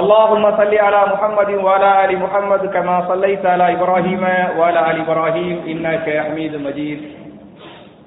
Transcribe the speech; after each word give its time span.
اللهم 0.00 0.44
صل 0.56 0.74
على 0.86 1.00
محمد 1.12 1.50
وعلى 1.64 2.04
ال 2.04 2.18
محمد 2.24 2.62
كما 2.74 2.96
صليت 3.08 3.46
على 3.46 3.66
ابراهيم 3.76 4.24
وعلى 4.58 4.80
ال 4.90 4.98
ابراهيم 5.00 5.56
انك 5.72 6.06
حميد 6.26 6.52
مجيد. 6.66 7.00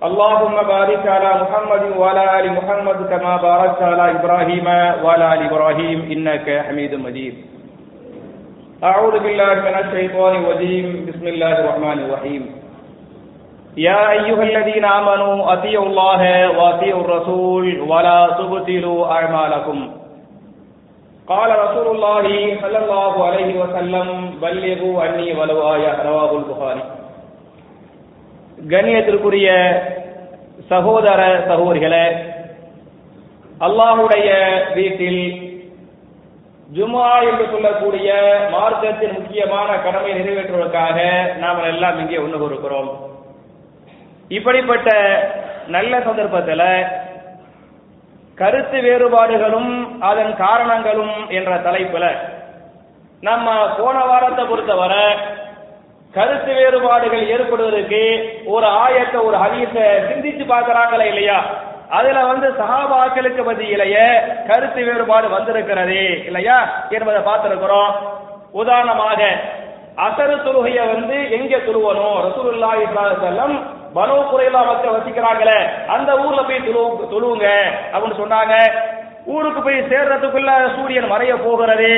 اللهم 0.07 0.55
بارك 0.73 1.03
على 1.15 1.31
محمد 1.43 1.83
وعلى 1.97 2.25
ال 2.39 2.45
محمد 2.57 2.99
كما 3.11 3.33
باركت 3.37 3.81
على 3.81 4.05
ابراهيم 4.17 4.67
وعلى 5.03 5.27
ال 5.33 5.41
ابراهيم 5.49 5.99
انك 6.13 6.47
حميد 6.67 6.93
مجيد. 7.05 7.33
اعوذ 8.83 9.15
بالله 9.25 9.53
من 9.67 9.75
الشيطان 9.83 10.33
الرجيم. 10.41 10.85
بسم 11.09 11.25
الله 11.33 11.53
الرحمن 11.61 11.97
الرحيم. 12.05 12.43
يا 13.77 14.01
أيها 14.17 14.43
الذين 14.43 14.85
آمنوا 14.85 15.53
أطيعوا 15.53 15.85
الله 15.85 16.21
وأطيعوا 16.57 17.03
الرسول 17.05 17.65
ولا 17.91 18.19
تبطلوا 18.39 18.99
أعمالكم. 19.17 19.98
قال 21.28 21.50
رسول 21.58 21.86
الله 21.88 22.24
صلى 22.62 22.78
الله 22.78 23.14
عليه 23.26 23.52
وسلم 23.54 24.06
بلغوا 24.42 25.02
عني 25.02 25.28
ولو 25.32 25.58
آية 25.74 25.94
رواه 26.04 26.32
البخاري 26.34 26.82
கண்ணியத்திற்குரிய 28.70 29.48
சகோதர 30.70 31.20
சகோதரிகளே 31.48 32.06
அல்லாஹுடைய 33.60 34.28
வீட்டில் 34.74 35.22
ஜுமா 36.70 37.08
என்று 37.22 37.44
சொல்லக்கூடிய 37.46 38.08
மார்க்கத்தின் 38.54 39.16
முக்கியமான 39.18 39.70
கடமை 39.84 40.12
நிறைவேற்றுவதற்காக 40.12 40.96
நாம் 41.42 41.60
எல்லாம் 41.64 41.98
இங்கே 41.98 42.18
ஒன்று 42.18 42.46
இருக்கிறோம் 42.46 42.88
இப்படிப்பட்ட 44.30 44.88
நல்ல 45.68 45.92
சந்தர்ப்பத்தில் 46.00 46.66
கருத்து 48.39 48.81
வேறுபாடுகளும் 48.81 49.71
அதன் 49.99 50.35
காரணங்களும் 50.37 51.15
என்ற 51.29 51.51
தலைப்புல 51.57 52.05
நம்ம 53.23 53.47
போன 53.77 54.05
வாரத்தை 54.05 54.45
பொறுத்தவரை 54.45 55.05
கருத்து 56.13 56.53
வேறுபாடுகள் 56.53 57.25
ஏற்படுவதற்கு 57.27 58.03
ஒரு 58.45 58.67
ஆயத்தை 58.83 59.19
ஒரு 59.23 59.37
ஹதீஸ 59.37 59.73
சிந்திச்சு 60.09 60.45
பார்க்கறாங்களா 60.49 61.05
இல்லையா? 61.05 61.39
அதுல 61.89 62.25
வந்து 62.25 62.47
சகாபாக்களுக்கு 62.59 63.43
மத்தியிலேயே 63.43 64.05
கருத்து 64.47 64.81
வேறுபாடு 64.83 65.27
வந்திருக்கிறது 65.27 65.99
இல்லையா? 66.25 66.57
என்பதை 66.89 67.21
பார்த்திருக்கிறோம். 67.21 67.91
உதாரணமாக 68.53 69.19
அசரு 69.97 70.35
தொழுகைய 70.43 70.79
வந்து 70.93 71.31
எங்க 71.31 71.55
துருவனும் 71.57 72.17
ரசூலுல்லாஹி 72.27 72.85
செல்லம் 73.23 73.55
பனோ 73.95 74.15
குறையிலா 74.31 74.61
மக்கள் 74.69 74.95
வசிக்கிறாங்களே 74.95 75.59
அந்த 75.95 76.09
ஊர்ல 76.25 76.41
போய் 76.47 76.65
தொழு 76.65 76.81
தொழுவுங்க 77.13 77.47
அப்படின்னு 77.93 78.21
சொன்னாங்க. 78.23 78.55
ஊருக்கு 79.35 79.61
போய் 79.63 79.87
சேர்றதுக்குள்ள 79.91 80.51
சூரியன் 80.75 81.11
மறைய 81.13 81.33
போகிறது. 81.45 81.89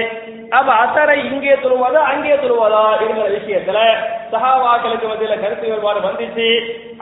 அப்ப 0.58 0.70
அசரை 0.84 1.18
இங்கே 1.30 1.54
தொழுவதா 1.64 2.02
அங்கே 2.12 2.34
தொழுவதா 2.44 2.82
இருக்கிற 3.04 3.28
விஷயத்துல 3.36 3.80
சகாவாக்களுக்கு 4.32 5.06
மத்தியில 5.12 5.38
கருத்து 5.44 5.70
வேறுபாடு 5.72 6.00
வந்துச்சு. 6.08 6.48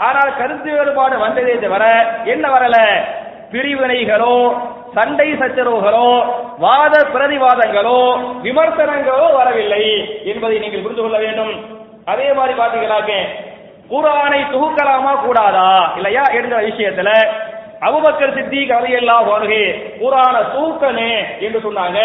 ஆனால் 0.07 0.37
கருத்து 0.41 0.69
வேறுபாடு 0.75 1.15
வந்ததே 1.25 1.55
தவிர 1.63 1.85
என்ன 2.33 2.45
வரல? 2.55 2.77
பிரிவினைகளோ 3.53 4.35
சண்டை 4.95 5.29
சச்சரவுகளோ 5.39 6.07
வாத 6.65 6.95
பிரதிவாதங்களோ 7.13 7.99
விமர்சனங்களோ 8.45 9.27
வரவில்லை 9.39 9.83
என்பதை 10.31 10.55
நீங்கள் 10.63 10.83
புரிந்து 10.85 11.03
கொள்ள 11.03 11.17
வேண்டும். 11.25 11.53
அதே 12.11 12.27
மாதிரி 12.37 12.53
பாத்தீங்கன்னாக்க 12.59 13.13
குரானை 13.89 14.41
தொகுக்கலாமா 14.53 15.19
கூடாதா? 15.19 15.91
இல்லையா? 15.95 16.21
என்கிற 16.21 16.61
விஷயத்துல 16.61 17.27
அபுபக்கர் 17.81 18.33
சித்திக் 18.33 18.69
அலையெல்லாம் 18.69 19.27
வருகே 19.27 19.93
குரான 20.01 20.35
தூக்கனே 20.55 21.39
என்று 21.39 21.59
சொன்னாங்க. 21.59 21.99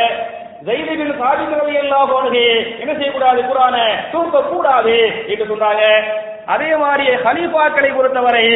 ஜெயிதிபின் 0.65 1.19
சாதிக் 1.19 1.63
அலையெல்லாம் 1.63 2.07
வருகே 2.07 2.79
என்ன 2.79 2.95
செய்யக்கூடாது? 2.95 3.43
குரான 3.43 3.95
தூக்க 4.13 4.43
கூடாது 4.43 5.13
என்று 5.27 5.45
சொன்னாங்க. 5.45 6.03
அதே 6.47 6.77
மாதிரி 6.77 7.09
ஹலீஃபாக்களை 7.09 7.95
பொறுத்தவரை 7.95 8.47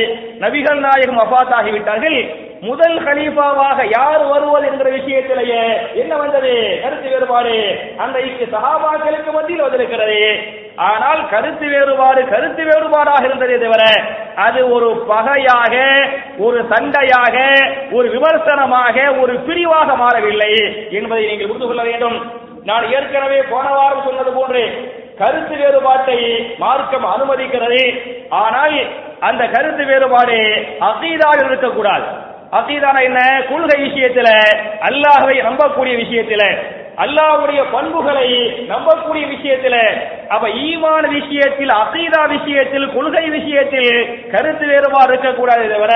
நபிகள் 0.41 0.79
நாயகம் 0.79 1.19
அபாத் 1.19 1.53
ஆகிவிட்டார்கள் 1.53 2.47
முதல் 2.61 3.05
ஹலீஃபாவாக 3.05 3.91
யார் 3.91 4.27
வருவது 4.27 4.67
என்கிற 4.67 4.91
விஷயத்திலேயே 4.91 5.95
என்ன 5.95 6.17
வந்தது? 6.17 6.79
கருத்து 6.83 7.09
வேறுபாடு. 7.09 7.81
அந்த 7.99 8.19
சகாபாக்களுக்கு 8.19 9.33
மத்தியில் 9.33 9.63
வந்திருக்கிறது. 9.63 10.43
ஆனால் 10.87 11.21
கருத்து 11.31 11.67
வேறுபாடு 11.73 12.21
கருத்து 12.33 12.63
வேறுபாடாக 12.69 13.23
இருந்ததே 13.29 13.57
தவிர 13.63 13.85
அது 14.45 14.61
ஒரு 14.75 14.89
பகையாக 15.09 15.75
ஒரு 16.47 16.59
சண்டையாக 16.73 17.37
ஒரு 17.97 18.07
விமர்சனமாக 18.15 18.97
ஒரு 19.23 19.35
பிரிவாக 19.49 19.97
மாறவில்லை 20.03 20.53
என்பதை 20.99 21.25
நீங்கள் 21.31 21.51
புரிந்து 21.51 21.69
கொள்ள 21.69 21.83
வேண்டும். 21.89 22.19
நான் 22.69 22.87
ஏற்கனவே 22.97 23.41
போன 23.51 23.67
வாரம் 23.79 24.07
சொன்னது 24.07 24.33
போன்று 24.39 24.63
கருத்து 25.21 25.55
வேறுபாட்டை 25.57 26.19
மார்க்கம் 26.63 27.07
அனுமதிக்கிறது. 27.15 27.83
ஆனால் 28.43 28.79
அந்த 29.29 29.43
கருத்து 29.55 29.85
வேறுபாடு 29.91 30.39
அசீதாக 30.91 31.39
இருக்கக்கூடாது. 31.49 32.07
அசீதான 32.59 33.01
என்ன? 33.09 33.21
கொள்கை 33.49 33.79
விஷயத்தில் 33.87 34.35
அல்லாஹவை 34.89 35.37
நம்பக்கூடிய 35.49 35.95
விஷயத்தில் 36.05 36.47
அல்லாஹ்வுடைய 37.03 37.61
பண்புகளை 37.75 38.29
நம்பக்கூடிய 38.71 39.25
விஷயத்துல 39.33 39.77
அப்ப 40.35 40.47
ஈமான 40.69 41.05
விஷயத்தில் 41.19 41.73
அசீதா 41.83 42.23
விஷயத்தில் 42.33 42.87
கொள்கை 42.95 43.25
விஷயத்தில் 43.37 43.93
கருத்து 44.33 44.65
வேறுபாடு 44.67 45.13
இருக்கக்கூடாது 45.13 45.65
தவிர 45.75 45.93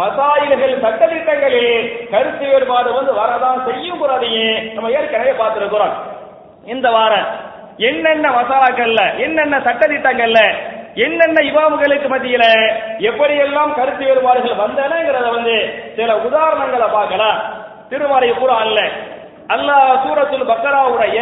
மசாயில்கள் 0.00 0.74
சட்டத்திட்டங்களில் 0.84 1.86
கருத்து 2.12 2.44
வேறுபாடு 2.52 2.90
வந்து 2.92 3.12
வரதான் 3.20 3.60
செய்யும் 3.68 4.00
கூடாதையே 4.02 4.48
நம்ம 4.74 4.90
ஏற்கனவே 4.98 5.34
பார்த்திருக்கிறோம். 5.42 5.94
இந்த 6.64 6.88
வாரம் 6.90 7.28
என்னென்ன 7.90 8.26
மசாலாக்கள்ல 8.38 9.02
என்னென்ன 9.26 9.58
சட்டத்திட்டங்கள்ல 9.66 10.40
என்னென்ன 11.06 11.38
இமாம்களுக்கு 11.50 12.08
மத்தியில 12.14 12.44
எப்படியெல்லாம் 13.10 13.76
கருத்து 13.78 14.04
வேறுபாடுகள் 14.04 14.60
வந்தனங்கிறத 14.64 15.28
வந்து 15.36 15.56
சில 15.96 16.12
உதாரணங்களை 16.28 16.88
பார்க்கலாம். 16.98 17.38
திருமறை 17.90 18.30
அல்ல 18.64 18.80
அல்லாஹ் 19.54 19.92
சூரத்துல் 20.02 20.50
பக்கராவுடைய 20.50 21.18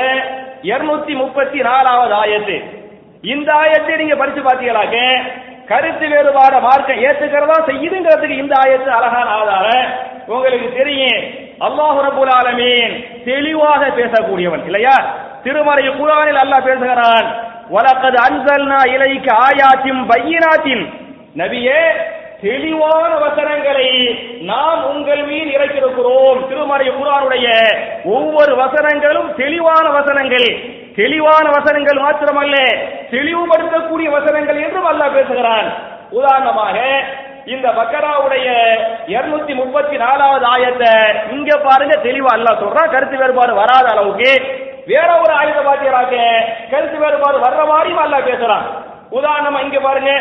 இருநூத்தி 0.71 1.15
முப்பத்தி 1.22 1.61
நாலாவது 1.69 2.15
ஆயத்து. 2.22 2.56
இந்த 3.34 3.49
ஆயத்தை 3.62 3.94
நீங்க 4.00 4.16
படிச்சு 4.21 4.43
பாத்தீங்களாக்க 4.47 4.97
கருத்து 5.71 6.06
வேறுபாட 6.12 6.55
மார்க்க 6.66 7.05
ஏத்துக்கிறதா 7.06 7.56
செய்யுதுங்கிறதுக்கு 7.69 8.41
இந்த 8.43 8.55
ஆயத்து 8.62 8.91
அழகான 8.99 9.28
ஆதாரம். 9.41 9.89
உங்களுக்கு 10.34 10.69
தெரியும் 10.78 11.22
அல்லாஹு 11.66 11.99
ரபுல் 12.09 12.33
ஆலமீன் 12.39 12.94
தெளிவாக 13.28 13.83
பேசக்கூடியவன் 13.99 14.65
இல்லையா? 14.69 14.97
திருமறை 15.45 15.87
குரானில் 16.00 16.41
அல்லாஹ் 16.45 16.66
பேசுகிறான் 16.69 17.28
வலக்கது 17.75 18.19
அன்சல்னா 18.27 18.81
இலைக்கு 18.95 19.33
ஆயாத்தின் 19.47 20.00
பையினாத்தின். 20.10 20.84
நபியே 21.41 21.81
தெளிவான 22.43 23.12
வசனங்களை 23.22 23.87
நாம் 24.51 24.83
உங்கள் 24.91 25.22
மீது 25.30 25.51
இறக்கிருக்கிறோம் 25.57 26.41
திருமறை 26.51 26.86
குரானுடைய 26.98 27.47
ஒவ்வொரு 28.16 28.53
வசனங்களும் 28.60 29.30
தெளிவான 29.41 29.86
வசனங்கள். 29.97 30.47
தெளிவான 31.01 31.45
வசனங்கள் 31.57 31.98
மாத்திரமல்ல 32.04 32.57
தெளிவுபடுத்தக்கூடிய 33.15 34.09
வசனங்கள் 34.16 34.62
என்றும் 34.66 34.89
அல்லாஹ் 34.92 35.16
பேசுகிறான். 35.18 35.68
உதாரணமாக 36.18 36.77
இந்த 37.54 37.68
பக்கராவுடைய 37.80 38.48
இருநூத்தி 39.15 39.54
முப்பத்தி 39.62 39.97
நாலாவது 40.07 40.47
ஆயத்தை 40.54 40.95
இங்க 41.36 41.51
பாருங்க 41.68 41.95
தெளிவா 42.09 42.33
அல்ல 42.39 42.48
சொல்றான் 42.62 42.92
கருத்து 42.95 43.16
வேறுபாடு 43.21 43.53
வராத 43.62 43.86
அளவுக்கு 43.95 44.33
வேற 44.92 45.09
ஒரு 45.22 45.33
ஆயுத 45.41 45.60
பாத்தியராக 45.68 46.12
கருத்து 46.72 46.98
வேறுபாடு 47.04 47.39
வர்ற 47.47 47.62
மாதிரியும் 47.72 48.04
அல்ல 48.07 48.18
பேசுறான். 48.30 48.66
உதாரணமா 49.18 49.59
இங்க 49.66 49.78
பாருங்க 49.80 50.12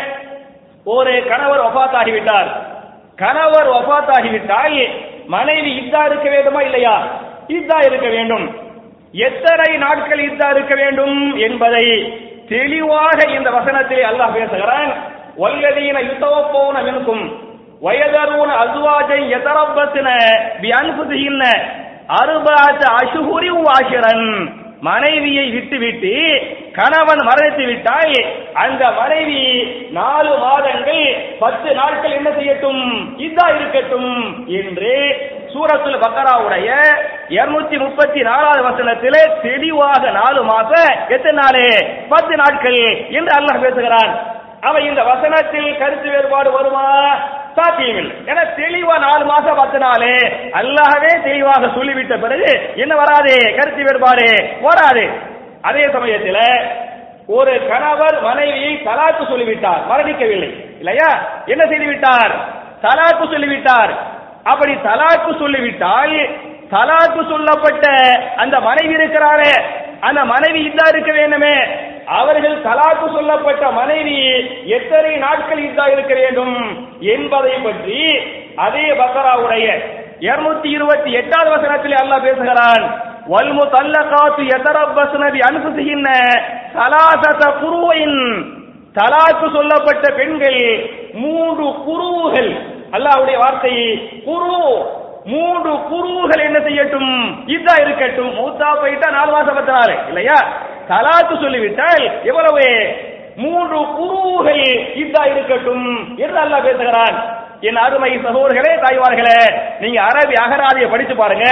ஒரு 0.94 1.14
கணவர் 1.30 1.62
ஒபாத்தாகிவிட்டார் 1.68 2.50
கணவர் 3.16 3.68
ஒபாத்தாகிவிட்டால் 3.78 4.76
மனைவி 5.26 5.70
இத்தா 5.80 6.00
இருக்க 6.06 6.28
வேண்டுமா 6.30 6.60
இல்லையா? 6.60 6.96
இத்தா 7.48 7.78
இருக்க 7.86 8.08
வேண்டும். 8.08 8.46
எத்தனை 9.26 9.68
நாட்கள் 9.76 10.22
இத்தா 10.28 10.48
இருக்க 10.50 10.74
வேண்டும் 10.74 11.16
என்பதை 11.36 11.84
தெளிவாக 12.48 13.18
இந்த 13.36 13.48
வசனத்தில் 13.50 14.04
அல்லாஹ் 14.10 14.36
பேசுகிறான். 14.38 14.90
வல்லதீன 15.42 15.96
யுத்தவப்போன 16.08 16.76
மின்கும் 16.86 17.24
வயதரூன 17.82 18.50
அசுவாஜை 18.64 19.20
எதரப்பத்தின 19.36 20.08
பி 20.60 20.70
அன்புதியின்ன 20.70 21.42
அறுபாத்த 22.20 22.82
அசுகுரி 23.00 23.50
வாசிரன் 23.66 24.26
மனைவியை 24.82 25.50
விட்டுவிட்டு 25.50 26.12
கணவன் 26.72 27.22
மரணித்து 27.28 27.66
விட்டால் 27.66 28.14
அந்த 28.54 28.90
மனைவி 28.90 29.40
நாலு 29.90 30.38
மாதங்கள் 30.38 31.02
பத்து 31.38 31.74
நாட்கள் 31.74 32.10
என்ன 32.10 32.30
செய்யட்டும்? 32.30 32.82
இதா 33.18 33.46
இருக்கட்டும் 33.54 34.44
என்று 34.46 34.92
சூரத்துல் 35.52 36.02
பக்கராவுடைய 36.04 36.68
இருநூத்தி 37.28 37.78
முப்பத்தி 37.78 38.20
நாலாவது 38.20 38.62
வசனத்திலே 38.62 39.40
தெளிவாக 39.42 40.10
நாலு 40.10 40.42
மாதம் 40.42 41.08
எத்தனை 41.08 41.32
நாள்? 41.32 41.62
பத்து 42.08 42.36
நாட்கள் 42.36 42.80
என்று 43.10 43.34
அல்லாஹ் 43.38 43.60
பேசுகிறான். 43.60 44.12
அவன் 44.60 44.82
இந்த 44.82 45.02
வசனத்தில் 45.02 45.78
கருத்து 45.78 46.10
வேறுபாடு 46.10 46.50
வருமா? 46.52 46.86
சாத்தியமில்லை 47.56 48.16
ஏன்னா 48.26 48.46
தெளிவா 48.56 48.98
நாலு 48.98 49.24
மாசம் 49.24 49.56
பத்து 49.56 49.78
நாள் 49.78 50.08
அல்லாஹவே 50.50 51.22
தெளிவாக 51.22 51.66
சொல்லிவிட்ட 51.66 52.20
பிறகு 52.20 52.72
என்ன 52.76 52.94
வராது? 52.94 53.54
கருத்து 53.56 53.82
வேறுபாடு 53.82 54.58
வராது. 54.60 55.10
அதே 55.62 55.82
சமயத்தில் 55.82 56.70
ஒரு 57.26 57.66
கணவர் 57.68 58.22
மனைவியை 58.22 58.82
தலாக்கு 58.84 59.28
சொல்லிவிட்டார். 59.28 59.80
மரணிக்கவில்லை. 59.90 60.78
இல்லையா? 60.78 61.28
என்ன 61.46 61.64
செய்துவிட்டார்? 61.64 62.32
தலாக்கு 62.82 63.32
சொல்லிவிட்டார். 63.32 63.96
அப்படி 64.44 64.74
தலாக்கு 64.74 65.38
சொல்லிவிட்டால் 65.38 66.28
தலாக்கு 66.70 67.28
சொல்லப்பட்ட 67.28 67.86
அந்த 68.36 68.60
மனைவி 68.60 68.94
இருக்கிறாரே. 68.94 69.64
அந்த 70.00 70.24
மனைவி 70.24 70.68
இதா 70.68 70.88
இருக்க 70.88 71.12
வேண்டுமே. 71.12 71.54
அவர்கள் 72.16 72.56
தலாக்கு 72.66 73.06
சொல்லப்பட்ட 73.14 73.64
மனைவி 73.78 74.18
எத்தனை 74.76 75.12
நாட்கள் 75.24 75.60
இதா 75.68 75.86
இருக்க 75.94 76.14
வேண்டும் 76.14 76.56
என்பதை 77.14 77.54
பற்றி 77.64 78.00
அதே 78.66 78.86
பக்கராவுடைய 79.00 79.66
இருநூத்தி 80.26 80.68
இருபத்தி 80.76 81.10
எட்டாவது 81.20 81.50
வசனத்தில் 81.56 81.96
அல்லாஹ் 82.02 82.24
பேசுகிறான் 82.26 82.84
வல்மு 83.32 83.64
தல்லகாத்து 83.74 84.44
எதரப்பசுனதி 84.56 85.40
அனுசுகின்ற 85.48 86.08
சலாசத 86.76 87.42
குருவையின் 87.62 88.20
தலாக்கு 88.96 89.46
சொல்லப்பட்ட 89.56 90.04
பெண்கள் 90.18 90.60
மூன்று 91.22 91.66
குருவுகள். 91.86 92.50
அல்லாஹ்வுடைய 92.96 93.36
வார்த்தை 93.42 93.74
குரு 94.28 94.56
மூன்று 95.32 95.72
குருவுகள் 95.90 96.44
என்ன 96.46 96.58
செய்யட்டும்? 96.58 97.12
இதா 97.56 97.74
இருக்கட்டும். 97.84 98.32
மூத்தா 98.38 98.68
போயிட்டா 98.80 99.08
நாலு 99.10 99.30
மாசம் 99.36 99.58
பத்து 99.58 99.94
இல்லையா? 100.10 100.38
தலாக்கு 100.90 101.34
சொல்லிவிட்டால் 101.42 102.04
எவ்வளவு? 102.30 102.66
மூன்று 103.42 103.78
குருவுகள் 103.96 104.62
இதா 105.02 105.24
இருக்கட்டும் 105.32 106.16
என்று 106.16 106.38
அல்லாஹ் 106.44 106.66
பேசுகிறான். 106.68 107.18
என் 107.68 107.78
அருமை 107.84 108.10
சகோதரர்களே 108.24 108.72
தாய்மார்களே 108.82 109.38
நீங்க 109.80 109.98
அரபி 110.08 110.34
அகராதியை 110.42 110.88
படிச்சு 110.90 111.14
பாருங்க. 111.16 111.46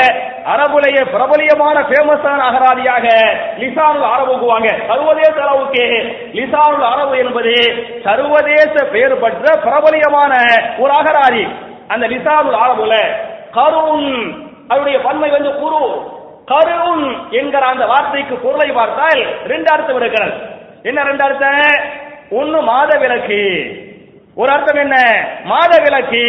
அரபுலைய 0.53 0.99
பிரபலியமான 1.15 1.77
ஃபேமஸான 1.88 2.41
அகராதியாக 2.49 3.06
லிசானுல் 3.62 4.09
அரபுக்குவாங்க 4.15 4.69
சர்வதேச 4.91 5.37
அளவுக்கு 5.47 5.85
லிசானுல் 6.38 6.87
அரபு 6.93 7.15
என்பது 7.25 7.55
சர்வதேச 8.05 8.75
பெயர் 8.94 9.21
பெற்ற 9.25 9.47
பிரபலியமான 9.67 10.33
ஒரு 10.79 10.93
அகராதி. 11.00 11.44
அந்த 11.88 12.06
லிசானுல் 12.15 12.61
அரபுல 12.67 12.94
கருண் 13.56 14.11
அவருடைய 14.69 14.99
பன்மை 15.00 15.31
வந்து 15.31 15.53
குரு. 15.55 15.83
கருவும் 16.50 17.31
என்கிற 17.31 17.66
அந்த 17.66 17.87
வார்த்தைக்கு 17.87 18.37
பொருளை 18.37 18.70
பார்த்தால் 18.70 19.26
ரெண்டு 19.46 19.72
அர்த்தம் 19.72 19.96
இருக்கிறது. 19.96 20.32
என்ன 20.82 21.02
ரெண்டு 21.02 21.25
அர்த்தம்? 21.25 21.84
ஒன்னு 22.31 22.60
மாத 22.60 22.98
விளக்கு. 22.98 23.40
ஒரு 24.34 24.52
அர்த்தம் 24.52 24.76
என்ன? 24.76 25.26
மாத 25.44 25.78
விளக்கு. 25.82 26.25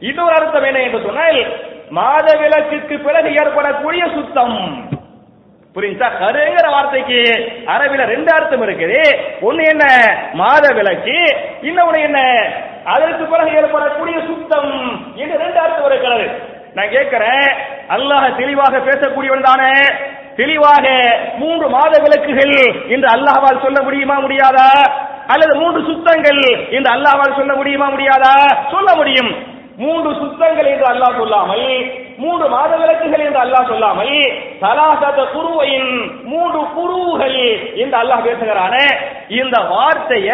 இன்னொரு 0.00 0.34
அர்த்தம் 0.34 0.62
என்ன 0.62 0.78
என்று 0.80 1.00
சொன்னால் 1.00 1.56
மாத 1.90 2.38
விளக்குக்கு 2.38 2.98
பிறகு 2.98 3.32
ஏற்படக்கூடிய 3.32 4.04
சுத்தம். 4.14 4.88
புரியுதா? 5.74 6.08
கருங்கிற 6.20 6.70
வார்த்தைக்கு 6.70 7.22
அரபில 7.66 8.04
ரெண்டு 8.04 8.32
அர்த்தம் 8.32 8.62
இருக்குது. 8.62 9.02
ஒண்ணு 9.40 9.64
என்ன? 9.68 9.84
மாத 10.32 10.74
விளக்கு. 10.74 11.36
இன்னொன்னு 11.62 12.02
என்ன? 12.02 12.20
அதற்கு 12.84 13.24
பிறகு 13.24 13.56
ஏற்படக்கூடிய 13.56 14.18
சுத்தம் 14.26 14.72
என்று 15.14 15.38
ரெண்டு 15.38 15.58
அர்த்தம் 15.58 15.90
இருக்கிறது. 15.90 16.56
நான் 16.78 16.88
கேட்கிறேன் 16.88 17.46
அல்லாஹ் 17.88 18.36
தெளிவாக 18.36 18.78
பேசக்கூடியவன் 18.80 19.42
தானே? 19.42 19.72
தெளிவாக 20.36 20.84
மூன்று 21.38 21.68
மாத 21.68 21.92
விளக்குகள் 22.02 22.52
என்று 22.88 23.08
அல்லாஹால் 23.08 23.62
சொல்ல 23.62 23.82
முடியுமா 23.82 24.14
முடியாதா? 24.20 24.68
அல்லது 25.28 25.54
மூன்று 25.58 25.80
சுத்தங்கள் 25.86 26.40
என்று 26.70 26.90
அல்லாஹால் 26.90 27.36
சொல்ல 27.36 27.52
முடியுமா 27.56 27.88
முடியாதா? 27.90 28.34
சொல்ல 28.70 28.94
முடியும். 28.96 29.30
மூன்று 29.76 30.14
சுத்தங்கள் 30.14 30.66
என்று 30.66 30.86
அல்லாஹ் 30.88 31.18
சொல்லாமல் 31.18 31.66
மூன்று 32.22 32.46
மாத 32.52 32.70
விளக்குகள் 32.80 33.24
என்று 33.26 33.40
அல்லாஹ் 33.44 33.68
சொல்லாமல் 33.72 34.14
சலாசத 34.62 35.20
குருவையின் 35.34 35.90
மூன்று 36.30 36.60
குருவுகள் 36.76 37.38
என்று 37.82 37.96
அல்லாஹ் 38.02 38.24
பேசுகிறானே. 38.26 38.86
இந்த 39.40 39.56
வார்த்தைய 39.72 40.30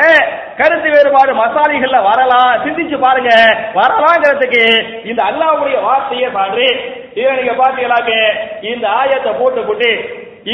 கருத்து 0.60 0.88
வேறுபாடு 0.94 1.32
மசாலிகள்ல 1.42 1.98
வரலாம். 2.08 2.52
சிந்திச்சு 2.64 2.98
பாருங்க. 3.04 3.31
வரலாங்கிறதுக்கு 3.78 4.62
இந்த 5.10 5.20
அல்லாஹ்வுடைய 5.31 5.78
வார்த்தையே 5.88 6.28
பாரு. 6.38 6.69
இதை 7.19 7.31
நீங்க 7.40 7.54
பாத்தீங்களாக்க 7.62 8.12
இந்த 8.72 8.86
ஆயத்தை 9.00 9.32
போட்டு 9.40 9.62
போட்டு 9.69 9.90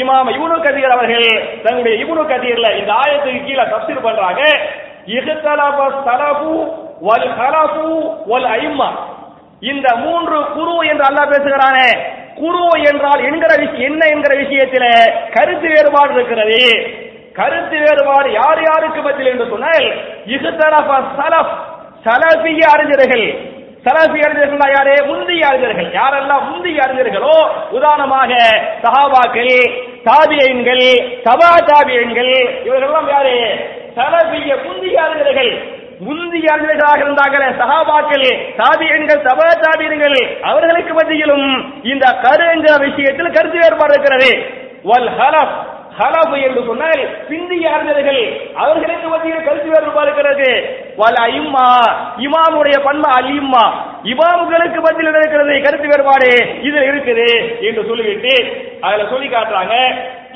இமாம் 0.01 0.29
இப்னு 0.35 0.57
கதீர் 0.65 0.93
அவர்கள் 0.95 1.29
தங்களுடைய 1.63 1.95
இப்னு 2.03 2.23
கதீர்ல 2.33 2.67
இந்த 2.81 2.91
ஆயத்துக்கு 3.01 3.41
கீழே 3.47 3.63
தப்சீர் 3.73 4.05
பண்றாங்க. 4.07 4.41
இஹ்தலப 5.15 5.79
ஸலபு 6.05 6.51
வல் 7.07 7.29
ஹலஃபு 7.39 7.87
வல் 8.31 8.49
ஐம்மா. 8.59 8.89
இந்த 9.61 9.87
மூன்று 9.95 10.37
குரு 10.57 10.75
என்று 10.91 11.03
அல்லாஹ் 11.09 11.31
பேசுகிறானே. 11.33 11.89
குரு 12.35 12.63
என்றால் 12.89 13.21
என்கிற 13.23 13.51
விஷயம் 13.63 13.91
என்ன 13.91 14.05
என்கிற 14.07 14.33
விஷயத்தில 14.43 14.85
கருத்து 15.35 15.67
வேறுபாடு 15.67 16.13
இருக்கிறது. 16.13 16.61
கருத்து 17.33 17.77
வேறுபாடு 17.79 18.31
யார் 18.31 18.61
யாருக்கு 18.61 19.01
பதில் 19.01 19.25
என்று 19.25 19.45
சொன்னால் 19.49 19.87
இஹ்தலப 20.35 20.89
ஸலஃப் 21.19 21.53
சலஃபிய 22.05 22.61
அறிஞர்கள். 22.73 23.25
சலஃபி 23.85 24.19
அறிஞர்கள் 24.25 24.71
யாரே? 24.77 24.95
முந்தைய 25.05 25.43
அறிஞர்கள். 25.47 25.89
யாரெல்லாம் 25.99 26.43
முந்தைய 26.49 26.81
அறிஞர்களோ 26.85 27.35
உதாரணமாக 27.71 28.31
சஹாபாக்கள் 28.83 29.53
தாபியன்கள் 30.07 30.85
சபா 31.25 31.51
தாபியன்கள் 31.71 32.33
இவர்களெல்லாம் 32.65 33.09
யாரு? 33.09 33.37
சலஃபிய 33.97 34.51
முந்தைய 34.65 34.97
அறிஞர்கள். 35.03 35.53
முந்தைய 36.05 36.53
அறிஞர்களாக 36.53 36.99
இருந்தாங்களே 37.05 37.47
சஹாபாக்கள் 37.59 38.27
தாபியன்கள் 38.59 39.25
சபா 39.27 39.47
தாபியன்கள் 39.65 40.17
அவர்களுக்கு 40.51 40.93
மத்தியிலும் 40.93 41.47
இந்த 41.91 42.05
கரு 42.23 42.45
என்ற 42.55 42.69
விஷயத்தில் 42.85 43.35
கருத்து 43.35 43.59
வேறுபாடு 43.63 43.93
இருக்கிறது. 43.95 44.31
வல் 44.89 45.11
ஹலஃப் 45.19 45.55
ஹலஃப் 46.01 46.35
என்று 46.47 46.61
சொன்னால் 46.69 47.01
பிந்திய 47.29 47.73
அறிஞர்கள் 47.75 48.21
அவர்களுக்கு 48.63 49.07
மத்தியில் 49.13 49.47
கருத்து 49.47 49.69
வேறுபாடு 49.73 50.09
இருக்கிறது. 50.09 50.49
வல் 51.01 51.19
ஐம்மா 51.29 51.67
இமாமுடைய 52.27 52.77
பண்பு 52.87 53.09
அலிம்மா 53.17 53.37
இம்மா. 53.41 53.65
இமாம்களுக்கு 54.11 54.79
மத்தியில் 54.85 55.19
இருக்கிறது 55.19 55.53
கருத்து 55.65 55.87
வேறுபாடு. 55.91 56.31
இதில் 56.67 56.87
இருக்குது 56.89 57.27
என்று 57.67 57.81
சொல்லிவிட்டு 57.89 58.33
அதுல 58.85 59.05
சொல்லி 59.13 59.27
காட்டுறாங்க. 59.33 59.75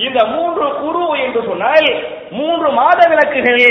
இந்த 0.06 0.20
மூன்று 0.34 0.66
குரு 0.82 1.04
என்று 1.26 1.42
சொன்னால் 1.50 1.88
மூன்று 2.40 2.70
மாத 2.80 3.00
விளக்குகள் 3.12 3.62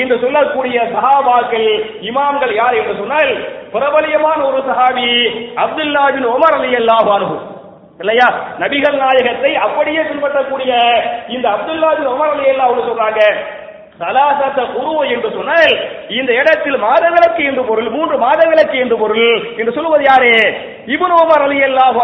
என்று 0.00 0.16
சொல்லக்கூடிய 0.24 0.76
சஹாபாக்கள் 0.94 1.68
இமாம்கள் 2.08 2.52
யார் 2.60 2.78
என்று 2.80 2.94
சொன்னால் 3.00 3.32
பிரபலியமான 3.74 4.38
ஒரு 4.50 4.60
சஹாபி 4.68 5.10
அப்துல்லா 5.64 6.04
பின் 6.16 6.28
உமர் 6.34 6.56
அலி 6.58 6.72
அல்லாஹ் 6.82 7.32
இல்லையா? 8.00 8.28
நபிகள் 8.58 8.96
நாயகத்தை 8.98 9.56
அப்படியே 9.56 10.02
பின்பற்றக்கூடிய 10.02 10.72
இந்த 11.28 11.46
அப்துல்லா 11.48 11.90
பின் 11.98 12.06
உமர் 12.06 12.32
அலி 12.34 12.46
அல்லாஹ் 12.52 12.86
சொல்றாங்க 12.88 13.20
சலாசத்த 14.00 14.60
குரு 14.74 14.92
என்று 15.14 15.28
சொன்னால் 15.36 15.72
இந்த 16.18 16.30
இடத்தில் 16.32 16.78
மாதங்களுக்கு 16.78 17.42
என்று 17.44 17.62
பொருள் 17.68 17.90
மூன்று 17.90 18.16
மாதங்களுக்கு 18.18 18.76
என்று 18.78 18.96
பொருள் 18.96 19.26
என்று 19.58 19.72
சொல்லுவது 19.72 20.04
யாரு? 20.04 20.32
இப்னு 20.86 21.18
உமர் 21.24 21.44
அலி 21.46 21.58
அல்லாஹ் 21.62 21.98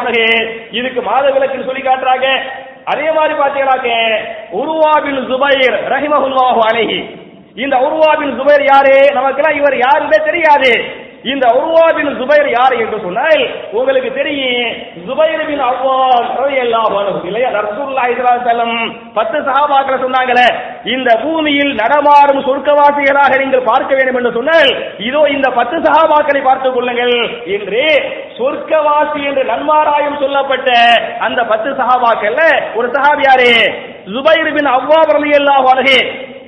இதுக்கு 0.70 1.00
மாதவிலக்கு 1.00 1.68
சொல்லி 1.68 1.82
காட்டுறாங்க. 1.82 2.26
அதே 2.86 3.08
மாதிரி 3.12 3.34
பாத்தீங்கன்னாக்க 3.40 3.88
உருவாபின் 4.52 5.20
ஜுபைர் 5.30 5.76
ரஹிமஹுல்லாஹு 5.94 6.60
அலைஹி. 6.70 7.00
இந்த 7.56 7.76
உருவாபின் 7.76 8.36
ஜுபைர் 8.38 8.64
யாரு? 8.72 8.96
நமக்கெல்லாம் 9.14 9.58
இவர் 9.60 9.76
யாருமே 9.76 10.18
தெரியாது. 10.28 10.72
இந்த 11.24 11.46
உருவாபின் 11.54 12.10
ஜுபைர் 12.18 12.48
யார் 12.50 12.74
என்று 12.76 12.98
சொன்னால் 13.00 13.40
உங்களுக்கு 13.74 14.10
தெரியும் 14.12 14.66
ஜுபைர் 15.06 15.40
அவ்வாம் 15.68 16.28
ரலியல்லாஹு 16.40 16.94
அன்ஹு. 17.00 17.22
இல்லையா? 17.28 17.48
ரசூலுல்லாஹி 17.60 18.12
ஸல்லல்லாஹு 18.16 18.76
பத்து 19.16 19.38
சஹாபாக்கள் 19.48 20.02
சொன்னாங்களே 20.04 20.46
இந்த 20.92 21.10
பூமியில் 21.22 21.72
நடமாடும் 21.80 22.42
சொர்க்கவாசிகளாக 22.48 23.32
நீங்கள் 23.42 23.68
பார்க்க 23.68 23.98
வேண்டும் 23.98 24.18
என்று 24.20 24.32
சொன்னால் 24.36 24.70
இதோ 25.08 25.22
இந்த 25.34 25.48
பத்து 25.58 25.76
சஹாபாக்களை 25.86 26.42
பார்த்துக் 26.42 26.76
கொள்ளுங்கள் 26.76 27.14
என்று 27.56 27.82
சொர்க்கவாசி 28.38 29.20
என்று 29.28 29.44
நன்மாராயம் 29.46 30.20
சொல்லப்பட்ட 30.20 30.70
அந்த 31.26 31.40
பத்து 31.50 31.70
சஹாபாக்கள்ல 31.80 32.42
ஒரு 32.78 32.88
சஹாபி 32.94 33.24
யாரு? 33.24 33.50
ஜுபைர் 34.08 34.52
பின் 34.56 34.70
அவ்வாம் 34.74 35.12
ரலியல்லாஹு 35.16 35.68
அன்ஹு. 35.74 35.98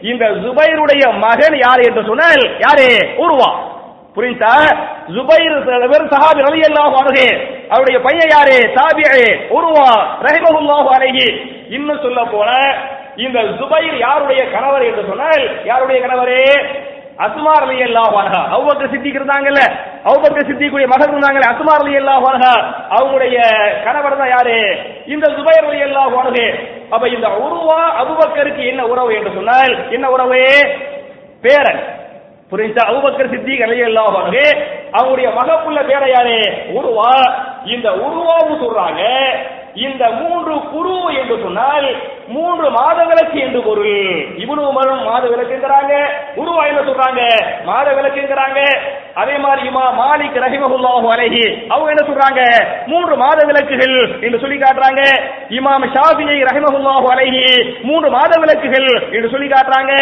இந்த 0.04 0.24
ஜுபைருடைய 0.42 1.04
மகன் 1.22 1.56
யார் 1.60 1.82
என்று 1.86 2.02
சொன்னால் 2.06 2.42
யாரு? 2.62 2.86
உருவா. 3.18 3.50
புரியுதா 4.16 4.54
ஜுபைர் 5.14 5.54
வெறும் 5.92 6.12
சஹாபி 6.14 6.40
ரலியல்லாஹு 6.48 6.94
அன்ஹு. 7.02 7.26
அவருடைய 7.70 7.98
பையன் 8.06 8.32
யாரு? 8.34 8.56
தாபியே 8.78 9.26
உருவா 9.50 9.90
ரஹிமஹுல்லாஹு 10.26 10.88
அலைஹி. 10.96 11.26
இன்னும் 11.68 12.02
சொல்ல 12.02 12.20
போன 12.32 12.48
இந்த 13.16 13.38
ஜுபைர் 13.58 13.96
யாருடைய 13.98 14.40
கணவர் 14.54 14.82
என்று 14.82 15.02
சொன்னால் 15.10 15.42
யாருடைய 15.64 15.98
கணவரே? 16.04 16.42
அஸ்மா 17.18 17.54
ரலியல்லாஹு 17.64 18.14
அன்ஹா. 18.20 18.40
அபூபக்கர் 18.54 18.92
சித்திக் 18.92 19.16
இருந்தாங்கல்ல. 19.18 19.62
அபூபக்கர் 20.04 20.48
சித்திக்குடைய 20.50 20.88
மகன் 20.92 21.10
இருந்தாங்கல்ல 21.10 21.50
அஸ்மா 21.52 21.72
ரலியல்லாஹு 21.82 22.26
அன்ஹா. 22.32 22.54
அவங்களுடைய 22.96 23.38
கணவர் 23.84 24.20
தான் 24.20 24.32
யாரு? 24.34 24.58
இந்த 25.06 25.26
ஜுபைர் 25.36 25.66
ரலியல்லாஹு 25.68 26.16
அன்ஹு. 26.22 26.46
அப்ப 26.90 27.04
இந்த 27.08 27.26
உருவா 27.44 27.80
அபுபக்கருக்கு 28.02 28.62
என்ன 28.72 28.82
உறவு 28.86 29.12
என்று 29.14 29.32
சொன்னால் 29.34 29.74
என்ன 29.90 30.06
உறவு? 30.10 30.42
பேரன். 31.44 31.80
புரிஞ்சா 32.52 32.82
அபூபக்கர் 32.90 33.32
சித்திக் 33.32 33.64
ரலியல்லாஹு 33.70 34.16
அன்ஹு 34.22 34.46
அவங்களுடைய 34.96 35.28
மகப்புள்ள 35.38 35.80
பேர 35.90 36.04
யாரு 36.14 36.38
உருவா 36.78 37.14
இந்த 37.74 37.88
உருவாவும் 38.06 38.60
சொல்றாங்க. 38.62 39.02
இந்த 39.86 40.04
மூன்று 40.20 40.54
குரு 40.72 40.94
என்று 41.18 41.34
சொன்னால் 41.42 41.86
மூன்று 42.34 42.66
மாத 42.76 42.98
விளக்கு 43.10 43.38
என்று 43.44 43.60
பொருள். 43.66 43.98
இவனு 44.42 44.62
உமரும் 44.70 45.02
மாத 45.08 45.22
விளக்குங்கிறாங்க 45.32 45.92
உருவா 46.40 46.62
என்ன 46.70 46.80
சொல்றாங்க? 46.88 47.20
மாத 47.68 47.86
விளக்குங்கிறாங்க 47.98 48.58
அதே 49.22 49.36
மாதிரி 49.44 49.62
இமா 49.70 49.84
மாலிக் 50.00 50.36
ரஹிமஹுல்லாஹு 50.44 51.06
அலைஹி 51.14 51.44
அவங்க 51.72 51.88
என்ன 51.94 52.04
சொல்றாங்க? 52.08 52.40
மூன்று 52.90 53.14
மாத 53.22 53.38
விளக்குகள் 53.50 53.96
என்று 54.26 54.40
சொல்லி 54.42 54.58
காட்டுறாங்க. 54.64 55.02
இமாம் 55.58 55.86
ஷாஃபியை 55.96 56.38
ரஹிமஹுல்லாஹு 56.50 57.06
அலைஹி 57.14 57.44
மூன்று 57.88 58.10
மாத 58.16 58.32
விளக்குகள் 58.44 58.88
என்று 59.16 59.32
சொல்லி 59.34 59.48
காட்டுறாங்க. 59.54 59.92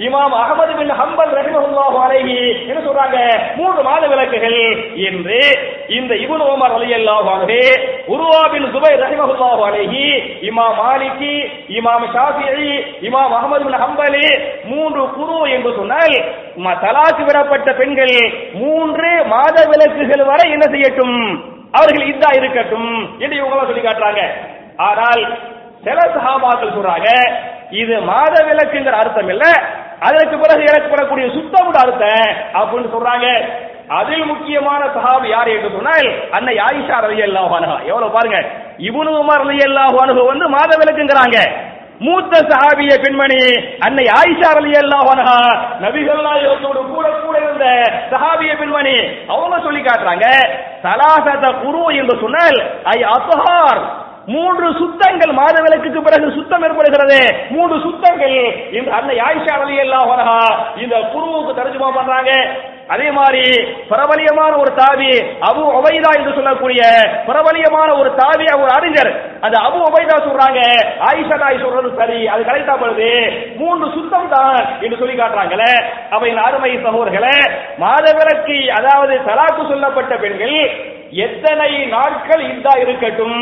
இமாம் 0.00 0.34
அகமது 0.36 0.72
பின் 0.74 0.92
ஹம்பல் 0.92 1.32
ரஹிமஹுல்லாஹு 1.36 1.98
அலைஹி 2.04 2.36
என்ன 2.64 2.80
சொல்றாங்க? 2.80 3.18
மூன்று 3.56 3.80
மாத 3.82 4.02
விளக்குகள். 4.06 4.58
என்று 5.08 5.38
இந்த 5.94 6.12
இப்னு 6.22 6.44
உமர் 6.50 6.74
ரலியல்லாஹு 6.74 7.28
அன்ஹு 7.34 7.58
உருவா 8.08 8.40
பின் 8.50 8.66
சுபைர் 8.72 9.02
ரஹிமஹுல்லாஹு 9.02 9.62
அலைஹி 9.66 10.02
இமாம் 10.48 10.76
மாலிகி 10.80 11.34
இமாம் 11.76 12.06
ஷாஃபிஈ 12.14 12.68
இமாம் 13.02 13.34
அகமது 13.34 13.64
பின் 13.64 13.80
ஹம்பலி 13.82 14.26
மூன்று 14.66 15.02
குரு 15.14 15.38
என்று 15.52 15.72
சொன்னால் 15.76 16.16
ம- 16.58 16.76
தலாக்கு 16.82 17.24
விடப்பட்ட 17.24 17.68
பெண்கள் 17.74 18.16
மூன்று 18.56 19.10
மாத 19.32 19.56
விளக்குகள் 19.72 20.24
வரை 20.26 20.46
என்ன 20.52 20.66
செய்யட்டும்? 20.70 21.18
அவர்கள் 21.74 22.08
இதா 22.08 22.30
இருக்கட்டும் 22.34 22.90
என்று 23.20 23.36
இவங்க 23.36 23.64
சொல்லி 23.64 23.82
காட்டுறாங்க. 23.82 24.22
ஆனால் 24.84 25.22
சில 25.84 25.98
சகாபாக்கள் 26.12 26.74
சொல்றாங்க 26.74 27.08
இது 27.74 27.94
மாத 28.02 28.34
விளக்குங்கிற 28.46 28.94
அர்த்தம் 28.96 29.28
இல்ல 29.28 29.44
அதற்கு 30.06 30.36
பிறகு 30.42 30.62
எனக்கு 30.70 30.94
வரக்கூடிய 30.94 31.26
சுத்தமுட 31.36 31.76
அர்த்தம் 31.84 32.30
அப்படின்னு 32.60 32.88
சொல்றாங்க. 32.94 33.26
அதில் 33.98 34.24
முக்கியமான 34.32 34.82
சஹாபி 34.96 35.28
யார் 35.32 35.48
என்று 35.54 35.70
சொன்னால் 35.76 36.06
அன்னை 36.36 36.54
ஆயிஷா 36.68 36.96
ரலியல்லாஹு 37.06 37.54
அன்ஹா. 37.58 37.76
எவ்வளவு 37.90 38.14
பாருங்க. 38.16 38.38
இவனு 38.88 39.10
உமர் 39.22 39.42
ரலியல்லாஹு 39.44 39.96
அன்ஹு 40.04 40.22
வந்து 40.32 40.46
மாத 40.56 40.70
விளக்குங்கிறாங்க. 40.80 41.38
மூத்த 42.06 42.34
சஹாபிய 42.50 42.92
பெண்மணி 43.02 43.42
அன்னை 43.86 44.04
ஆயிஷா 44.20 44.48
ரலியல்லாஹு 44.60 45.10
அன்ஹா 45.14 45.36
நபிகள் 45.84 46.22
நாயகத்தோடு 46.28 46.80
கூட 46.94 47.06
கூட 47.24 47.36
இருந்த 47.44 47.66
சஹாபிய 48.12 48.52
பெண்மணி 48.62 48.96
அவங்க 49.34 49.56
சொல்லி 49.66 49.82
காட்டுறாங்க. 49.82 50.26
சலாசத 50.84 51.44
குரு 51.62 51.84
என்று 52.00 52.16
சொன்னால் 52.24 52.58
ஐ 52.94 52.98
அசஹார் 53.16 53.82
மூன்று 54.32 54.68
சுத்தங்கள் 54.80 55.32
மாத 55.38 55.56
விளக்குக்கு 55.64 56.00
பிறகு 56.04 56.26
சுத்தம் 56.36 56.62
ஏற்படுகிறது. 56.66 57.18
மூன்று 57.54 57.76
சுத்தங்கள். 57.86 58.36
இந்த 58.76 58.88
அன்னை 58.98 59.16
ஆயிஷா 59.26 59.54
அலி 59.64 59.76
அல்லாஹ் 59.82 60.12
இந்த 60.84 60.94
குருவுக்கு 61.14 61.52
தர்ஜுமா 61.58 61.88
பண்றாங்க. 61.96 62.30
அதே 62.94 63.08
மாதிரி 63.18 63.42
பிரபலியமான 63.90 64.52
ஒரு 64.62 64.72
தாவி 64.80 65.12
அபு 65.48 65.62
ஒபைதா 65.78 66.10
என்று 66.18 66.32
சொல்லக்கூடிய 66.38 66.80
பிரபலியமான 67.28 67.90
ஒரு 68.00 68.10
தாவி 68.22 68.46
ஒரு 68.62 68.72
அறிஞர். 68.78 69.12
அந்த 69.44 69.56
அபு 69.66 69.78
ஒபைதா 69.88 70.16
சொல்றாங்க 70.26 70.60
ஆயிஷா 71.10 71.38
தாய் 71.44 71.62
சொல்றது 71.64 71.92
சரி 72.00 72.18
அது 72.32 72.42
கரெக்டா 72.48 72.74
படுது 72.82 73.12
மூன்று 73.60 73.86
சுத்தம் 73.98 74.32
தான் 74.34 74.58
என்று 74.84 75.00
சொல்லி 75.02 75.14
காட்டுறாங்களே. 75.20 75.72
அவை 76.16 76.32
அருமை 76.46 76.72
சகோதரர்களே 76.88 77.36
மாதவிலக்கு 77.84 78.58
அதாவது 78.80 79.14
தலாக்கு 79.30 79.64
சொல்லப்பட்ட 79.72 80.14
பெண்கள் 80.26 80.58
எத்தனை 81.28 81.72
நாட்கள் 81.96 82.44
இதா 82.52 82.76
இருக்கட்டும். 82.84 83.40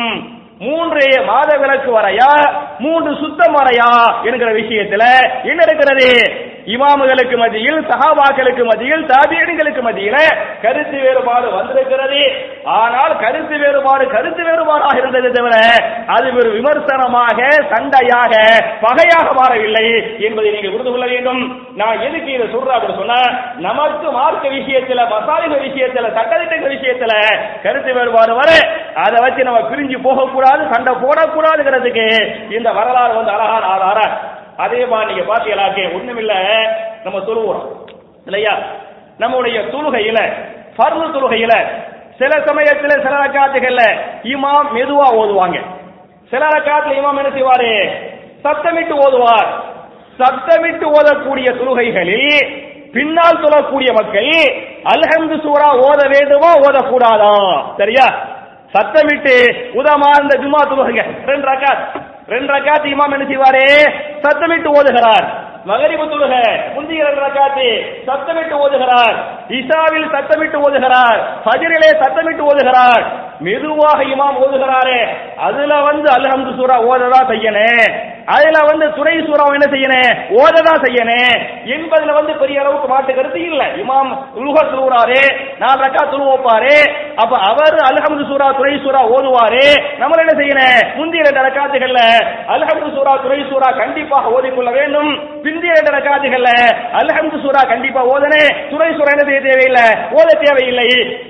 மூன்று 0.63 1.25
மாத 1.25 1.57
விளக்கு 1.57 2.01
வரையா? 2.01 2.31
மூன்று 2.79 3.17
சுத்தம் 3.17 3.57
வரையா? 3.57 3.91
என்கிற 4.25 4.53
விஷயத்துல 4.53 5.05
என்ன 5.43 5.63
இருக்கிறது? 5.63 6.11
இமாமுகளுக்கு 6.75 7.37
மத்தியில் 7.43 7.81
சகாபாக்களுக்கு 7.91 8.65
மத்தியில் 8.71 9.05
தாபியடிகளுக்கு 9.13 9.83
மத்தியில 9.87 10.17
கருத்து 10.65 10.99
வேறுபாடு 11.05 11.49
வந்திருக்கிறது. 11.57 12.21
ஆனால் 12.81 13.15
கருத்து 13.23 13.57
வேறுபாடு 13.63 14.05
கருத்து 14.15 14.43
வேறுபாடாக 14.49 14.97
இருந்தது 15.01 15.31
தவிர 15.39 15.57
அது 16.17 16.27
ஒரு 16.41 16.51
விமர்சனமாக 16.57 17.39
சண்டையாக 17.73 18.33
பகையாக 18.85 19.29
மாறவில்லை 19.41 19.87
என்பதை 20.29 20.51
நீங்கள் 20.57 20.75
புரிந்து 20.75 20.93
கொள்ள 20.93 21.07
வேண்டும். 21.15 21.43
நான் 21.81 22.03
எதுக்கு 22.09 22.31
இதை 22.37 22.47
சொல்றேன் 22.55 22.77
அப்படின்னு 22.77 23.01
சொன்னா 23.03 23.21
நமக்கு 23.69 24.11
மார்க்க 24.19 24.55
விஷயத்துல 24.59 25.09
மசாலிக 25.15 25.55
விஷயத்துல 25.67 26.13
சட்டத்திட்ட 26.19 26.69
விஷயத்துல 26.77 27.15
கருத்து 27.65 27.97
வேறுபாடு 27.99 28.35
வர 28.41 28.51
அதை 29.07 29.19
வச்சு 29.25 29.49
நம்ம 29.49 29.63
பிரிஞ்சு 29.73 29.99
போகக்கூடாது 30.07 30.63
சண்டை 30.75 30.95
போடக்கூடாதுங்கிறதுக்கு 31.05 32.07
இந்த 32.59 32.69
வரலாறு 32.79 33.19
வந்து 33.19 33.35
அழகான 33.37 33.67
ஆதாரம். 33.75 34.15
அதே 34.57 34.87
மாதிரி 34.87 35.15
நீங்க 35.15 35.35
பாத்தீங்களாக்கே 35.35 35.85
ஒண்ணுமில்ல. 35.85 36.33
நம்ம 37.05 37.19
தொழுவோம் 37.19 37.77
இல்லையா? 38.25 38.59
நம்முடைய 39.19 39.61
தொழுகையில 39.61 40.33
ஃபர்லு 40.77 41.07
தொழுகையில 41.07 41.67
சில 42.19 42.45
சமயத்துல 42.45 42.89
சில 42.89 43.17
ரக்காத்துகள்ல 43.17 43.99
இமாம் 44.23 44.69
மெதுவா 44.75 45.07
ஓதுவாங்க. 45.13 45.61
சில 46.31 46.49
ரக்காத்துல 46.49 46.99
இமாம் 46.99 47.25
என்ன 47.25 47.29
செய்வாரு? 47.29 47.91
சத்தமிட்டு 48.45 48.91
ஓதுவார். 48.91 49.63
சத்தமிட்டு 50.19 50.85
ஓதக்கூடிய 50.93 51.51
தொழுகைகளில் 51.57 52.71
பின்னால் 52.93 53.43
தொழக்கூடிய 53.43 53.93
மக்கள் 53.93 54.31
அல்ஹம்து 54.85 55.43
சூரா 55.43 55.75
ஓத 55.75 56.09
வேண்டுமா 56.09 56.53
ஓதக்கூடாதா? 56.55 57.63
சரியா? 57.77 58.27
சத்தமிட்டு 58.73 59.65
உதமார்ந்த 59.73 60.39
ஜுமா 60.39 60.71
தொழுகைங்க. 60.71 61.25
ரெண்டு 61.27 61.49
ரக்காத். 61.49 62.11
ரெண்டு 62.33 62.53
ரக்காத்து 62.53 62.87
இமாம் 62.87 63.13
என்ன 63.13 63.25
செய்வாரு? 63.25 63.93
சத்தமிட்டு 64.23 64.69
ஓதுகிறார். 64.69 65.27
மகரிபு 65.65 66.05
தொழுக. 66.05 66.35
முந்தைய 66.75 67.05
ரெண்டு 67.05 67.21
ரக்காத்து. 67.21 67.67
சத்தமிட்டு 68.07 68.53
ஓதுகிறார். 68.53 69.17
இசாவில் 69.49 70.09
சத்தமிட்டு 70.15 70.57
ஓதுகிறார். 70.57 71.19
ஃபஜ்ரிலே 71.45 71.91
சத்தமிட்டு 71.99 72.41
ஓதுகிறார். 72.41 73.05
மெதுவாக 73.39 74.05
இமாம் 74.05 74.39
ஓதுகிறாரே. 74.47 75.09
அதுல 75.37 75.81
வந்து 75.81 76.13
அல்ஹம்து 76.13 76.57
சூரா 76.57 76.83
ஓததா 76.83 77.21
செய்யணும். 77.29 78.12
அதுல 78.35 78.59
வந்து 78.71 78.87
துறை 78.97 79.15
சூறாவை 79.29 79.55
என்ன 79.59 79.69
செய்யணும் 79.75 80.11
ஓததா 80.41 80.75
செய்யணும் 80.85 81.35
என்பதுல 81.75 82.13
வந்து 82.19 82.33
பெரிய 82.43 82.61
அளவுக்கு 82.63 82.89
மாட்டு 82.93 83.13
கருத்து 83.15 83.41
இல்ல. 83.51 83.63
இமாம் 83.83 84.11
உலுக 84.41 84.59
சொல்லுறாரு 84.73 85.21
நான் 85.63 85.83
ரக்கா 85.85 86.03
துருவோப்பாரு 86.13 86.75
அப்ப 87.23 87.33
அவர் 87.51 87.77
அல்ஹம்து 87.89 88.25
சூரா 88.31 88.49
துறை 88.59 88.75
சூரா 88.85 89.03
ஓதுவாரு. 89.15 89.65
நம்ம 90.01 90.21
என்ன 90.25 90.35
செய்யணும் 90.41 90.79
முந்தைய 90.99 91.25
ரெண்டு 91.29 91.45
ரக்காத்துகள்ல 91.49 92.01
அல்ஹம்து 92.55 92.89
சூரா 92.97 93.15
துறை 93.25 93.41
சூரா 93.51 93.71
கண்டிப்பாக 93.83 94.35
ஓதிக்கொள்ள 94.37 94.71
வேண்டும். 94.79 95.11
பிந்திய 95.45 95.73
ரெண்டு 95.79 95.95
ரக்காத்துகள்ல 95.97 96.51
அல்ஹம்து 97.01 97.43
சூரா 97.45 97.63
கண்டிப்பா 97.73 98.03
ஓதனே. 98.15 98.43
துறை 98.71 98.91
சூரா 98.99 99.13
என்ன 99.15 99.27
செய்ய 99.31 99.41
தேவையில்லை? 99.49 99.87
ஓத 100.19 100.31
தேவையில்லை. 100.45 100.89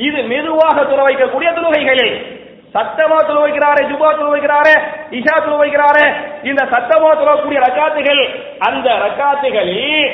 இது 0.08 0.22
மெதுவாக 0.32 0.76
துற 0.90 1.00
வைக்கக்கூடிய 1.08 1.49
தொழுகைகளில். 1.56 2.14
சத்தமா 2.75 3.17
துளுவைக்கிறாரே 3.29 3.83
ஜுபா 3.91 4.11
துளுவைக்கிறாரே 4.19 4.75
இஷா 5.19 5.35
துளுவைக்கிறாரே 5.45 6.07
இந்த 6.43 6.62
சத்தமா 6.73 7.11
துளக்கூடிய 7.21 7.59
ரக்காத்துகள் 7.67 8.23
அந்த 8.59 8.88
ரக்காத்துகளில் 9.05 10.07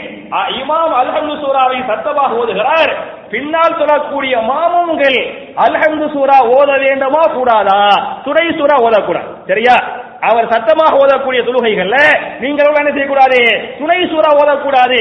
இமாம் 0.60 0.94
அல்ஹந்து 1.00 1.34
சூராவை 1.42 1.78
சத்தமாக 1.86 2.40
ஓதுகிறார். 2.40 2.92
பின்னால் 3.30 3.78
சொல்லக்கூடிய 3.78 4.34
மாமூன்கள் 4.50 5.18
அல்ஹந்து 5.64 6.06
சூரா 6.12 6.38
ஓத 6.56 6.70
வேண்டுமா 6.84 7.22
கூடாதா? 7.36 7.80
துணை 8.24 8.46
சூரா 8.58 8.76
ஓதக்கூடாது. 8.86 9.30
சரியா? 9.46 9.76
அவர் 10.26 10.52
சத்தமாக 10.52 10.98
ஓதக்கூடிய 11.02 11.40
தொழுகைகள்ல 11.46 11.96
நீங்கள் 12.42 12.78
என்ன 12.80 12.90
செய்யக்கூடாது? 12.94 13.40
துணை 13.80 13.98
சூறா 14.12 14.30
ஓதக்கூடாது. 14.40 15.00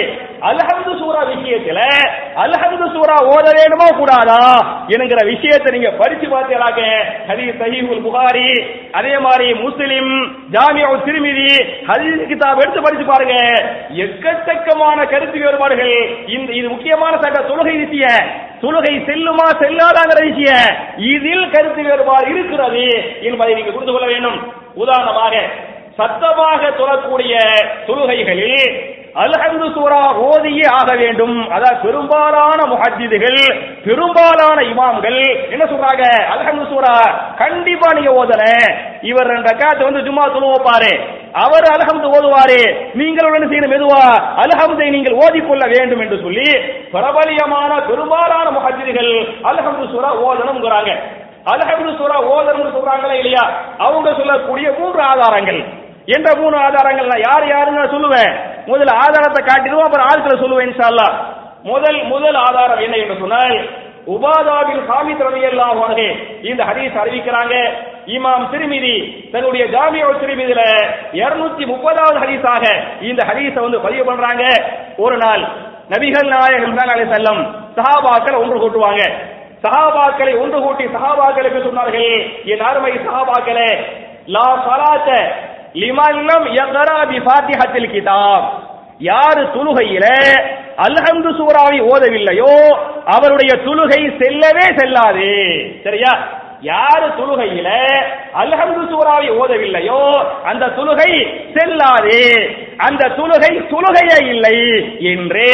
அல்ஹம்து 0.50 0.92
சூரா 1.00 1.22
விஷயத்துல 1.30 1.80
அல்ஹம்து 2.44 2.88
சூரா 2.96 3.16
ஓத 3.36 3.46
வேணுமோ 3.58 3.88
கூடாதா? 4.00 4.42
என்கிற 4.94 5.22
விஷயத்தை 5.32 5.70
நீங்க 5.76 5.92
படிச்சு 6.02 6.28
பார்த்தீங்களாக்க 6.34 6.82
ஹதீஸ் 7.30 7.58
சஹீஹுல் 7.62 8.04
புகாரி 8.08 8.50
அதே 9.00 9.14
மாதிரி 9.26 9.48
முஸ்லிம் 9.64 10.12
ஜாமியா 10.56 10.92
திருமிதி 11.08 11.50
ஹதீஸ் 11.90 12.22
கிதாப் 12.32 12.62
எடுத்து 12.64 12.86
படிச்சு 12.86 13.08
பாருங்க. 13.12 13.38
எக்கச்சக்கமான 14.06 15.00
கருத்து 15.14 15.38
வேறுபாடுகள். 15.46 15.96
இந்த 16.36 16.50
இது 16.60 16.68
முக்கியமான 16.76 17.14
சட்ட 17.24 17.42
தொழுகை 17.50 17.76
விஷயம் 17.86 18.30
தொழுகை 18.62 18.94
செல்லுமா 19.10 19.48
செல்லாதாங்கிற 19.64 20.20
விஷயம் 20.30 20.70
இதில் 21.14 21.52
கருத்து 21.56 21.82
வேறுபாடு 21.90 22.30
இருக்கிறது 22.36 22.86
என்பதை 23.30 23.52
நீங்க 23.58 23.72
புரிந்து 23.74 23.94
கொள்ள 23.96 24.08
வேண்டும். 24.14 24.40
உதாரணமாக 24.84 25.34
சத்தமாக 26.00 26.62
தொழக்கூடிய 26.80 27.34
தொழுகைகளில் 27.88 28.60
அல்ஹந்து 29.22 29.68
சூரா 29.76 30.02
ஓதியே 30.26 30.66
ஆக 30.80 30.90
வேண்டும். 31.00 31.38
அதாவது 31.56 31.78
பெரும்பாலான 31.86 32.60
முஹத்திதுகள் 32.72 33.40
பெரும்பாலான 33.86 34.58
இமாம்கள் 34.72 35.18
என்ன 35.54 35.64
சொல்றாங்க? 35.72 36.04
அல்ஹந்து 36.34 36.66
சூரா 36.72 36.94
கண்டிப்பா 37.42 37.88
நீங்க 37.98 38.12
ஓதன 38.22 38.44
இவர் 39.10 39.32
ரெண்டு 39.32 39.50
ரக்காத்து 39.52 39.88
வந்து 39.90 40.06
ஜும்மா 40.08 40.26
துணுவப்பாரு 40.36 40.94
அவர் 41.46 41.68
அலஹம்து 41.74 42.08
ஓதுவாரு. 42.18 42.62
நீங்கள் 43.00 43.28
உடனே 43.30 43.48
செய்யணும்? 43.50 43.74
மெதுவா 43.76 44.04
அலஹம்தை 44.44 44.90
நீங்கள் 44.96 45.20
ஓதிக்கொள்ள 45.24 45.64
வேண்டும் 45.76 46.04
என்று 46.06 46.18
சொல்லி 46.26 46.48
பிரபலியமான 46.94 47.72
பெரும்பாலான 47.90 48.48
முஹத்திதுகள் 48.58 49.14
அல்ஹம்து 49.52 49.88
சூரா 49.96 50.12
ஓதணுங்கிறாங்க 50.28 50.94
அல்ஹம்து 51.52 51.92
சூரா 52.00 52.18
ஓதர்னு 52.34 52.76
சொல்றாங்களா 52.78 53.16
இல்லையா? 53.22 53.44
அவங்க 53.78 54.10
சொல்லக்கூடிய 54.14 54.68
மூன்று 54.80 55.02
ஆதாரங்கள். 55.02 55.62
என்ற 56.16 56.30
மூணு 56.42 56.56
ஆதாரங்கள் 56.66 57.12
நான் 57.12 57.26
யார் 57.30 57.46
யாருன்னு 57.54 57.80
நான் 57.80 57.96
சொல்லுவேன். 57.96 58.32
முதல் 58.66 58.94
ஆதாரத்தை 59.04 59.42
காட்டிடுவோம் 59.50 59.88
அப்புறம் 59.88 60.08
ஆட்களை 60.12 60.36
சொல்லுவேன் 60.44 60.68
இன்ஷா 60.70 61.08
முதல் 61.64 62.00
முதல் 62.04 62.36
ஆதாரம் 62.36 62.80
என்ன 62.80 62.96
என்று 62.96 63.18
சொன்னால் 63.20 63.58
உபாதாபில் 64.16 64.84
சாமி 64.90 65.14
ரலியல்லாஹு 65.14 65.80
அன்ஹு. 65.88 66.06
இந்த 66.50 66.62
ஹதீஸ் 66.70 67.00
அறிவிக்கிறாங்க. 67.02 67.56
இமாம் 68.16 68.46
திருமிதி 68.52 68.94
தன்னுடைய 69.32 69.64
ஜாமியா 69.66 70.06
திருமிதியில 70.22 70.62
இருநூத்தி 71.22 71.64
முப்பதாவது 71.72 72.20
ஹதீஸாக 72.24 72.64
இந்த 73.10 73.22
ஹதீஸை 73.30 73.62
வந்து 73.66 73.80
பதிவு 73.86 74.06
பண்றாங்க. 74.06 74.44
ஒரு 74.98 75.18
நாள் 75.18 75.44
நபிகள் 75.94 76.30
நாயகம் 76.36 76.78
தான் 76.78 76.92
செல்லம் 76.92 77.12
வஸல்லம் 77.12 77.42
சஹாபாக்கள் 77.78 78.40
ஒன்று 78.44 78.62
கூட்டுவாங்க. 78.62 79.04
சகாபாக்களை 79.68 80.34
ஒன்று 80.44 80.60
கூட்டி 80.62 80.86
சஹாபாக்களுக்கு 80.96 81.60
சொன்னார்கள் 81.68 82.12
என் 82.54 82.64
அருமை 82.70 82.94
சகாபாக்களே 83.08 83.72
லா 84.36 84.48
சலாத்த 84.68 85.10
லிமல்லம் 85.82 86.46
யக்ரா 86.60 87.00
பி 87.10 87.18
ஃபாத்திஹத்தில் 87.26 87.92
கிதாப். 87.94 88.48
யாரு 89.10 89.42
தொழுகையில 89.56 90.06
அல்ஹம்து 90.86 91.30
சூறாவை 91.40 91.78
ஓதவில்லையோ 91.92 92.54
அவருடைய 93.16 93.52
தொழுகை 93.66 94.02
செல்லவே 94.22 94.66
செல்லாது. 94.80 95.30
சரியா? 95.84 96.14
யாரு 96.62 97.08
தொழுகையில 97.18 97.70
அல்ஹம்து 98.42 98.84
சூறாவை 98.92 99.28
ஓதவில்லையோ 99.42 100.00
அந்த 100.44 100.70
தொழுகை 100.78 101.12
செல்லாது. 101.56 102.20
அந்த 102.88 103.10
தொழுகை 103.10 103.52
தொழுகையே 103.74 104.18
இல்லை 104.34 104.58
என்று 105.12 105.46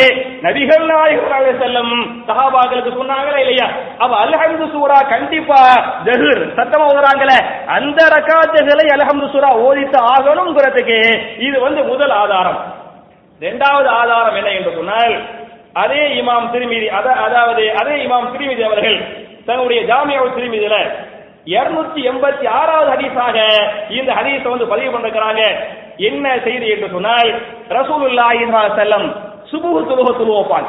நபிகள் 0.46 0.86
நாயகர் 0.92 1.60
செல்லும் 1.62 1.94
சகாபாக்களுக்கு 2.28 2.92
சொன்னாங்களா 3.00 3.38
இல்லையா? 3.38 3.68
அவ 4.00 4.12
அல்ஹம்து 4.24 4.66
சூரா 4.74 5.00
கண்டிப்பா 5.14 5.62
ஜஹர் 6.08 6.44
சத்தமா 6.58 6.86
ஓதுறாங்களே. 6.92 7.38
அந்த 7.68 8.00
ரக்காத்துகளை 8.16 8.88
அல்ஹம்து 8.96 9.28
சூரா 9.34 9.50
ஓதித்து 9.68 10.00
ஆகணும்ங்கிறதுக்கு 10.14 11.00
இது 11.38 11.60
வந்து 11.60 11.84
முதல் 11.84 12.16
ஆதாரம். 12.24 12.60
இரண்டாவது 13.42 13.90
ஆதாரம் 13.90 14.36
என்ன 14.36 14.50
என்று 14.50 14.72
சொன்னால் 14.76 15.16
அதே 15.76 16.02
இமாம் 16.20 16.52
திருமிதி 16.54 16.88
அதாவது 16.90 17.64
அதே 17.82 17.96
இமாம் 18.06 18.32
திருமிதி 18.34 18.64
அவர்கள் 18.64 18.98
தன்னுடைய 19.48 19.80
ஜாமியா 19.92 20.22
திருமிதியில 20.38 20.78
இருநூத்தி 21.54 22.02
எண்பத்தி 22.10 22.46
ஆறாவது 22.60 22.90
ஹதீஸாக 22.94 23.38
இந்த 23.98 24.10
ஹதீஸை 24.20 24.50
வந்து 24.54 24.68
பதிவு 24.74 24.90
பண்ணிருக்கிறாங்க. 24.94 25.42
என்ன 26.10 26.26
செய்தி 26.46 26.68
என்று 26.76 26.88
சொன்னால் 26.96 27.30
ரசூலுல்லாஹி 27.78 28.46
செல்லம் 28.80 29.08
சுபுகு 29.52 29.82
துலுக 29.90 30.10
துலுவப்பான் 30.20 30.68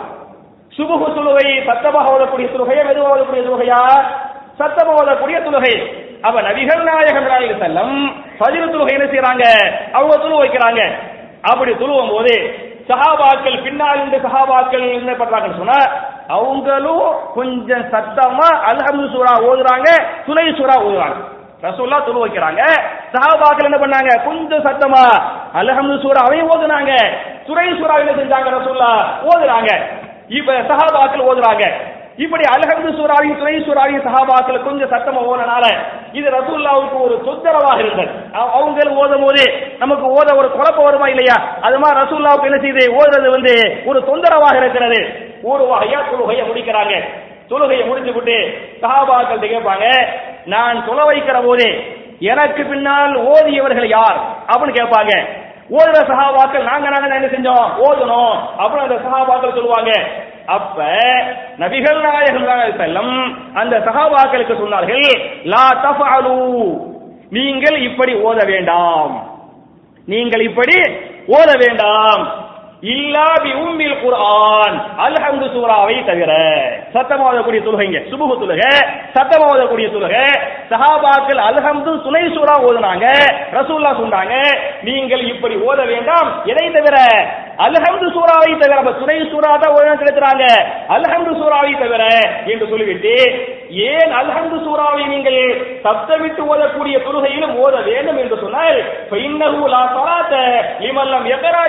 சுபுகு 0.73 1.09
துலுவை 1.17 1.47
சத்தமாக 1.69 2.15
ஓதக்கூடிய 2.15 2.49
துலுகையா 2.55 2.83
மெதுவாக 2.89 3.15
ஓதக்கூடிய 3.17 3.43
துலுகையா 3.49 3.81
சத்தமாக 4.61 5.01
ஓதக்கூடிய 5.03 5.37
துலுகை 5.47 5.75
அவ 6.29 6.43
நபிகள் 6.49 6.83
நாயகம் 6.91 7.63
செல்லம் 7.65 7.95
பதிவு 8.43 8.67
துலுகை 8.75 8.95
என்ன 8.97 9.07
செய்யறாங்க 9.13 9.45
அவங்க 9.97 10.15
துலு 10.25 10.43
வைக்கிறாங்க. 10.43 10.81
அப்படி 11.51 11.73
துழுவும் 11.81 12.13
போது 12.15 12.35
சஹாபாக்கள் 12.89 13.63
பின்னால் 13.63 14.05
இந்த 14.05 14.17
சஹாபாக்கள் 14.17 14.93
என்ன 14.93 15.13
பண்றாங்கன்னு 15.13 15.57
சொன்னா 15.57 15.79
அவங்களும் 16.29 17.07
கொஞ்சம் 17.35 17.85
சத்தமா 17.93 18.49
அல்ஹம்து 18.71 19.13
சூரா 19.13 19.33
ஓதுறாங்க 19.41 19.89
துணை 20.27 20.55
சூரா 20.57 20.77
ஓதுறாங்க. 20.81 21.17
ரசூல்லா 21.63 22.05
துணு 22.05 22.27
வைக்கிறாங்க. 22.27 22.63
சஹாபாக்கள் 23.13 23.65
என்ன 23.65 23.77
பண்ணாங்க? 23.77 24.25
கொஞ்சம் 24.25 24.65
சத்தமா 24.65 25.05
அல்ஹம்து 25.55 25.95
சூராவையும் 26.05 26.51
ஓதுனாங்க. 26.51 26.93
துணை 27.47 27.67
சூரா 27.81 27.95
என்ன 27.95 28.13
செஞ்சாங்க? 28.13 28.49
ரசூல்லா 28.59 28.91
ஓதுறாங்க. 29.23 29.71
இப்ப 30.29 30.53
சஹாபாக்கள் 30.53 31.27
ஓதுறாங்க. 31.31 31.65
இப்படி 32.17 32.43
அல்ஹம்து 32.43 32.91
சூராவையும் 32.99 33.39
துணை 33.39 33.55
சூராவையும் 33.55 34.05
சஹாபாக்கள் 34.07 34.65
கொஞ்சம் 34.65 34.91
சத்தமா 34.91 35.21
ஓனனால 35.31 35.65
இது 36.13 36.31
ரசூல்லாவுக்கு 36.31 37.01
ஒரு 37.01 37.23
தொந்தரவாக 37.25 37.79
இருந்தது. 37.79 38.11
அவங்க 38.33 38.91
ஓதும் 38.91 39.23
போது 39.23 39.75
நமக்கு 39.79 40.07
ஓத 40.07 40.37
ஒரு 40.37 40.51
குழப்பம் 40.51 40.85
வருமா 40.85 41.09
இல்லையா? 41.09 41.37
அது 41.61 41.79
மாதிரி 41.79 42.01
ரசூல்லாவுக்கு 42.01 42.45
என்ன 42.45 42.59
செய்து 42.59 42.95
ஓதுறது 42.95 43.31
வந்து 43.31 43.83
ஒரு 43.85 44.05
தொந்தரவாக 44.05 44.57
இருக்கிறது. 44.57 45.01
ஒரு 45.43 45.65
வகையா 45.65 46.01
தொழுகையை 46.11 46.45
முடிக்கிறாங்க. 46.51 46.95
தொழுகையை 47.49 47.85
முடிஞ்சுக்கிட்டு 47.89 48.13
விட்டு 48.13 48.59
சஹாபாக்கள் 48.83 49.53
கேட்பாங்க 49.55 50.09
நான் 50.45 50.87
தொலை 50.87 51.05
வைக்கிற 51.05 51.45
போது 51.45 51.93
எனக்கு 52.19 52.65
பின்னால் 52.65 53.15
ஓதியவர்கள் 53.17 53.89
யார்? 53.89 54.19
அப்படின்னு 54.49 54.79
கேட்பாங்க. 54.81 55.13
ஓதுற 55.71 55.99
சகாபாக்கள் 56.07 56.63
நாங்க 56.63 56.89
நாங்க 56.89 57.15
என்ன 57.15 57.27
செஞ்சோம்? 57.27 57.67
ஓதணும் 57.87 58.35
அப்புறம் 58.57 58.85
அந்த 58.89 58.95
சகாபாக்கள் 58.95 59.55
சொல்லுவாங்க 59.55 59.93
அப்ப 60.47 60.83
நபிகள் 61.59 62.01
நாயகம் 62.01 62.79
செல்லம் 62.79 63.35
அந்த 63.55 63.79
சகாபாக்களுக்கு 63.79 64.55
சொன்னார்கள் 64.63 65.07
லா 65.45 65.69
தஃபாலு 65.85 66.35
நீங்கள் 67.31 67.77
இப்படி 67.81 68.15
ஓத 68.15 68.47
வேண்டாம். 68.47 69.29
நீங்கள் 70.07 70.41
இப்படி 70.41 70.77
ஓத 71.29 71.67
வேண்டாம். 71.67 72.44
இல்லாபி 72.93 73.51
உம்மில் 73.61 73.97
குர்ஆன். 74.01 74.75
அல்ஹம்து 75.05 75.47
சூராவை 75.53 75.95
தவிர 76.09 76.33
சத்தம் 76.95 77.23
ஓதக்கூடிய 77.27 77.61
தொழுகைங்க 77.67 77.99
சுபுகு 78.11 78.35
தொழுக 78.41 78.63
சத்தம் 79.15 79.45
ஓதக்கூடிய 79.47 79.87
தொழுக 79.95 80.17
சஹாபாக்கள் 80.73 81.41
அல்ஹம்து 81.47 81.93
துணை 82.07 82.23
சூரா 82.35 82.55
ஓதுனாங்க 82.67 83.07
ரசூல்லா 83.57 83.93
சொன்னாங்க 84.01 84.35
நீங்கள் 84.89 85.23
இப்படி 85.33 85.55
ஓத 85.69 85.81
வேண்டாம். 85.93 86.29
எதை 86.53 86.67
தவிர? 86.77 86.97
அல்ஹம்து 87.67 88.07
சூராவை 88.15 88.53
தவிர 88.63 88.93
துணை 89.01 89.19
சூரா 89.33 89.53
தான் 89.63 89.75
ஓதணும் 89.77 90.01
செலுத்துறாங்க 90.03 90.45
அல்ஹம்து 90.97 91.33
சூராவை 91.41 91.73
தவிர 91.83 92.03
என்று 92.53 92.67
சொல்லிவிட்டு 92.73 93.15
ஏன் 93.89 94.13
அல்ஹம்து 94.21 94.59
சூராவை 94.67 95.05
நீங்கள் 95.13 95.41
சப்தமிட்டு 95.87 96.43
ஓதக்கூடிய 96.53 96.97
தொழுகையிலும் 97.07 97.57
ஓத 97.65 97.75
வேண்டும் 97.89 98.21
என்று 98.25 98.39
சொன்னால் 98.45 98.79
ஃபைன்னஹு 99.11 99.65
லா 99.75 99.83
ஸலாத்த 99.97 100.35
லிமன் 100.85 101.13
லம் 101.15 101.29
யக்ரா 101.33 101.65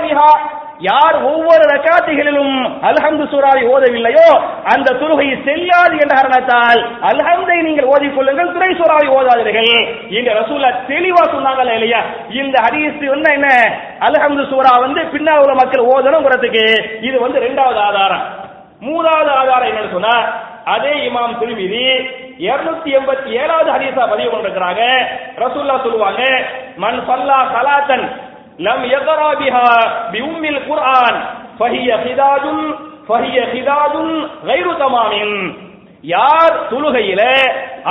யார் 0.79 1.15
ஒவ்வொரு 1.29 1.63
ரக்காத்துகளிலும் 1.71 2.55
அல்ஹம்து 2.87 3.25
சூறாவை 3.31 3.61
ஓதவில்லையோ 3.73 4.25
அந்த 4.73 4.95
தொழுகை 5.01 5.27
செல்லாது 5.45 5.95
என்ற 6.03 6.13
காரணத்தால் 6.15 6.79
அல்ஹம்தை 7.09 7.57
நீங்கள் 7.67 7.89
ஓதிக்கொள்ளுங்கள் 7.93 8.53
துணை 8.55 8.71
சூறாவை 8.79 9.07
ஓதாதீர்கள் 9.17 9.71
இந்த 10.17 10.29
ரசூலா 10.39 10.71
தெளிவா 10.91 11.23
சொன்னாங்கல்ல 11.35 11.77
இல்லையா? 11.77 12.01
இந்த 12.41 12.55
ஹரிஸ் 12.65 13.05
வந்து 13.13 13.31
என்ன? 13.33 13.49
அல்ஹம்து 14.07 14.45
சூரா 14.51 14.73
வந்து 14.85 15.03
பின்னால் 15.13 15.41
உள்ள 15.43 15.55
மக்கள் 15.61 15.87
ஓதணுங்கிறதுக்கு 15.93 16.65
இது 17.01 17.19
வந்து 17.19 17.39
இரண்டாவது 17.41 17.79
ஆதாரம். 17.79 18.25
மூணாவது 18.81 19.31
ஆதாரம் 19.41 19.69
என்னன்னு 19.69 19.95
சொன்னா 19.97 20.15
அதே 20.75 20.93
இமாம் 21.07 21.39
திருமிதி 21.39 21.83
இருநூத்தி 22.45 22.89
எண்பத்தி 22.97 23.29
ஏழாவது 23.41 23.69
ஹரிசா 23.71 24.03
பதிவு 24.13 24.29
பண்ணிருக்கிறாங்க. 24.31 24.81
ரசூல்லா 25.43 25.75
சொல்லுவாங்க 25.83 26.21
மண் 26.83 26.99
பல்லா 27.09 27.37
சலாத்தன் 27.53 28.05
لم 28.59 28.79
யக்ரா 28.85 29.29
بها 29.35 29.67
பி 30.13 30.19
உம்மில் 30.21 30.61
குர்ஆன் 30.67 31.17
خداج 32.05 32.45
فهي 33.09 33.37
خداج 33.53 33.95
غير 34.43 34.67
تمام 34.75 35.13
யார் 36.03 36.55
துலுகையில 36.71 37.21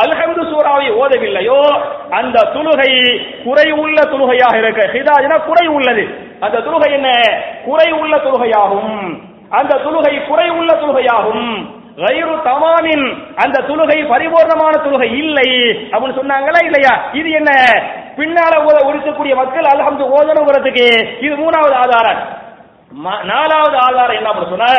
அல்ஹம்து 0.03 0.43
சூறாவை 0.51 0.89
ஓதவில்லையோ 1.01 1.61
அந்த 2.11 2.37
துலுகை 2.55 2.93
குறை 3.45 3.69
உள்ள 3.75 3.99
துலுகையாக 4.13 4.55
இருக்க 4.63 4.81
ஹிதாஜ்னா 4.95 5.37
குறை 5.49 5.67
உள்ளது. 5.77 6.05
அந்த 6.41 6.57
துலுகை 6.67 6.91
என்ன? 6.99 7.09
குறை 7.67 7.89
உள்ள 8.01 8.15
துலுகையாகும் 8.27 8.95
அந்த 9.51 9.73
துலுகை 9.85 10.15
குறை 10.29 10.49
உள்ள 10.59 10.71
துலுகையாகும் 10.83 11.47
கைரு 11.99 12.35
தமாமின் 12.47 13.05
அந்த 13.43 13.59
துலுகை 13.69 13.99
பரிபூர்ணமான 14.13 14.75
துலுகை 14.85 15.09
இல்லை 15.23 15.49
அப்படின்னு 15.93 16.19
சொன்னாங்களா 16.19 16.61
இல்லையா? 16.69 16.95
இது 17.19 17.29
என்ன? 17.41 17.51
பின்னால 18.19 18.55
ஓத 18.67 18.79
ஒழிக்கக்கூடிய 18.89 19.35
மக்கள் 19.41 19.71
அல்ஹம்து 19.73 20.05
ஓதணுங்கிறதுக்கு 20.17 20.87
இது 21.27 21.35
மூணாவது 21.43 21.77
ஆதாரம். 21.83 22.21
நாலாவது 23.31 23.77
ஆதாரம் 23.87 24.17
என்ன 24.19 24.29
அப்படின்னு 24.31 24.55
சொன்னா 24.55 24.73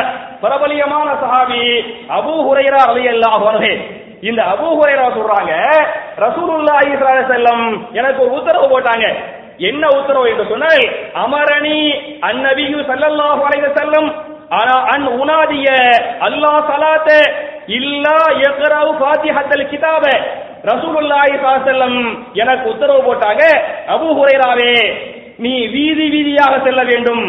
பிரபலியமான 0.44 1.08
சஹாபி 1.24 1.64
அபூ 2.18 2.36
ஹுரைரா 2.48 2.82
அலி 2.92 3.06
அல்லாஹ் 3.14 3.66
இந்த 4.24 4.42
அபூ 4.54 4.68
ஹுரைரா 4.78 5.08
சொல்றாங்க 5.18 5.54
ரசூலுல்லா 6.24 6.76
இஸ்ரா 6.92 7.16
செல்லம் 7.32 7.66
எனக்கு 8.00 8.20
ஒரு 8.26 8.32
உத்தரவு 8.40 8.68
போட்டாங்க. 8.74 9.06
என்ன 9.70 9.84
உத்தரவு 9.98 10.30
என்று 10.32 10.46
சொன்னால் 10.50 10.84
அமரணி 11.24 11.80
அந்நபியு 12.30 12.80
சல்லல்லாஹு 12.90 13.42
அலைஹி 13.48 13.66
வஸல்லம் 13.68 14.08
ஆனா 14.50 14.76
அன் 14.94 15.08
உனாதிய 15.22 15.68
அல்லாஹ் 16.28 16.60
சலாத்த 16.72 17.10
இல்லா 17.68 18.18
யக்ரவு 18.44 18.92
ஃபாத்திஹத்தல் 19.00 19.68
கிதாப. 19.72 20.06
ரசூலுல்லாஹி 20.72 21.32
ஸல்லல்லாஹு 21.32 21.56
அலைஹி 21.56 21.68
வஸல்லம் 21.70 21.98
எனக்கு 22.34 22.70
உத்தரவு 22.70 23.02
போட்டாங்க. 23.08 23.44
அபூ 23.88 24.08
ஹுரைராவே 24.20 24.76
நீ 25.38 25.68
வீதி 25.68 26.06
வீதியாக 26.14 26.54
செல்ல 26.64 26.84
வேண்டும். 26.84 27.24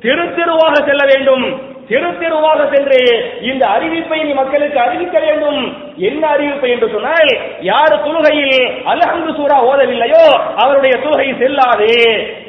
தெரு 0.00 0.24
தெருவாக 0.36 0.74
செல்ல 0.88 1.02
வேண்டும். 1.12 1.44
தெரு 1.88 2.10
தெருவாக 2.20 2.60
சென்று 2.74 3.00
இந்த 3.40 3.62
அறிவிப்பை 3.66 4.18
நீ 4.24 4.32
மக்களுக்கு 4.32 4.78
அறிவிக்க 4.80 5.18
வேண்டும். 5.20 5.60
என்ன 5.98 6.22
அறிவிப்பு 6.26 6.68
என்று 6.68 6.88
சொன்னால் 6.90 7.30
யாரு 7.60 7.96
தொழுகையில் 8.04 8.58
அலஹந்து 8.92 9.32
சூரா 9.36 9.58
ஓதவில்லையோ 9.70 10.24
அவருடைய 10.56 10.94
தொழுகை 11.04 11.38
செல்லாது. 11.42 11.90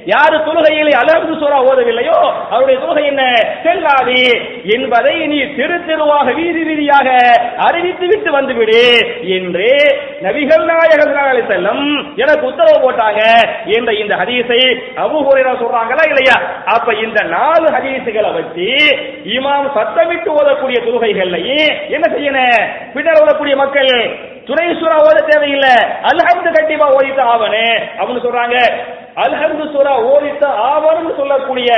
யாரு 0.05 0.37
தொழுகையில் 0.37 0.91
அலஹந்து 1.01 1.35
சூரா 1.39 1.57
ஓதவில்லையோ 1.69 2.19
அவருடைய 2.49 2.79
தொழுகை 2.79 3.05
என்ன? 3.05 3.23
செல்லாது. 3.63 4.17
என்பதை 4.75 5.27
நீ 5.27 5.39
தெரு 5.57 5.77
தெருவாக 5.87 6.31
வீதி 6.31 6.63
வீதியாக 6.63 7.07
அறிவித்து 7.57 8.07
விட்டு 8.07 8.31
வந்துவிடு 8.31 8.81
என்று 9.37 9.69
நபிகள் 10.21 10.65
நாயகர் 10.71 11.13
செல்லும் 11.13 11.47
செல்லம் 11.51 11.83
எனக்கு 12.15 12.45
உத்தரவு 12.45 12.77
போட்டாங்க 12.83 13.21
என்ற 13.77 13.93
இந்த 13.93 14.13
ஹதீஸை 14.21 14.61
அபூ 15.03 15.17
ஹுரைரா 15.27 15.53
சொல்றாங்களா 15.61 16.03
இல்லையா? 16.11 16.35
அப்ப 16.65 16.93
இந்த 16.93 17.19
நாலு 17.35 17.67
ஹதீஸுகளை 17.77 18.31
வச்சு 18.33 18.69
இமாம் 19.37 19.69
சத்தமிட்டு 19.77 20.29
ஓதக்கூடிய 20.29 20.79
தொழுகைகள்லையும் 20.87 21.71
என்ன 21.89 22.05
செய்யணும்? 22.15 22.63
பின்னர் 22.93 23.21
ஓதக்கூடிய 23.33 23.55
மக்கள் 23.63 23.91
துணை 24.47 24.65
சூறா 24.79 24.95
ஓத 25.07 25.19
தேவையில்லை. 25.27 25.75
அல்ஹம்து 26.09 26.49
கண்டிப்பா 26.55 26.87
ஓதித்த 26.95 27.21
ஆவனே 27.33 27.67
அப்படின்னு 27.97 28.23
சொல்றாங்க. 28.25 28.57
அல்ஹம்து 29.23 29.65
சூரா 29.73 29.93
ஓதித்த 30.13 30.43
ஆவனும் 30.71 31.17
சொல்லக்கூடிய 31.19 31.69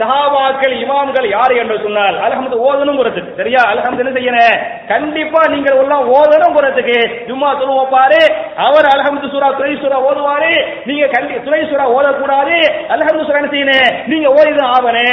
சஹாபாக்கள் 0.00 0.74
இமாம்கள் 0.82 1.26
யாரு 1.34 1.54
என்று 1.62 1.76
சொன்னால் 1.84 2.16
அல்ஹம்து 2.26 2.56
ஓதனும் 2.68 2.98
குறத்துக்கு 3.00 3.38
சரியா? 3.40 3.62
அல்ஹம்து 3.72 4.02
என்ன 4.04 4.14
செய்யணும்? 4.16 4.56
கண்டிப்பா 4.92 5.40
நீங்கள் 5.54 5.78
எல்லாம் 5.82 6.04
ஓதனும் 6.18 6.56
குறத்துக்கு 6.56 6.98
ஜும்மா 7.28 7.50
சொல்லுவோம் 7.60 7.92
பாரு 7.96 8.22
அவர் 8.66 8.90
அல்ஹம்து 8.94 9.32
சூரா 9.34 9.50
துணை 9.60 9.72
சூரா 9.84 9.98
ஓதுவாரு. 10.08 10.52
நீங்க 10.90 11.06
கண்டி 11.16 11.34
துணை 11.48 11.62
சூரா 11.70 11.86
ஓதக்கூடாது. 11.96 12.58
அல்ஹம்து 12.94 13.26
சூரா 13.26 13.40
என்ன 13.42 13.52
செய்யணும்? 13.56 13.88
நீங்க 14.12 14.28
ஓதிதான் 14.38 14.74
ஆவனே 14.76 15.08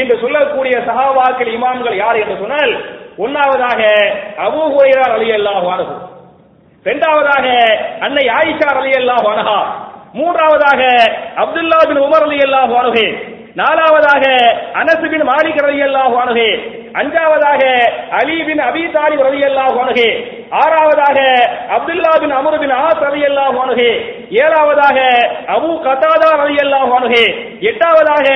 என்று 0.00 0.16
சொல்லக்கூடிய 0.24 0.76
சஹாபாக்கள் 0.90 1.54
இமாம்கள் 1.58 2.02
யார் 2.04 2.22
என்று 2.24 2.42
சொன்னால் 2.44 2.74
ஒன்னாவதாக 3.18 3.80
அபூஹுரையார் 4.38 5.12
அலி 5.12 5.24
ரலியல்லாஹு 5.24 5.68
அன்ஹு. 5.70 5.94
இரண்டாவதாக 6.86 7.46
அன்னை 8.00 8.24
ஆயிஷா 8.28 8.68
ரலியல்லாஹு 8.72 9.28
அன்ஹா. 9.34 9.58
மூன்றாவதாக 10.14 10.82
அப்துல்லா 11.36 11.78
பின் 11.88 11.96
உமர் 11.96 12.22
ரலியல்லாஹு 12.22 12.74
அன்ஹு. 12.76 13.06
நாலாவதாக 13.54 14.24
அனசு 14.74 15.10
பின் 15.10 15.22
மாலிக் 15.22 15.64
ரலியல்லாஹு 15.64 16.16
அன்ஹு. 16.18 16.48
அஞ்சாவதாக 16.94 17.62
அலி 18.10 18.44
பின் 18.44 18.58
அபி 18.58 18.92
தாலிப் 18.92 19.20
ரலியல்லாஹு 19.20 19.78
அன்ஹு. 19.80 20.08
ஆறாவதாக 20.50 21.18
Abdullah 21.68 22.10
bin 22.20 22.30
Amr 22.30 22.58
bin 22.58 22.70
As 22.70 23.02
ரலியல்லாஹு 23.10 23.58
அன்ஹு. 23.60 24.13
ஏழாவதாக 24.38 24.98
அபு 25.54 25.70
கதாதா 25.84 26.30
அல்லாஹ் 26.64 26.86
வானுகே 26.92 27.24
எட்டாவதாக 27.70 28.26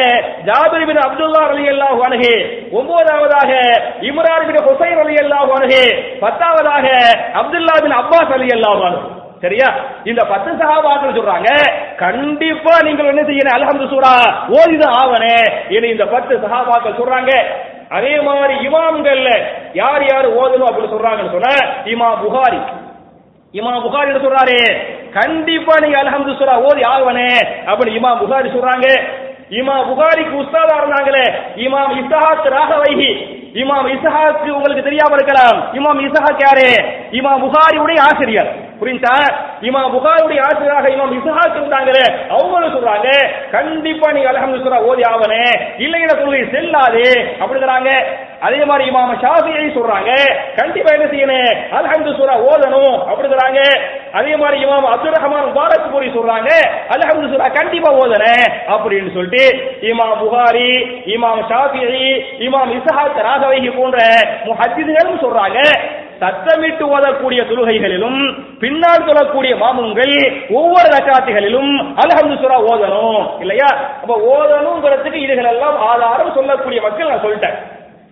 ஜாபிர் 0.48 0.87
பின் 0.88 1.03
அப்துல்லா 1.05 1.42
அல்லாஹ் 1.72 1.94
வானுகே 2.03 2.35
ஒன்பதாவதாக 2.79 3.51
இம்ரான் 4.09 4.48
பின் 4.48 4.61
ஹுசைன் 4.66 4.98
அல்லாஹ் 5.24 5.46
வானுகே 5.53 5.85
பத்தாவதாக 6.20 6.87
அப்துல்லா 7.40 7.77
பின் 7.85 7.96
அப்பாஸ் 8.01 8.35
அல்லாஹ் 8.57 8.85
அன்ஹு. 8.88 9.01
சரியா? 9.42 9.66
இந்த 10.05 10.22
பத்து 10.31 10.51
சகாபாக்கள் 10.61 11.16
சொல்றாங்க 11.16 11.48
கண்டிப்பா 12.01 12.74
நீங்கள் 12.87 13.11
என்ன 13.12 13.22
செய்யணும்? 13.29 13.57
அல்ஹம்து 13.57 13.87
சூரா 13.92 14.14
ஓதிதான் 14.57 14.96
ஆவனே 15.01 15.37
இனி 15.74 15.88
இந்த 15.94 16.07
பத்து 16.14 16.35
சகாபாக்கள் 16.44 16.98
சொல்றாங்க. 16.98 17.33
அதே 17.96 18.14
மாதிரி 18.20 18.55
இமாம்கள் 18.66 19.22
யார் 19.74 20.03
யார் 20.09 20.27
ஓதணும் 20.40 20.68
அப்படின்னு 20.68 20.94
சொல்றாங்கன்னு 20.94 21.35
சொன்ன 21.37 21.53
இமா 21.92 22.09
புகாரி. 22.24 22.61
இமா 23.55 23.72
புகாரி 23.85 24.11
சொல்றாரு 24.18 24.59
கண்டிப்பா 25.14 25.75
நீங்க 25.83 25.97
அல்ஹம்து 26.03 26.33
சுரா 26.40 26.55
ஓதி 26.68 26.83
ஆவனே 26.92 27.31
அப்படின்னு 27.66 27.97
இமாம் 27.99 28.21
புகாரி 28.23 28.49
சொல்றாங்க. 28.55 28.87
இமாம் 29.51 29.87
புகாரிக்கு 29.90 30.35
உஸ்தாதா 30.42 30.75
இருந்தாங்களே 30.81 31.25
இமாம் 31.66 31.92
இஸ்ஹாக் 32.01 32.49
ராகவைஹி 32.57 33.11
இமாம் 33.62 33.87
இஸ்ஹாக் 33.94 34.49
உங்களுக்கு 34.57 34.83
தெரியாம 34.88 35.14
இருக்கலாம். 35.14 35.59
இமாம் 35.79 36.01
இஸ்ஹாக் 36.07 36.42
யாரு? 36.47 36.68
இமாம் 37.18 37.42
புகாரியுடைய 37.44 37.99
ஆசிரியர். 38.09 38.51
புரிஞ்சா? 38.81 39.14
இமா 39.69 39.81
புகாருடைய 39.93 40.41
ஆசிரியராக 40.47 40.91
இமாம் 40.95 41.14
இசுஹாக் 41.17 41.57
இருந்தாங்களே 41.57 42.03
அவங்களும் 42.35 42.75
சொல்றாங்க 42.75 43.09
கண்டிப்பா 43.55 44.09
நீங்க 44.14 44.29
அல்ஹம்து 44.33 44.62
சூரா 44.64 44.79
ஓதி 44.91 45.05
ஆவனே 45.09 45.43
இல்லைங்கிற 45.85 46.14
கொள்கை 46.19 46.43
செல்லாது 46.53 47.05
அப்படிங்கிறாங்க 47.43 47.91
அதே 48.47 48.61
மாதிரி 48.71 48.85
இமாம 48.91 49.14
ஷாஃபியை 49.23 49.64
சொல்றாங்க 49.77 50.11
கண்டிப்பா 50.59 50.91
என்ன 50.97 51.07
செய்யணும்? 51.12 51.49
அல்ஹம்து 51.79 52.11
சூரா 52.19 52.35
ஓதணும் 52.51 52.97
அப்படிங்கிறாங்க 53.11 53.61
அதே 54.19 54.35
மாதிரி 54.43 54.57
இமாம் 54.64 54.87
அப்துல் 54.93 55.17
ரஹ்மான் 55.17 55.49
முபாரக் 55.49 55.91
பூரி 55.93 56.09
சொல்றாங்க 56.17 56.51
அல்ஹம்து 56.95 57.33
சூரா 57.33 57.49
கண்டிப்பா 57.59 57.91
ஓதணும் 58.03 58.45
அப்படின்னு 58.75 59.11
சொல்லிட்டு 59.17 59.43
இமாம் 59.91 60.17
புகாரி 60.23 60.71
இமாம் 61.14 61.43
ஷாஃபியை 61.51 62.05
இமாம் 62.47 62.73
இஸ்ஹாக் 62.79 63.21
ராகவைகி 63.27 63.73
போன்ற 63.79 63.99
முஹத்திதுகளும் 64.49 65.23
சொல்றாங்க. 65.25 65.59
சத்தமிட்டு 66.21 66.85
ஓதக்கூடிய 66.95 67.41
தொழுகைகளிலும் 67.49 68.21
பின்னால் 68.61 69.07
தொழக்கூடிய 69.09 69.53
மாமுங்கள் 69.63 70.15
ஒவ்வொரு 70.51 70.89
ரக்காத்துகளிலும் 70.97 71.73
அல்ஹம்து 72.03 72.37
சுரா 72.43 72.57
ஓதணும் 72.71 73.41
இல்லையா? 73.41 73.69
அப்ப 74.03 74.15
ஓதணுங்கிறதுக்கு 74.33 75.19
இதுகள் 75.27 75.51
எல்லாம் 75.53 75.79
ஆதாரம் 75.81 76.35
சொல்லக்கூடிய 76.35 76.81
மக்கள் 76.83 77.09
நான் 77.09 77.25
சொல்லிட்டேன். 77.25 77.57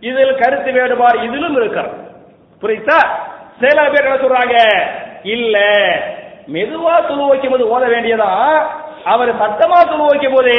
இதில் 0.00 0.38
கருத்து 0.38 0.72
வேறுபாடு 0.72 1.22
இதிலும் 1.22 1.56
இருக்கிறது. 1.56 1.94
புரியுதா? 2.62 3.00
சில 3.60 3.88
பேர் 3.90 4.04
என்ன 4.04 4.16
சொல்றாங்க? 4.16 4.56
இல்ல 5.22 5.56
மெதுவா 6.52 7.06
துணு 7.06 7.28
வைக்கும் 7.28 7.50
போது 7.50 7.78
ஓத 7.78 7.84
வேண்டியதா? 7.92 8.30
அவர் 9.04 9.30
சத்தமா 9.36 9.78
துணு 9.88 10.04
வைக்கும் 10.06 10.34
போது 10.34 10.54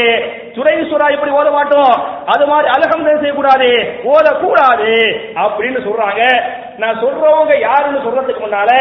துறை 0.57 0.75
சுரா 0.91 1.07
இப்படி 1.13 1.31
ஓத 1.31 1.49
மாட்டோம். 1.51 1.93
அது 2.33 2.45
மாதிரி 2.47 2.67
அலகம் 2.75 3.05
செய்யக்கூடாது. 3.21 3.69
ஓதக்கூடாது. 4.13 4.91
அப்படின்னு 5.43 5.79
சொல்றாங்க. 5.87 6.21
நான் 6.77 7.01
சொல்றவங்க 7.03 7.53
யாருன்னு 7.67 8.05
சொல்றதுக்கு 8.05 8.41
முன்னால 8.45 8.71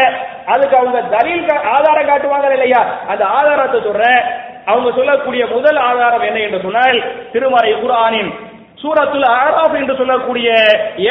அதுக்கு 0.53 0.75
அவங்க 0.77 0.99
தலில் 1.15 1.45
ஆதாரம் 1.75 2.09
காட்டுவாங்க 2.09 2.51
இல்லையா? 2.51 2.81
அந்த 3.07 3.23
ஆதாரத்தை 3.37 3.79
சொல்றேன். 3.81 4.21
அவங்க 4.65 4.89
சொல்லக்கூடிய 4.91 5.43
முதல் 5.45 5.79
ஆதாரம் 5.89 6.21
என்ன 6.21 6.39
என்று 6.39 6.59
சொன்னால் 6.61 6.97
திருமறை 7.33 7.73
குரானின் 7.73 8.31
சூரத்துல் 8.81 9.27
ஆராப் 9.41 9.75
என்று 9.75 9.93
சொல்லக்கூடிய 9.95 10.47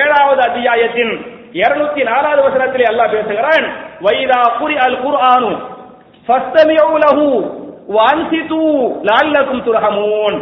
ஏழாவது 0.00 0.40
அத்தியாயத்தின் 0.48 1.12
இருநூத்தி 1.60 2.02
நாலாவது 2.04 2.42
வசனத்திலே 2.46 2.86
அல்லாஹ் 2.90 3.14
பேசுகிறான் 3.14 3.64
வைதா 4.02 4.40
குரி 4.58 4.76
அல் 4.86 4.98
குர்ஆனு 5.04 5.52
ஃபஸ்தமிஉ 6.28 6.90
லஹு 7.04 7.28
வன்சிது 7.94 8.62
லால்லகும் 9.08 9.64
துரகமோன் 9.66 10.38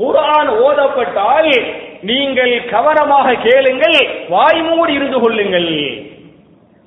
குர்ஆன் 0.00 0.50
ஓதப்பட்டால் 0.66 1.52
நீங்கள் 2.10 2.54
கவனமாக 2.74 3.34
கேளுங்கள் 3.46 3.98
வாய்மூடி 4.34 4.92
இருந்து 4.98 5.18
கொள்ளுங்கள். 5.24 5.72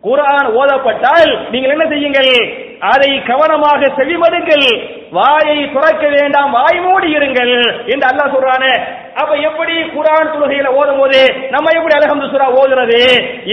குர்ஆன் 0.03 0.47
ஓதப்பட்டால் 0.59 1.31
நீங்கள் 1.51 1.73
என்ன 1.75 1.85
செய்யுங்கள்? 1.91 2.31
அதை 2.93 3.11
கவனமாக 3.29 3.81
செவிமடுங்கள். 3.97 4.65
வாயை 5.17 5.57
துறக்க 5.75 6.03
வேண்டாம் 6.15 6.49
வாய் 6.57 6.79
மூடி 6.85 7.09
இருங்கள் 7.17 7.53
என்று 7.93 8.07
அல்லாஹ் 8.09 8.33
சொல்றானே. 8.35 8.73
அப்ப 9.21 9.31
எப்படி 9.49 9.75
குரான் 9.95 10.33
தொழுகையில 10.33 10.73
ஓதும் 10.79 10.99
போது 11.01 11.21
நம்ம 11.53 11.71
எப்படி 11.77 11.95
அலகம்து 11.97 12.31
சுரா 12.33 12.47
ஓதுறது? 12.61 13.01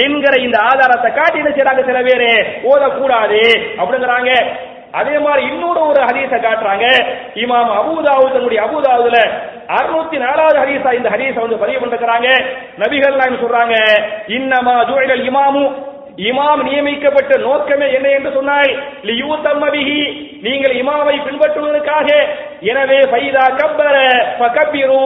என்கிற 0.04 0.34
இந்த 0.46 0.58
ஆதாரத்தை 0.70 1.10
காட்டி 1.12 1.40
என்ன 1.42 1.52
செய்யறாங்க 1.52 1.84
சில 1.90 2.00
பேரு 2.08 2.32
ஓதக்கூடாது 2.72 3.42
அப்படிங்கிறாங்க. 3.80 4.32
அதே 4.92 5.18
மாதிரி 5.18 5.46
இன்னொரு 5.46 5.86
ஒரு 5.86 6.02
ஹதீஸை 6.02 6.38
காட்டுறாங்க. 6.40 6.86
இமாம் 7.34 7.70
அபூதாவுத் 7.80 8.32
தன்னுடைய 8.32 8.62
அபூதாவுதுல 8.62 9.30
அறுநூத்தி 9.68 10.18
நாலாவது 10.18 10.58
ஹதீஸா 10.58 10.92
இந்த 10.94 11.08
ஹதீஸை 11.08 11.40
வந்து 11.40 11.56
பதிவு 11.56 11.86
பண்ணிருக்கிறாங்க. 11.86 12.28
நபிகள் 12.78 13.16
நாயகம் 13.16 13.42
சொல்றாங்க 13.44 13.76
இன்னமா 14.26 14.74
ஜுவைலல் 14.82 15.24
இமாமு. 15.30 15.88
இமாம் 16.16 16.62
நியமிக்கப்பட்ட 16.62 17.36
நோக்கமே 17.36 17.92
என்ன 17.92 18.08
என்று 18.08 18.32
சொன்னால் 18.32 18.70
லியூத்தம்ம 19.02 19.70
பிஹி 19.74 20.29
நீங்கள் 20.44 20.74
இமாமை 20.80 21.16
பின்பற்றுவதற்காக 21.26 22.08
எனவே 22.70 22.98
பைதா 23.12 23.44
கப்பர 23.60 23.94
பகப்பிரு 24.40 25.04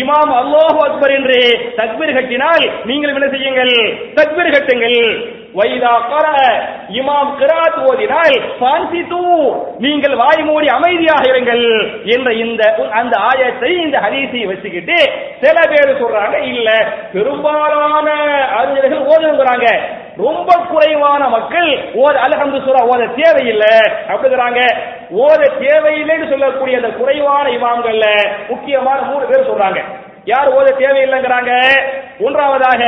இமாம் 0.00 0.32
அல்லாஹு 0.40 0.78
அக்பர் 0.88 1.12
என்று 1.18 1.38
தக்பீர் 1.78 2.16
கட்டினால் 2.16 2.64
நீங்கள் 2.90 3.12
என்ன 3.14 3.26
செய்யுங்கள்? 3.34 3.72
தக்பீர் 4.18 4.54
கட்டுங்கள். 4.54 5.00
வைதா 5.58 5.94
கர 6.10 6.26
இமாம் 6.98 7.32
கிராத் 7.40 7.80
ஓதினால் 7.88 8.36
பான்சித்து 8.60 9.18
நீங்கள் 9.84 10.14
வாய் 10.20 10.44
மூடி 10.48 10.68
அமைதியாக 10.76 11.24
இருங்கள் 11.32 11.64
என்ற 12.14 12.28
இந்த 12.44 12.62
அந்த 13.00 13.14
ஆயத்தை 13.30 13.72
இந்த 13.84 13.98
ஹதீஸை 14.04 14.44
வச்சுக்கிட்டு 14.50 14.96
சில 15.42 15.56
பேர் 15.72 16.00
சொல்றாங்க 16.02 16.38
இல்ல 16.52 16.68
பெரும்பாலான 17.16 18.08
அறிஞர்கள் 18.60 19.04
ஓதுங்கிறாங்க. 19.12 19.66
ரொம்ப 20.24 20.50
குறைவான 20.70 21.22
மக்கள் 21.34 21.68
ஓத 22.00 22.16
அலகந்து 22.24 22.58
சூரா 22.64 22.80
ஓத 22.92 23.02
தேவையில்லை. 23.20 23.74
அப்படிங்கிறாங்க. 24.12 24.61
ஓத 25.24 25.40
தேவையில்லைன்னு 25.64 26.30
சொல்லக்கூடிய 26.30 26.80
அந்த 26.80 26.90
குறைவான 27.00 27.44
இமாம்கள்ல 27.58 28.06
முக்கியமான 28.52 28.98
மூணு 29.10 29.24
பேர் 29.30 29.48
சொல்றாங்க. 29.50 29.80
யார் 30.32 30.48
ஓத 30.58 30.68
தேவையில்லைங்கிறாங்க? 30.80 31.52
ஒன்றாவதாக 32.26 32.82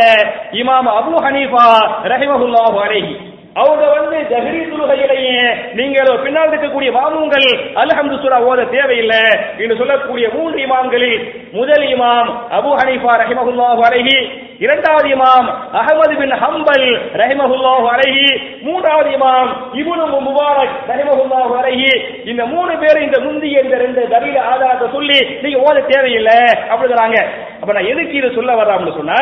இமாம் 0.63 0.91
அபு 0.99 1.15
ஹனீஃபா 1.27 1.69
ரஹிமஹுல்லாஹு 2.13 2.79
அலைஹி. 2.87 3.15
அவங்க 3.63 3.85
வந்து 3.97 4.19
ஜஹரி 4.31 4.61
தொழுகையிலேயே 4.71 5.41
நீங்கள் 5.79 6.09
பின்னால் 6.25 6.49
இருக்கக்கூடிய 6.53 6.91
மாமூங்கள் 6.97 7.47
அல்ஹம்து 7.83 8.17
சுரா 8.23 8.39
ஓத 8.51 8.61
தேவையில்லை 8.73 9.21
என்று 9.63 9.75
சொல்லக்கூடிய 9.81 10.27
மூன்று 10.37 10.59
இமாம்களில் 10.67 11.21
முதல் 11.59 11.85
இமாம் 11.95 12.31
அபு 12.59 12.71
ஹனீஃபா 12.81 13.13
ரஹிமஹுல்லாஹு 13.23 13.83
அலைஹி 13.89 14.17
இரண்டாவது 14.61 15.09
இமாம் 15.09 15.49
அகமது 15.79 16.15
பின் 16.17 16.35
ஹம்பல் 16.43 16.87
ரஹிமஹுல்லாஹு 17.21 17.87
அலைஹி 17.95 18.27
மூன்றாவது 18.63 19.11
இமாம் 19.11 19.51
இப்னு 19.75 20.07
முபாரக் 20.27 20.75
ரஹிமஹுல்லாஹு 20.91 21.53
அலைஹி. 21.61 21.91
இந்த 22.25 22.43
மூணு 22.47 22.73
பேர் 22.77 23.03
இந்த 23.03 23.19
முந்தி 23.21 23.51
இந்த 23.63 23.77
ரெண்டு 23.77 24.03
தலீல 24.09 24.39
ஆதாரத்தை 24.51 24.89
சொல்லி 24.93 25.19
நீங்க 25.43 25.59
ஓத 25.67 25.87
தேவையில்லை 25.87 26.39
அப்படிங்கிறாங்க 26.71 27.19
அப்ப 27.61 27.73
நான் 27.73 27.91
எதுக்கு 27.93 28.15
இது 28.15 28.31
சொல்ல 28.35 28.53
வர்றோம்னு 28.55 28.99
சொன்னா 28.99 29.19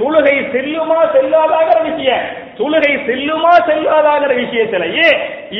தொழுகை 0.00 0.36
செல்லுமா 0.52 0.98
செல்லாதாங்கிற 1.14 1.78
விஷயம். 1.88 2.24
தொழுகை 2.60 2.92
செல்லுமா 3.08 3.52
செல்லாதாங்கிற 3.68 4.32
விஷயத்திலேயே 4.40 5.06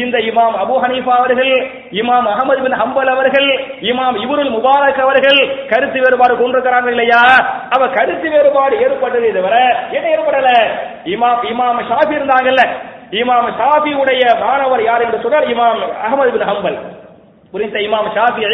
இந்த 0.02 0.16
இமாம் 0.30 0.56
அபு 0.62 0.74
ஹனீஃபா 0.82 1.14
அவர்கள் 1.20 1.52
இமாம் 2.00 2.26
அகமது 2.32 2.60
பின் 2.66 2.76
ஹம்பல் 2.80 3.10
அவர்கள் 3.14 3.48
இமாம் 3.90 4.16
இபுருல் 4.24 4.52
முபாரக் 4.56 5.00
அவர்கள் 5.06 5.38
கருத்து 5.70 5.98
வேறுபாடு 6.04 6.34
கொண்டிருக்கிறாங்க 6.40 6.88
இல்லையா? 6.94 7.22
அவ 7.76 7.82
கருத்து 7.96 8.28
வேறுபாடு 8.34 8.74
ஏற்பட்டது 8.86 9.32
தவிர 9.38 9.56
என்ன 9.96 10.06
ஏற்படல? 10.16 10.50
இமாம் 11.14 11.44
இமாம் 11.52 11.80
ஷாஃபி 11.90 12.14
இருந்தாங்கல்ல. 12.18 12.64
இமாம் 13.20 13.48
ஷாஃபியுடைய 13.60 14.24
மாணவர் 14.44 14.82
யார் 14.88 15.04
என்று 15.06 15.22
சொன்னால் 15.22 15.48
இமாம் 15.54 15.80
அகமது 16.06 16.30
பின் 16.36 16.48
ஹம்பல். 16.50 16.78
புரிந்த 17.52 17.78
இமாம் 17.86 18.08
ஷாஃபி? 18.16 18.44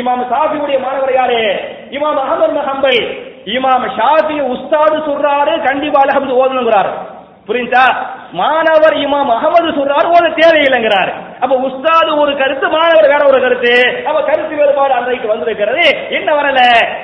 இமாம் 0.00 0.24
ஷாஃபியுடைய 0.32 0.78
மாணவர் 0.86 1.14
யாரு? 1.20 1.38
இமாம் 1.96 2.20
அகமது 2.24 2.52
பின் 2.56 2.68
ஹம்பல். 2.70 3.00
இமாம் 3.56 3.86
ஷாஃபி 3.98 4.36
உஸ்தாது 4.52 4.96
சொல்றாரு 5.08 5.52
கண்டிப்பா 5.68 6.00
அல்ஹம்து 6.06 6.38
ஓதணுங்கிறாரு. 6.42 6.92
புரிஞ்சா? 7.48 7.82
மாணவர் 8.32 8.94
இமாம் 8.94 9.28
அகமது 9.34 9.68
சொல்றாரு 9.78 10.08
ஒரு 10.16 10.28
தேவையில்லைங்கிறாரு. 10.30 11.12
அப்ப 11.40 11.56
உஸ்தாது 11.56 12.18
ஒரு 12.18 12.36
கருத்து 12.36 12.68
மாணவர் 12.68 13.08
வேற 13.08 13.26
ஒரு 13.26 13.40
கருத்து. 13.40 14.02
அப்ப 14.04 14.22
கருத்து 14.22 14.56
வேறுபாடு 14.56 14.92
அன்றைக்கு 14.92 15.28
வந்திருக்கிறது. 15.28 16.08
என்ன 16.08 16.32
வரல? 16.32 16.60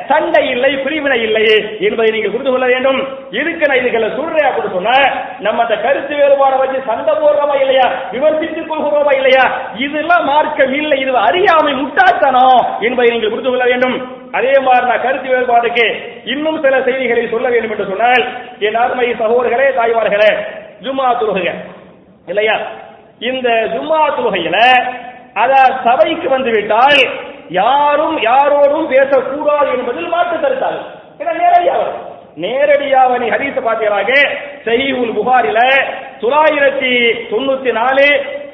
சண்டை 0.08 0.48
இல்லை 0.48 0.76
பிரிவினை 0.76 1.22
இல்லை 1.22 1.44
என்பதை 1.78 2.10
நீங்கள் 2.10 2.30
புரிந்து 2.30 2.50
கொள்ள 2.50 2.66
வேண்டும். 2.66 3.00
இதுக்கு 3.30 3.66
நான் 3.66 3.78
இதுகளை 3.78 4.10
சொல்றேன் 4.16 4.48
அப்படின்னு 4.48 4.72
சொன்ன 4.72 4.96
நம்ம 5.38 5.62
அந்த 5.62 5.76
கருத்து 5.76 6.14
வேறுபாடை 6.14 6.58
வச்சு 6.58 6.82
சண்டை 6.86 7.14
போடுறோமா 7.14 7.60
இல்லையா? 7.60 7.92
விமர்சித்துக் 8.12 8.70
கொள்கிறோமா 8.70 9.14
இல்லையா? 9.16 9.44
இதெல்லாம் 9.76 10.24
மார்க்கம் 10.24 10.72
இல்லை 10.72 11.00
இது 11.00 11.16
அறியாமை 11.16 11.74
முட்டாள்தனம் 11.74 12.80
என்பதை 12.80 13.10
நீங்கள் 13.10 13.30
புரிந்து 13.30 13.50
கொள்ள 13.50 13.64
வேண்டும். 13.64 14.20
அதே 14.32 14.52
மாதிரி 14.66 14.86
நான் 14.86 15.02
கருத்து 15.02 15.32
வேறுபாடுக்கு 15.32 15.86
இன்னும் 16.32 16.58
சில 16.64 16.76
செய்திகளை 16.84 17.24
சொல்ல 17.26 17.48
வேண்டும் 17.48 17.72
என்று 17.74 17.90
சொன்னால் 17.90 18.22
என் 18.66 18.78
அருமை 18.82 19.08
சகோதரர்களே 19.14 19.68
தாய்மார்களே 19.78 20.30
ஜும்மா 20.84 21.08
தொழுகை 21.20 21.54
இல்லையா? 22.28 22.56
இந்த 23.22 23.48
ஜும்மா 23.74 24.00
தொழுகையில 24.16 24.56
அத 25.42 25.52
சபைக்கு 25.84 26.28
வந்து 26.28 26.50
விட்டால் 26.50 27.00
யாரும் 27.58 28.16
யாரோடும் 28.22 28.88
பேசக்கூடாது 28.92 29.68
என்பதில் 29.76 30.08
மாற்று 30.08 30.36
கருத்தாது. 30.36 30.80
ஏன்னா 31.20 31.32
நேரடியாக 31.40 31.78
வரும். 31.80 32.00
நேரடியாக 32.36 33.18
நீ 33.18 33.26
ஹரிச 33.30 33.58
பார்த்தீங்களாக 33.60 34.10
சஹீஹுல் 34.66 35.14
புகாரில 35.18 35.60
தொள்ளாயிரத்தி 36.22 36.92
தொண்ணூத்தி 37.30 37.72
நாலு 37.72 38.06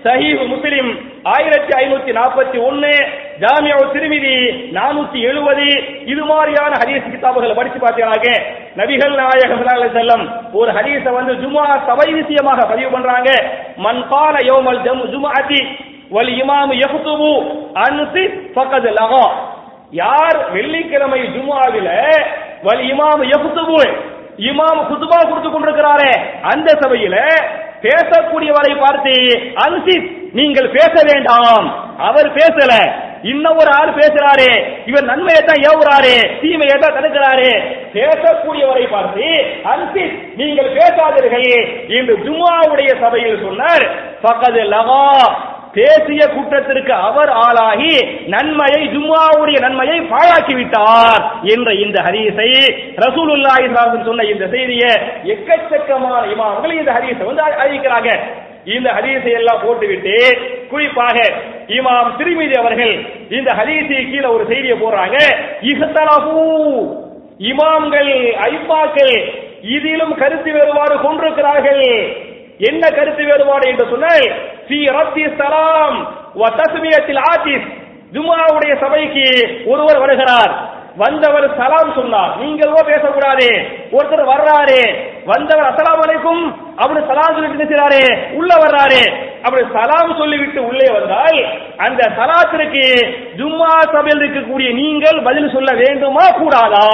சஹீஹு 0.04 0.44
முஸ்லிம் 0.46 0.90
ஆயிரத்தி 1.34 1.72
ஐநூத்தி 1.82 2.12
நாற்பத்தி 2.12 2.58
ஒன்னு 2.68 2.92
ஜாமியா 3.42 3.76
திருமிதி 3.94 4.32
நானூத்தி 4.76 5.18
எழுபது 5.30 5.66
இது 6.12 6.22
மாதிரியான 6.30 6.72
ஹதீஸ் 6.82 7.10
கிதாபுகளை 7.12 7.54
படிச்சு 7.58 7.78
பார்த்தீங்கன்னாக்க 7.82 8.30
நபிகள் 8.78 9.14
நாயகம் 9.20 9.62
செல்லம் 9.96 10.24
ஒரு 10.60 10.70
ஹதீஸ 10.78 11.04
வந்து 11.18 11.34
ஜுமா 11.42 11.64
சபை 11.88 12.08
விஷயமாக 12.18 12.66
பதிவு 12.72 12.90
பண்றாங்க. 12.94 13.30
மன் 13.86 14.02
யோமல் 14.48 14.80
ஜுமாதி 14.80 14.88
ஜம் 14.88 15.04
ஜும்அத்தி 15.14 15.60
வல் 16.16 16.32
இமாமு 16.42 16.74
யஹ்துபு 16.82 17.32
அன்சி 17.84 18.24
ஃபக்கத் 18.54 18.90
லகா. 18.98 19.24
யார் 20.02 20.38
வெள்ளிக்கிழமை 20.54 21.22
ஜுமாவில 21.36 21.88
வல் 22.68 22.84
இமாமு 22.92 23.24
யஹ்துபு 23.34 23.80
இமாம் 24.50 24.80
குதுபா 24.90 25.18
கொடுத்து 25.28 25.48
கொண்டிருக்கிறாரே 25.50 26.12
அந்த 26.50 26.68
சபையில 26.82 27.16
பேசக்கூடியவரை 27.84 28.72
பார்த்து 28.84 29.14
அன்சி 29.64 29.96
நீங்கள் 30.38 30.74
பேச 30.76 30.94
வேண்டாம். 31.10 31.66
அவர் 32.08 32.28
பேசல. 32.38 32.72
இன்னொரு 33.32 33.70
ஆள் 33.80 33.96
பேசுறாரு. 34.00 34.50
இவர் 34.90 35.10
நன்மையை 35.10 35.42
தான் 35.50 35.62
ஏவுறாரு. 35.70 36.14
தீமையை 36.42 36.78
தான் 36.78 36.96
தடுக்கிறாரு. 36.98 37.50
பேசக்கூடியவரை 37.96 38.86
பார்த்து 38.94 39.28
அன்பி 39.74 40.04
நீங்கள் 40.40 40.74
பேசாதீர்கள் 40.78 41.50
என்று 41.98 42.16
ஜும்மாவுடைய 42.26 42.90
சபையில் 43.04 43.44
சொன்னார். 43.46 43.86
பக்கது 44.26 44.62
லவா 44.74 45.04
பேசிய 45.76 46.22
குற்றத்திற்கு 46.34 46.92
அவர் 47.08 47.30
ஆளாகி 47.44 47.94
நன்மையை 48.34 48.82
ஜும்மாவுடைய 48.94 49.58
நன்மையை 49.64 49.98
பாழாக்கி 50.12 50.54
விட்டார் 50.58 51.22
என்ற 51.54 51.68
இந்த 51.84 51.98
ஹதீஸை 52.06 52.48
ரசூலுல்லாஹி 53.04 53.66
சொன்ன 54.08 54.26
இந்த 54.32 54.44
செய்தியை 54.54 54.92
எக்கச்சக்கமான 55.34 56.22
இமாம்கள் 56.34 56.78
இந்த 56.80 56.92
ஹதீஸை 56.96 57.24
வந்து 57.30 57.44
அறிவிக்கிறாங்க. 57.62 58.10
இந்த 58.74 58.88
ஹதீஸை 58.96 59.32
எல்லாம் 59.32 59.60
போட்டுவிட்டு 59.64 60.14
குறிப்பாக 60.70 61.18
இமாம் 61.66 62.10
திருமிதி 62.18 62.56
அவர்கள் 62.58 62.94
இந்த 63.28 63.50
ஹதீஸை 63.58 64.00
கீழே 64.10 64.28
ஒரு 64.36 64.44
செய்தியை 64.46 64.76
போடுறாங்க. 64.80 65.16
இஹ்தலஃபு 65.70 66.38
இமாம்கள் 67.50 68.12
ஐப்பாக்கள் 68.50 69.14
இதிலும் 69.74 70.14
கருத்து 70.14 70.52
வேறுபாடு 70.52 70.94
கொண்டிருக்கிறார்கள். 71.00 71.84
என்ன 72.70 72.88
கருத்து 72.90 73.24
வேறுபாடு 73.24 73.68
என்று 73.68 73.86
சொன்னால் 73.90 74.26
ஃபி 74.68 74.78
ரத்தி 74.96 75.24
சலாம் 75.40 75.98
வ 76.40 76.48
தஸ்மியத்தில் 76.60 77.20
ஆதிஸ் 77.32 77.68
ஜுமாவுடைய 78.12 78.72
சபைக்கு 78.80 79.26
ஒருவர் 79.66 79.98
வருகிறார். 79.98 80.52
வந்தவர் 80.96 81.56
சலாம் 81.56 81.92
சொன்னார். 81.94 82.32
நீங்களோ 82.38 82.80
பேசக்கூடாது. 82.86 83.48
ஒருத்தர் 83.92 84.30
வர்றாரு. 84.34 84.80
வந்தவர் 85.24 85.68
அஸ்ஸலாமு 85.70 86.04
அலைக்கும். 86.06 86.44
அப்படி 86.78 87.00
சலாம் 87.06 87.34
சொல்லிட்டு 87.34 87.64
பேசுறாரு 87.64 88.32
உள்ள 88.32 88.54
வர்றாரு. 88.54 89.02
அப்படி 89.42 89.62
சலாம் 89.72 90.18
சொல்லிவிட்டு 90.18 90.66
உள்ளே 90.66 90.86
வந்தால் 90.92 91.38
அந்த 91.76 92.10
சலாத்திற்கு 92.18 92.84
ஜும்மா 93.36 93.72
சபையில் 93.92 94.24
இருக்கக்கூடிய 94.24 94.74
நீங்கள் 94.74 95.22
பதில் 95.22 95.50
சொல்ல 95.50 95.72
வேண்டுமா? 95.74 96.24
கூடாதா? 96.30 96.86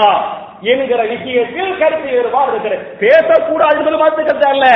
என்கிற 0.61 1.03
விஷயத்தில் 1.03 1.79
கருத்து 1.79 2.11
வேறுபாடு 2.11 2.51
இருக்கிறது. 2.51 2.97
பேசக்கூடாது 2.99 3.79
என்பது 3.79 3.97
மாத்து 4.03 4.27
கருத்தா 4.27 4.51
இல்ல 4.51 4.69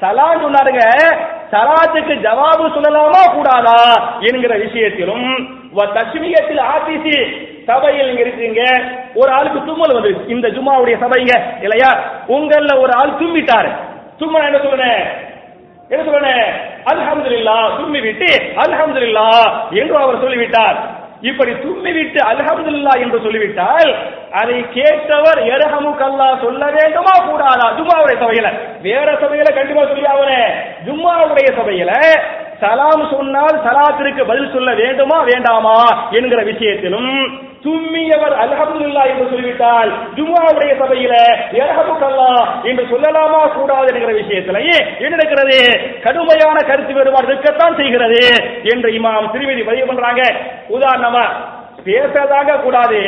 சலாம் 0.00 0.42
சொன்னாருங்க 0.42 0.82
சலாத்துக்கு 1.52 2.14
ஜவாபு 2.26 2.64
சொல்லலாமா? 2.74 3.22
கூடாதா? 3.34 3.78
என்கிற 4.20 4.56
விஷயத்திலும் 4.56 5.58
தஸ்மியத்தில் 5.76 6.62
ஆபிசி 6.74 7.16
சபையில் 7.66 8.06
நீங்க 8.06 8.20
இருக்கீங்க. 8.20 8.62
ஒரு 9.14 9.32
ஆளுக்கு 9.32 9.64
தும்மல் 9.64 9.94
வந்து 9.94 10.10
இந்த 10.28 10.48
ஜும்மாவுடைய 10.48 10.96
சபைங்க 11.04 11.32
இல்லையா? 11.60 11.90
உங்கள 12.28 12.80
ஒரு 12.80 12.92
ஆள் 12.94 13.18
தும்பிட்டாரு. 13.20 13.70
சும்மா 14.20 14.38
என்ன 14.46 14.58
சொல்லுனேன் 14.58 15.04
என்ன 15.90 16.02
சொல்லுனேன் 16.04 16.46
அல்ஹம்துலில்லாஹ் 16.92 17.68
தும்மி 17.78 18.00
விட்டு 18.00 18.30
அல்ஹம்துலில்லாஹ் 18.64 19.46
என்று 19.80 19.96
அவர் 20.02 20.22
சொல்லிவிட்டார். 20.24 20.78
இப்படி 21.30 21.52
தும்மிவிட்டு 21.64 22.20
அல்ஹம்துலில்லா 22.28 22.92
என்று 23.04 23.18
சொல்லிவிட்டால் 23.24 23.90
அதை 24.40 24.58
கேட்டவர் 24.76 25.40
எரஹமு 25.54 25.90
கல்லா 26.00 26.28
சொல்ல 26.44 26.62
வேண்டுமா 26.76 27.14
கூடாதா? 27.26 27.66
ஜும்மாவுடைய 27.78 28.16
சபையில. 28.22 28.48
வேற 28.86 29.08
சபையில 29.22 29.48
கண்டிப்பா 29.58 29.82
சொல்லி 29.90 30.06
அவனே 30.14 30.40
ஜும்மாவுடைய 30.86 31.48
சபையில 31.58 31.92
சலாம் 32.62 33.04
சொன்னால் 33.12 33.56
சலாத்திற்கு 33.66 34.22
பதில் 34.30 34.54
சொல்ல 34.54 34.70
வேண்டுமா 34.82 35.18
வேண்டாமா? 35.30 35.76
என்கிற 36.18 36.40
விஷயத்திலும் 36.50 37.12
தும்மியவர் 37.64 38.34
அல்ஹம்துலில்லா 38.42 39.02
என்று 39.10 39.24
சொல்லிவிட்டால் 39.32 39.90
ஜும்மாவுடைய 40.16 40.72
சபையில 40.82 41.14
எரஹமுக்கல்லா 41.60 42.32
என்று 42.70 42.84
சொல்லலாமா 42.92 43.40
கூடாது 43.56 43.88
என்கிற 43.92 44.12
விஷயத்திலேயே 44.20 44.76
என்ன 45.02 45.12
நடக்கிறது? 45.16 45.58
கடுமையான 46.06 46.56
கருத்து 46.70 46.92
வேறுபாடு 46.98 47.26
இருக்கத்தான் 47.26 47.78
செய்கிறது 47.80 48.22
என்று 48.74 48.90
இமாம் 48.98 49.30
திருமதி 49.32 49.62
பதிவு 49.62 49.86
பண்றாங்க. 49.86 50.22
உதாரணமா 50.76 51.24
பேசதாக 51.86 52.60
கூடாது. 52.62 53.02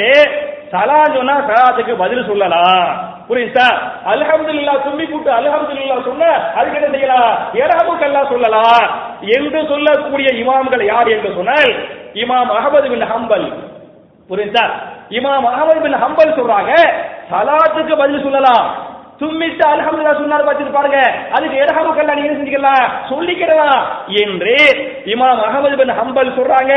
சலான் 0.75 1.17
சொன்னா 1.17 1.35
சலாத்துக்கு 1.49 1.95
பதில் 2.05 2.29
சொல்லலாம். 2.29 2.87
புரியுதா 3.29 3.67
அல்ஹம்துலில்லாஹ் 4.13 4.85
தும்பி 4.85 5.05
கூட்டு 5.07 5.31
அல்ஹம்துலில்லாஹ் 5.41 6.09
சொன்ன 6.11 6.31
அதுக்கு 6.59 6.79
என்ன 6.79 6.97
செய்யலாம்? 6.97 7.33
இரஹமுக்கல்லா 7.61 8.23
சொல்லலாம். 8.33 8.87
என்று 9.37 9.61
சொல்லக்கூடிய 9.73 10.29
இமாம்கள் 10.43 10.85
யார் 10.93 11.09
என்று 11.17 11.31
சொன்னால் 11.35 11.73
இமாம் 12.23 12.51
அகமது 12.59 12.89
பின் 12.95 13.07
ஹம்பல். 13.13 13.47
புரியுதா 14.31 14.65
இமாம் 15.11 15.47
அகமது 15.53 15.81
பின் 15.81 16.01
ஹம்பல் 16.05 16.37
சொல்றாங்க 16.39 16.73
சலாத்துக்கு 17.31 17.95
பதில் 17.97 18.23
சொல்லலாம். 18.23 18.67
தும்மிட்டு 19.21 19.65
அல்ஹம்துல்லா 19.73 20.13
சொன்னார் 20.15 20.47
பார்த்துட்டு 20.47 20.73
பாருங்க 20.73 21.01
அதுக்கு 21.33 21.57
இரஹமுக்கல்லா 21.57 22.15
நீங்க 22.15 22.31
செஞ்சுக்கலாம்? 22.31 22.87
சொல்லிக்கிடலாம் 23.11 23.83
என்று 24.23 24.55
இமாம் 25.05 25.43
அகமது 25.49 25.77
பின் 25.77 25.93
ஹம்பல் 25.99 26.37
சொல்றாங்க. 26.39 26.73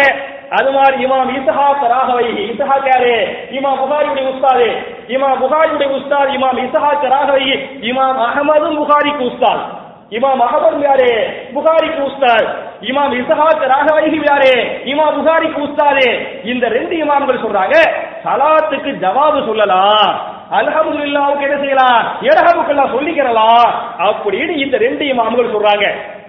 அது 0.49 0.71
மாதிரி 0.71 1.05
இமாம் 1.05 1.31
இசஹாக் 1.37 1.85
ராகவை 1.93 2.25
இசஹாக் 2.51 2.87
யாரு? 2.87 3.15
இமாம் 3.51 3.79
புகாரியுடைய 3.81 4.25
உஸ்தாது. 4.33 4.67
இமாம் 5.07 5.39
புகாரியுடைய 5.43 5.89
உஸ்தாத் 5.97 6.33
இமாம் 6.35 6.59
இசஹாக் 6.65 7.07
ராகவை 7.15 7.47
இமாம் 7.81 8.21
அகமதும் 8.27 8.77
புகாரிக்கு 8.81 9.23
உஸ்தாத். 9.31 9.65
இமாம் 10.09 10.43
அகமது 10.47 10.83
யாரு? 10.83 11.11
புகாரிக்கு 11.53 12.01
உஸ்தாத். 12.09 12.49
இமாம் 12.81 13.15
இசஹாக் 13.21 13.71
ராகவைகி 13.73 14.25
யாரே 14.25 14.55
இமாம் 14.85 15.15
புகாரிக்கு 15.15 15.61
உஸ்தாதே 15.61 16.09
இந்த 16.43 16.67
ரெண்டு 16.67 16.95
இமாம்கள் 16.95 17.43
சொல்றாங்க 17.43 17.75
சலாத்துக்கு 18.23 18.91
ஜவாபு 19.03 19.45
சொல்லலாம். 19.45 20.33
அல்ஹம்துலில்லாவுக்கு 20.51 21.41
என்ன 21.41 21.57
செய்யலாம்? 21.57 22.17
இரஹமுக்கெல்லாம் 22.21 22.93
சொல்லிக்கிறலாம். 22.95 23.69
அப்படின்னு 23.97 24.49
இந்த 24.49 24.77
ரெண்டு 24.77 25.05
இமாம்கள் 25.05 25.53
சொல்றாங்க. 25.55 25.85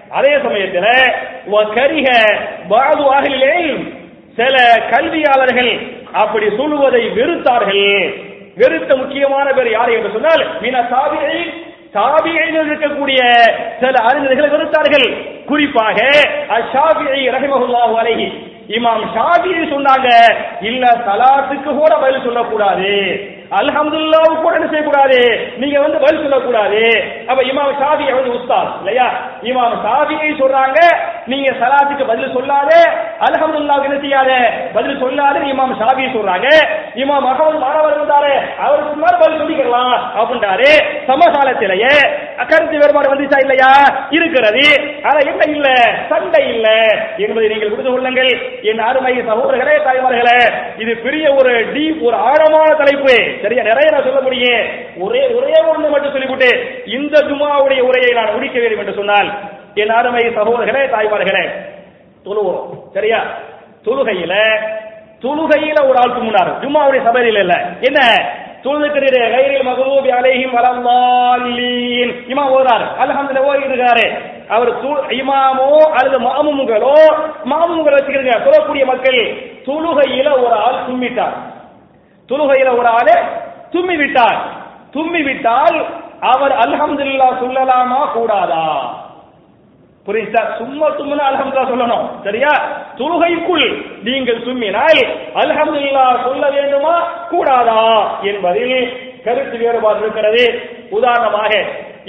அதே 0.09 0.39
சமயத்தில் 0.41 1.13
கரிக 1.75 2.07
பாது 2.69 3.03
ஆகலே 3.13 3.87
சில 4.35 4.55
கல்வியாளர்கள் 4.89 5.91
அப்படி 6.13 6.55
சொல்லுவதை 6.57 7.09
வெறுத்தார்கள். 7.09 8.13
வெறுத்த 8.55 8.95
முக்கியமான 8.95 9.53
பேர் 9.53 9.71
யார் 9.71 9.89
என்று 9.89 10.11
சொன்னால் 10.11 10.61
மின 10.61 10.79
சாபியை 10.81 11.53
சாபியில் 11.97 12.57
இருக்கக்கூடிய 12.63 13.19
சில 13.83 13.95
அறிஞர்களை 14.09 14.49
வெறுத்தார்கள். 14.55 15.07
குறிப்பாக 15.51 15.97
அஷாபியை 16.57 17.21
ரஹிமஹுல்லாஹு 17.37 17.95
அலைஹி 18.01 18.27
இமாம் 18.77 19.03
ஷாபியை 19.15 19.61
சொன்னாங்க 19.73 20.07
இல்ல 20.69 20.85
சலாத்துக்கு 21.07 21.69
கூட 21.77 21.91
பதில் 22.01 22.25
சொல்லக்கூடாது. 22.25 22.89
அல்ஹம்துல்லாவு 23.59 24.33
கூட 24.41 24.53
என்ன 24.57 24.67
செய்யக்கூடாது? 24.71 25.19
நீங்க 25.61 25.77
வந்து 25.83 26.01
பதில் 26.03 26.23
சொல்லக்கூடாது. 26.23 26.81
அப்ப 27.29 27.39
இமாம் 27.51 27.77
ஷாபி 27.81 28.05
வந்து 28.17 28.33
உஸ்தாத் 28.37 28.73
இல்லையா? 28.81 29.07
இமாம் 29.51 29.77
ஷாபியை 29.85 30.31
சொல்றாங்க 30.41 30.79
நீங்க 31.27 31.51
சலாத்துக்கு 31.51 32.07
பதில் 32.07 32.33
சொல்லாத 32.33 32.71
அல்ஹம்துல்லாவுக்கு 33.19 33.83
என்ன 33.83 33.99
செய்யாத 33.99 34.31
பதில் 34.73 34.99
சொல்லாத 34.99 35.39
இமாம் 35.39 35.75
ஷாபி 35.79 36.05
சொல்றாங்க. 36.15 36.47
இமாம் 36.95 37.27
அகமது 37.31 37.59
மாணவர் 37.59 37.97
இருந்தாரு 37.97 38.33
அவருக்கு 38.57 38.91
முன்னாடி 38.95 39.19
பதில் 39.19 39.39
சொல்லிக்கலாம் 39.39 39.99
அப்படின்றாரு. 40.19 40.69
சமகாலத்திலேயே 41.07 41.93
கருத்து 42.47 42.77
வேறுபாடு 42.77 43.15
வந்துச்சா 43.15 43.39
இல்லையா? 43.39 43.71
இருக்கிறது. 44.09 44.65
ஆனா 45.03 45.17
என்ன 45.17 45.43
இல்ல? 45.47 45.67
சண்டை 46.09 46.47
இல்ல. 46.47 46.67
என்பதை 47.17 47.49
நீங்கள் 47.49 47.69
புரிந்து 47.69 47.91
கொள்ளுங்கள். 47.91 48.61
என் 48.61 48.79
அருமை 48.79 49.13
சகோதரர்களே 49.17 49.75
தாய்மார்களே 49.83 50.39
இது 50.77 50.95
பெரிய 50.95 51.33
ஒரு 51.33 51.51
டீப் 51.73 52.01
ஒரு 52.01 52.15
ஆழமான 52.15 52.73
தலைப்பு. 52.73 53.15
சரியா? 53.41 53.63
நிறைய 53.63 53.91
நான் 53.91 54.03
சொல்ல 54.03 54.21
முடியும். 54.21 54.65
ஒரே 54.97 55.27
ஒரே 55.27 55.53
ஒன்று 55.67 55.89
மட்டும் 55.89 56.11
சொல்லிவிட்டு 56.11 56.81
இந்த 56.85 57.19
ஜுமாவுடைய 57.19 57.79
உரையை 57.79 58.11
நான் 58.13 58.33
முடிக்க 58.33 58.59
வேண்டும் 58.59 58.79
என்று 58.79 58.93
சொன்னால் 58.93 59.55
என் 59.77 59.93
அருமை 59.97 60.23
சகோதரர்களே 60.37 60.83
தாய்மார்களே 60.87 61.45
தொழுவோம் 62.25 62.61
சரியா? 62.95 63.19
தொழுகையில 63.85 64.33
தொழுகையில 65.23 65.77
ஒரு 65.89 65.97
ஆள் 65.99 66.15
தும்முனார் 66.15 66.51
ஜும்மாவுடைய 66.61 67.01
சபையில் 67.05 67.39
இல்ல. 67.43 67.53
என்ன? 67.87 67.99
தொழுதுக்கிறீரு 68.63 69.19
கைரில் 69.33 69.65
மகபூபி 69.67 70.09
அலைஹிம் 70.17 70.53
வலல்லாலீன் 70.55 72.11
இமாம் 72.31 72.51
ஓதார் 72.53 72.85
அல்ஹம்துலில்லாஹ் 73.03 73.49
ஓதி 73.51 73.67
இருக்காரு 73.69 74.05
அவர் 74.49 74.71
இமாமோ 75.17 75.67
அல்லது 75.97 76.17
மாமுங்களோ 76.25 76.95
மாமுங்களை 77.51 77.95
வச்சுக்கிறீங்க 77.97 78.35
சொல்லக்கூடிய 78.45 78.85
மக்கள் 78.85 79.19
தொழுகையில 79.67 80.27
ஒரு 80.43 80.55
ஆள் 80.63 80.79
தும்மிட்டார் 80.87 81.35
தொழுகையில 82.29 82.69
ஒரு 82.79 82.89
ஆளு 82.93 83.15
தும்மி 83.73 83.95
விட்டார் 83.95 84.39
தும்மி 84.93 85.21
விட்டால் 85.23 85.77
அவர் 86.27 86.53
அல்ஹம்துல்லா 86.63 87.27
சொல்லலாமா? 87.41 87.99
கூடாதா? 88.13 88.63
புரியுதா 90.07 90.41
சும்மா 90.57 90.87
சும்மா 90.97 91.23
அல்ஹம்துல்லா 91.29 91.65
சொல்லணும். 91.71 92.05
சரியா? 92.23 92.51
தொழுகைக்குள் 92.99 93.65
நீங்கள் 94.03 94.43
சும்மினால் 94.47 95.01
அல்ஹம்துல்லா 95.41 96.05
சொல்ல 96.23 96.49
வேண்டுமா? 96.49 96.95
கூடாதா? 97.31 97.81
என்பதில் 98.21 98.77
கருத்து 99.25 99.57
வேறுபாடு 99.57 99.99
இருக்கிறது. 99.99 100.43
உதாரணமாக 100.89 101.51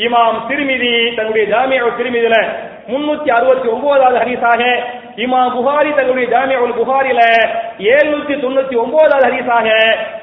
இமாம் 0.06 0.36
திருமிதி 0.48 1.14
தன்னுடைய 1.16 1.44
ஜாமியா 1.52 1.86
திருமிதியில 1.98 2.36
முன்னூத்தி 2.90 3.30
அறுபத்தி 3.36 3.68
ஒன்பதாவது 3.68 4.18
ஹரிசாக 4.18 4.62
இமாம் 5.16 5.50
புகாரி 5.56 5.90
தன்னுடைய 5.94 6.26
ஜாமியா 6.34 6.58
புகாரில 6.80 7.20
ஏழுநூத்தி 7.92 8.34
தொண்ணூத்தி 8.44 8.76
ஒன்பதாவது 8.82 9.26
ஹரிசாக 9.28 9.66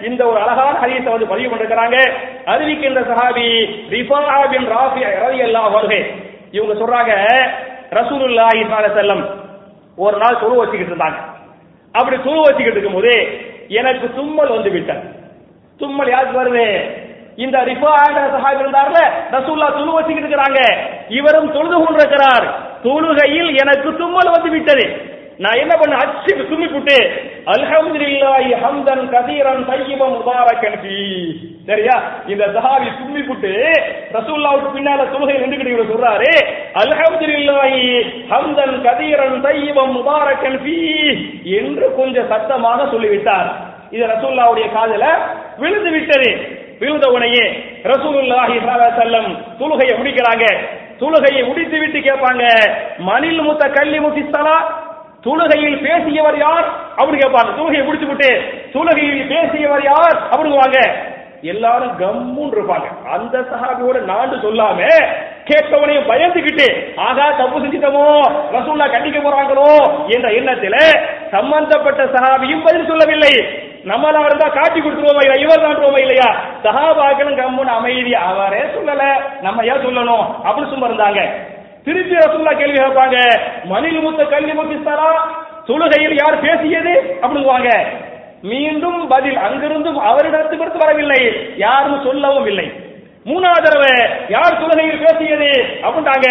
இந்த 0.07 0.21
ஒரு 0.29 0.39
அழகான 0.43 0.73
ஹரிசை 0.83 1.09
வந்து 1.11 1.27
பதிவு 1.33 1.49
பண்ணிருக்கிறாங்க. 1.51 1.97
அறிவிக்கின்ற 2.53 3.01
சஹாபி 3.11 3.49
ரிஃபா 3.93 4.39
பின் 4.53 4.65
ராஃபி 4.75 5.03
ரவி 5.25 5.39
அல்லாஹ் 5.47 5.69
வருகை 5.75 6.01
இவங்க 6.57 6.73
சொல்றாங்க 6.81 7.13
ரசூலுல்லாஹி 7.97 8.61
செல்லம் 8.99 9.23
ஒரு 10.05 10.15
நாள் 10.21 10.41
துரு 10.43 10.55
வச்சுக்கிட்டு 10.59 10.93
இருந்தாங்க. 10.93 11.19
அப்படி 11.95 12.15
துரு 12.27 12.39
வச்சுக்கிட்டு 12.45 12.77
இருக்கும்போது 12.77 13.13
எனக்கு 13.79 14.07
தும்மல் 14.17 14.53
வந்து 14.55 14.71
விட்டது. 14.75 15.03
தும்மல் 15.79 16.11
யாருக்கு 16.13 16.41
வருது? 16.41 16.67
இந்த 17.43 17.57
ரிஃபா 17.69 17.93
சஹாபி 18.33 18.63
இருந்தார்ல 18.63 18.99
ரசூல்லா 19.35 19.67
துணு 19.77 19.95
வச்சுக்கிட்டு 19.95 20.27
இருக்கிறாங்க. 20.27 20.61
இவரும் 21.19 21.49
தொழுது 21.55 21.77
கொண்டிருக்கிறார். 21.79 22.45
தொழுகையில் 22.85 23.51
எனக்கு 23.63 23.89
தும்மல் 24.01 24.33
வந்து 24.35 24.49
விட்டது. 24.55 24.85
நான் 25.43 25.61
என்ன 25.63 25.73
பண்ண 25.79 25.95
அச்சு 26.03 26.33
தும்மி 26.51 26.67
புட்டு 26.73 26.97
அல்ஹம்துலில்லாஹி 27.53 28.51
ஹம்தன் 28.63 29.03
கதீரன் 29.13 29.65
தய்யிபன் 29.71 30.15
முபாரக்கன் 30.17 30.77
ஃபீ 30.83 30.99
சரியா? 31.67 31.95
இந்த 32.31 32.43
சஹாபி 32.55 32.87
தும்மி 32.97 33.21
புட்டு 33.27 33.51
ரசூல்லாவுக்கு 34.15 34.69
பின்னால 34.75 35.05
தொழுகை 35.13 35.35
நின்றுகிட்டு 35.41 35.85
சொல்றாரு 35.91 36.31
அல்ஹம்துலில்லாஹி 36.81 37.79
ஹம்தன் 38.31 38.75
கதீரன் 38.85 39.39
தய்யிபன் 39.45 39.93
முபாரக்கன் 39.95 40.59
ஃபீ 40.63 40.75
என்று 41.59 41.85
கொஞ்சம் 41.99 42.29
சத்தமாக 42.33 42.85
சொல்லிவிட்டார். 42.93 43.49
இது 43.95 44.03
ரசூல்லாவுடைய 44.13 44.67
காதல 44.75 45.05
விழுந்து 45.61 45.91
விட்டது. 45.95 46.29
விழுந்த 46.81 47.05
உடனே 47.15 47.43
ரசூலுல்லாஹி 47.91 48.55
ஸல்லல்லாஹு 48.67 49.31
தொழுகையை 49.59 49.95
முடிக்கிறாங்க. 49.99 50.45
தொழுகையை 51.01 51.43
முடித்து 51.49 51.77
விட்டு 51.81 51.99
கேட்பாங்க 52.07 52.43
மணில் 53.09 53.41
முத்த 53.47 53.63
கல்லி 53.77 53.99
முத்திஸ்தலா 54.05 54.57
தொழுகையில் 55.25 55.77
பேசியவர் 55.85 56.37
யார்? 56.45 56.67
அப்படின்னு 56.97 57.21
கேட்பாங்க. 57.23 57.51
தொழுகையை 57.59 57.83
முடிச்சு 57.87 58.07
விட்டு 58.11 58.31
தொழுகையில் 58.75 59.27
பேசியவர் 59.33 59.83
யார்? 59.91 60.17
அப்படிங்குவாங்க 60.33 60.79
எல்லாரும் 61.45 61.97
கம்முன்னு 61.97 62.55
இருப்பாங்க. 62.55 63.09
அந்த 63.11 63.39
சஹாபியோட 63.39 64.01
நாடு 64.01 64.35
சொல்லாம 64.35 64.89
கேட்டவனையும் 65.45 66.09
பயந்துகிட்டு 66.09 66.97
ஆகா 66.97 67.31
தப்பு 67.31 67.59
செஞ்சுட்டமோ? 67.59 68.21
ரசூல்லா 68.53 68.89
கண்டிக்க 68.89 69.19
போறாங்களோ? 69.19 69.91
என்ற 70.07 70.29
எண்ணத்தில 70.29 70.75
சம்பந்தப்பட்ட 71.31 72.03
சஹாபியும் 72.03 72.63
பதில் 72.63 72.85
சொல்லவில்லை. 72.85 73.31
நம்மளா 73.83 74.25
இருந்தா 74.25 74.47
காட்டி 74.47 74.79
கொடுத்துருவோமா 74.79 75.23
இல்லையா? 75.23 75.33
இவர் 75.33 75.61
தான் 75.61 75.95
இல்லையா? 75.95 76.35
சஹாபாக்களும் 76.63 77.37
கம்முன்னு 77.37 77.75
அமைதி. 77.75 78.15
அவரே 78.15 78.59
சொல்லல. 78.59 79.03
நம்ம 79.41 79.65
ஏன் 79.65 79.85
சொல்லணும்? 79.85 80.25
அப்படின்னு 80.43 80.69
சும்மா 80.69 80.87
இருந்தாங்க. 80.87 81.29
திருச்சி 81.83 82.15
ரசூல்லா 82.15 82.57
கேள்வி 82.57 82.77
கேட்பாங்க. 82.77 83.39
மணில் 83.63 83.99
மூத்த 83.99 84.23
கல்வி 84.23 84.51
முத்திஸ்தாரா 84.51 85.15
தொழுகையில் 85.67 86.13
யார் 86.13 86.39
பேசியது? 86.39 87.17
அப்படிங்குவாங்க. 87.21 87.85
மீண்டும் 88.49 88.99
பதில் 89.13 89.39
அங்கிருந்தும் 89.47 89.99
அவரிடத்திலிருந்து 90.09 90.83
வரவில்லை. 90.83 91.21
யாரும் 91.65 92.03
சொல்லவும் 92.07 92.47
இல்லை. 92.51 92.67
மூணாவது 93.29 93.65
தடவை 93.65 93.93
யார் 94.35 94.59
சுதனையில் 94.61 95.03
பேசியது? 95.05 95.51
அப்படின்ட்டாங்க. 95.85 96.27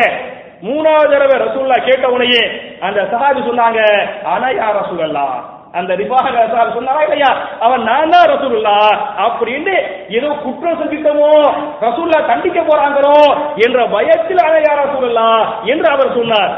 மூணாவது 0.69 1.13
தடவை 1.13 1.37
ரசூல்லா 1.47 1.77
கேட்ட 1.87 2.07
உடனே 2.15 2.43
அந்த 2.87 3.01
சஹாபி 3.13 3.41
சொன்னாங்க 3.49 3.81
ஆனா 4.33 4.47
யார் 4.61 4.79
ரசூலல்லா 4.81 5.27
அந்த 5.79 5.93
ரிபாக 6.01 6.27
சஹாபி 6.35 6.73
சொன்னாரா 6.77 7.01
இல்லையா? 7.07 7.31
அவன் 7.67 7.83
நான் 7.91 8.13
தான் 8.15 8.29
ரசூல்லா 8.33 8.77
அப்படின்னு 9.27 9.75
ஏதோ 10.19 10.29
குற்றம் 10.45 10.79
செஞ்சிட்டோமோ 10.81 11.31
ரசூல்லா 11.87 12.21
கண்டிக்க 12.31 12.61
போறாங்களோ 12.71 13.17
என்ற 13.67 13.87
பயத்தில் 13.95 14.45
ஆனா 14.47 14.59
யார் 14.69 14.83
ரசூலுல்லா 14.85 15.29
என்று 15.73 15.89
அவர் 15.95 16.17
சொன்னார். 16.19 16.53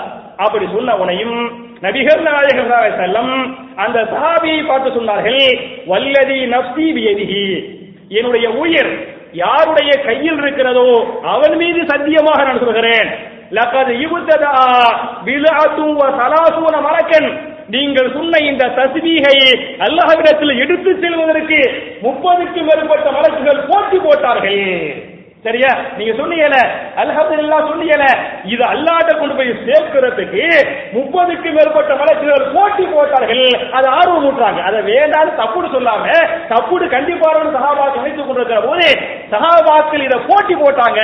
அப்படி 0.44 0.66
சொன்ன 0.74 0.96
உனையும் 1.04 1.38
நபிகள் 1.84 2.22
நாயகம் 2.26 2.70
செல்லம் 3.00 3.32
அந்த 3.84 3.98
சஹாபியை 4.12 4.60
பார்த்து 4.68 4.90
சொன்னார்கள் 4.98 5.42
வல்லதி 5.90 6.38
நப்சி 6.54 6.86
வியதிகி 6.96 7.46
என்னுடைய 8.18 8.46
உயிர் 8.62 8.92
யாருடைய 9.42 9.90
கையில் 10.06 10.38
இருக்கிறதோ 10.42 10.88
அவன் 11.32 11.56
மீது 11.62 11.80
சத்தியமாக 11.90 12.44
நான் 12.48 12.62
சொல்கிறேன். 12.64 13.08
லக்கது 13.56 13.92
இவுத்ததா 14.04 14.52
பிலாத்தும் 15.26 15.96
வ 16.00 16.06
சலாசூன 16.20 16.76
மலக்கன் 16.86 17.28
நீங்கள் 17.74 18.08
சொன்ன 18.16 18.40
இந்த 18.50 18.64
தஸ்பீகை 18.78 19.36
அல்லாஹ்விடத்தில் 19.86 20.54
எடுத்து 20.64 20.90
செல்வதற்கு 21.02 21.60
முப்பதுக்கும் 22.06 22.66
மேற்பட்ட 22.70 23.06
மலக்குகள் 23.18 23.60
போட்டி 23.70 23.98
போட்டார்கள். 24.06 24.64
சரியா? 25.44 25.70
நீங்க 25.96 26.12
சொன்னீங்கல 26.20 26.56
அல்ஹம்துலில்லாஹ் 27.02 27.68
சொன்னீங்கல 27.72 28.06
இது 28.52 28.62
அல்லாஹ்ட்ட 28.72 29.12
கொண்டு 29.18 29.34
போய் 29.38 29.50
சேர்க்கிறதுக்கு 29.66 30.44
முப்பதுக்கு 30.96 31.48
மேற்பட்ட 31.56 31.92
மலக்குகள் 32.00 32.46
போட்டி 32.54 32.84
போட்டார்கள். 32.94 33.44
அது 33.78 33.86
ஆர்வம் 33.98 34.26
ஊட்டுறாங்க. 34.28 34.60
அதை 34.68 34.80
வேண்டாம் 34.90 35.30
தப்புடு 35.42 35.68
சொல்லாம 35.74 36.06
தப்புடு 36.52 36.86
கண்டிப்பாக 36.96 37.44
சஹாபாக்கள் 37.56 38.02
நினைத்துக் 38.02 38.28
கொண்டிருக்கிற 38.28 38.60
போது 38.68 38.88
சஹாபாக்கள் 39.34 40.06
இதை 40.06 40.18
போட்டி 40.30 40.54
போட்டாங்க 40.62 41.00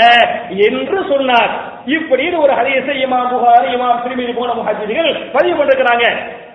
என்று 0.69 0.99
சொன்னார். 1.13 1.53
இப்படி 1.97 2.25
ஒரு 2.45 2.53
ஹரியசை 2.61 2.97
இமாம் 3.05 3.31
புகாரி 3.35 3.71
இமாம் 3.77 4.03
திருமதி 4.07 4.35
போன 4.41 4.55
முஹாஜிர்கள் 4.61 5.13
பதிவு 5.37 5.57
பண்ணிருக்கிறாங்க. 5.59 6.07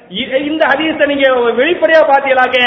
இந்த 0.09 0.63
ஹதீஸை 0.69 1.05
நீங்க 1.09 1.25
வெளிப்படையா 1.57 2.01
பாத்தீங்களாக்க 2.09 2.57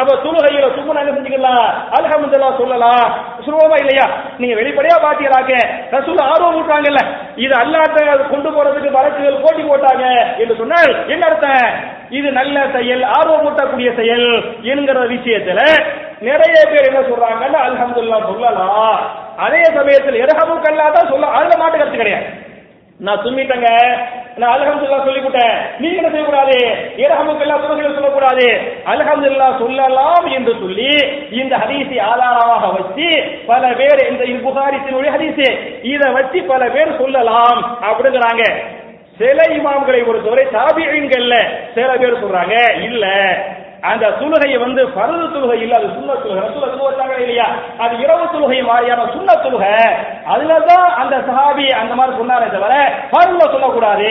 அப்ப 0.00 0.16
தொழுகையில 0.24 0.66
சும்மா 0.74 0.96
என்ன 0.96 1.12
செஞ்சுக்கலாம் 1.14 1.62
அல்ஹம்துலில்லாஹ் 1.98 2.58
சொல்லலாம் 2.60 3.04
சுலபமா 3.44 3.76
இல்லையா? 3.82 4.06
நீங்க 4.40 4.54
வெளிப்படையா 4.58 4.96
பாத்தீங்களாக்க 5.04 5.52
ரசூல் 5.94 6.20
ஆர்வம் 6.26 6.58
ஊட்டாங்கல்ல 6.58 7.02
இது 7.44 7.54
அல்லாட்ட 7.60 8.02
கொண்டு 8.32 8.50
போறதுக்கு 8.50 8.90
வழக்குகள் 8.98 9.42
போட்டி 9.44 9.64
போட்டாங்க 9.64 10.04
என்று 10.42 10.56
சொன்னால் 10.60 10.92
என்ன 11.14 11.24
அர்த்தம்? 11.30 11.64
இது 12.10 12.28
நல்ல 12.38 12.56
செயல் 12.76 13.04
ஆர்வம் 13.16 13.46
ஊட்டக்கூடிய 13.46 13.90
செயல் 13.98 14.26
என்கிற 14.72 14.98
விஷயத்துல 15.14 15.60
நிறைய 16.22 16.56
பேர் 16.70 16.88
என்ன 16.88 17.02
சொல்றாங்கன்னா 17.08 17.60
அல்ஹம்துலில்லாஹ் 17.68 18.30
சொல்லலாம் 18.30 19.00
அதே 19.46 19.62
சமயத்தில் 19.76 20.22
இரஹமுக்கல்லா 20.22 20.88
தான் 20.96 21.12
சொல்ல 21.12 21.34
அதுல 21.36 21.56
மாட்டு 21.56 21.78
கருத்து 21.78 22.02
கிடையாது. 22.02 22.26
நான் 23.00 23.22
சும்மிட்டேங்க 23.24 23.68
நான் 24.36 24.58
அலகம்துல்லா 24.58 25.08
சொல்லிவிட்டேன். 25.08 25.58
நீங்க 25.78 25.96
என்ன 25.96 26.10
செய்யக்கூடாது? 26.10 26.56
இரஹமுக்கல்லா 26.96 27.60
துறைகளை 27.60 27.94
சொல்லக்கூடாது. 27.94 28.72
அலகம்துல்லா 28.86 29.58
சொல்லலாம் 29.58 30.26
என்று 30.26 30.52
சொல்லி 30.52 31.08
இந்த 31.30 31.56
ஹதீஸை 31.56 32.00
ஆதாரமாக 32.00 32.66
வச்சு 32.66 33.38
பல 33.46 33.72
பேர் 33.72 34.10
இந்த 34.10 34.24
புகாரிசினுடைய 34.24 35.10
ஹதீஸ். 35.10 35.58
இதை 35.82 36.12
வச்சு 36.12 36.42
பல 36.42 36.68
பேர் 36.68 36.98
சொல்லலாம். 36.98 37.78
அப்படிங்கிறாங்க. 37.82 38.54
சில 39.18 39.42
இமாம்களை 39.42 40.06
பொறுத்தவரை 40.06 40.46
தாபியங்கள்ல 40.46 41.48
சில 41.74 41.96
பேர் 41.96 42.24
சொல்றாங்க. 42.24 42.82
இல்ல. 42.82 43.06
அந்த 43.82 44.06
தொழுகையை 44.20 44.58
வந்து 44.60 44.82
பருது 44.88 45.26
தொழுகை 45.34 45.58
இல்ல 45.62 45.76
அது 45.76 45.88
சுண்ண 45.96 46.10
தொழுகை. 46.12 46.40
ரசூல 46.46 46.66
சொல்லுவாங்க 46.70 47.14
இல்லையா? 47.20 47.46
அது 47.78 47.94
இரவு 47.98 48.24
தொழுகை 48.24 48.64
மாதிரியான 48.64 49.04
சுண்ண 49.04 49.30
தொழுகை. 49.44 49.74
அதுலதான் 50.32 50.88
அந்த 51.02 51.16
சஹாபி 51.28 51.66
அந்த 51.80 51.94
மாதிரி 51.94 52.16
சொன்னாரே 52.18 52.48
தவிர 52.50 52.74
பருதுல 53.12 53.50
சொல்லக்கூடாது 53.52 54.10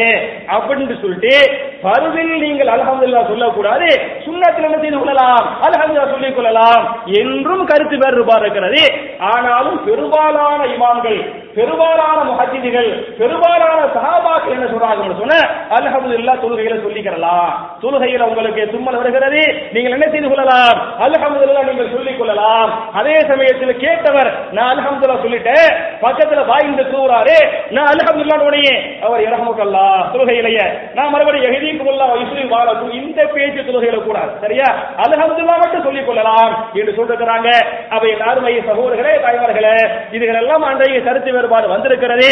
அப்படின்னு 0.55 1.01
சொல்லிட்டு 1.01 1.33
பருவில் 1.81 2.33
நீங்கள் 2.41 2.67
அல்ஹம்துலில்லாஹ் 2.67 3.27
சொல்லக்கூடாது 3.27 3.89
சுண்ணத்தில் 4.25 4.67
என்ன 4.69 4.79
செய்து 4.81 4.97
கொள்ளலாம்? 4.97 5.45
அல்ஹம்துலில்லாஹ் 5.67 6.11
சொல்லிக் 6.11 6.35
கொள்ளலாம் 6.35 6.83
என்றும் 7.21 7.65
கருத்து 7.65 7.97
வேறுபாடு 7.97 8.41
இருக்கிறது. 8.41 8.81
ஆனாலும் 9.19 9.83
பெரும்பாலான 9.85 10.65
இமாம்கள் 10.65 11.19
பெரும்பாலான 11.59 12.19
முஹத்திதிகள் 12.29 12.89
பெரும்பாலான 13.21 13.79
சஹாபாக்கள் 13.95 14.55
என்ன 14.57 14.67
சொல்றாங்க 14.73 15.07
சொன்ன 15.21 15.37
அல்ஹம்துலில்லாஹ் 15.77 16.43
தொழுகையில 16.43 16.75
சொல்லிக்கிறலாம் 16.85 17.51
தொழுகையில 17.83 18.27
உங்களுக்கு 18.29 18.63
தும்மல் 18.73 18.99
வருகிறது 19.01 19.41
நீங்கள் 19.75 19.95
என்ன 19.95 20.05
செய்து 20.13 20.27
கொள்ளலாம்? 20.31 20.77
அல்ஹம்துலில்லாஹ் 21.05 21.67
நீங்கள் 21.69 21.91
சொல்லிக் 21.95 22.19
கொள்ளலாம். 22.19 22.69
அதே 22.99 23.15
சமயத்தில் 23.31 23.81
கேட்டவர் 23.83 24.29
நான் 24.57 24.71
அல்ஹம்துலில்லாஹ் 24.73 25.25
சொல்லிட்டேன் 25.25 25.67
பக்கத்துல 26.03 26.43
வாய்ந்து 26.51 26.83
கூறாரு 26.91 27.37
நான் 27.75 27.89
அல்ஹம்துலில்லாஹ் 27.93 28.45
உடனே 28.49 28.75
அவர் 29.05 29.25
இரகமுக்கல்லா 29.27 29.85
தொழுகையிலேயே 30.13 30.65
நான் 30.97 31.11
மறுபடியும் 31.15 31.47
எஹதீக்குல்லா 31.49 32.07
இஸ்லி 32.23 32.45
வாழக்கும் 32.53 32.95
இந்த 32.99 33.19
பேச்சு 33.35 33.67
தொழுகையில 33.69 33.99
கூடாது 34.07 34.31
சரியா? 34.43 34.69
அல்ஹம்துலில்லாஹ் 35.05 35.63
மட்டும் 35.63 35.85
சொல்லிக் 35.87 36.07
கொள்ளலாம் 36.09 36.51
என்று 36.79 36.97
சொல்லிருக்கிறாங்க. 36.97 37.49
அவை 37.95 38.09
அருமை 38.29 38.55
சகோதரர்களே 38.69 39.13
தாய்மார்களே 39.25 39.75
இதுகளெல்லாம் 40.15 40.65
அன்றைய 40.69 40.97
கருத்து 41.07 41.29
வேறுபாடு 41.49 41.67
வந்திருக்கிறது. 41.73 42.29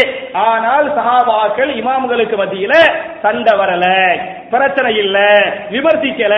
ஆனால் 0.47 0.88
சஹாபாக்கள் 0.97 1.72
இமாம்களுக்கு 1.82 2.36
மத்தியில 2.41 2.74
சண்டை 3.24 3.53
வரல 3.59 3.86
பிரச்சனை 4.51 4.91
இல்ல 5.03 5.18
விமர்சிக்கல. 5.74 6.36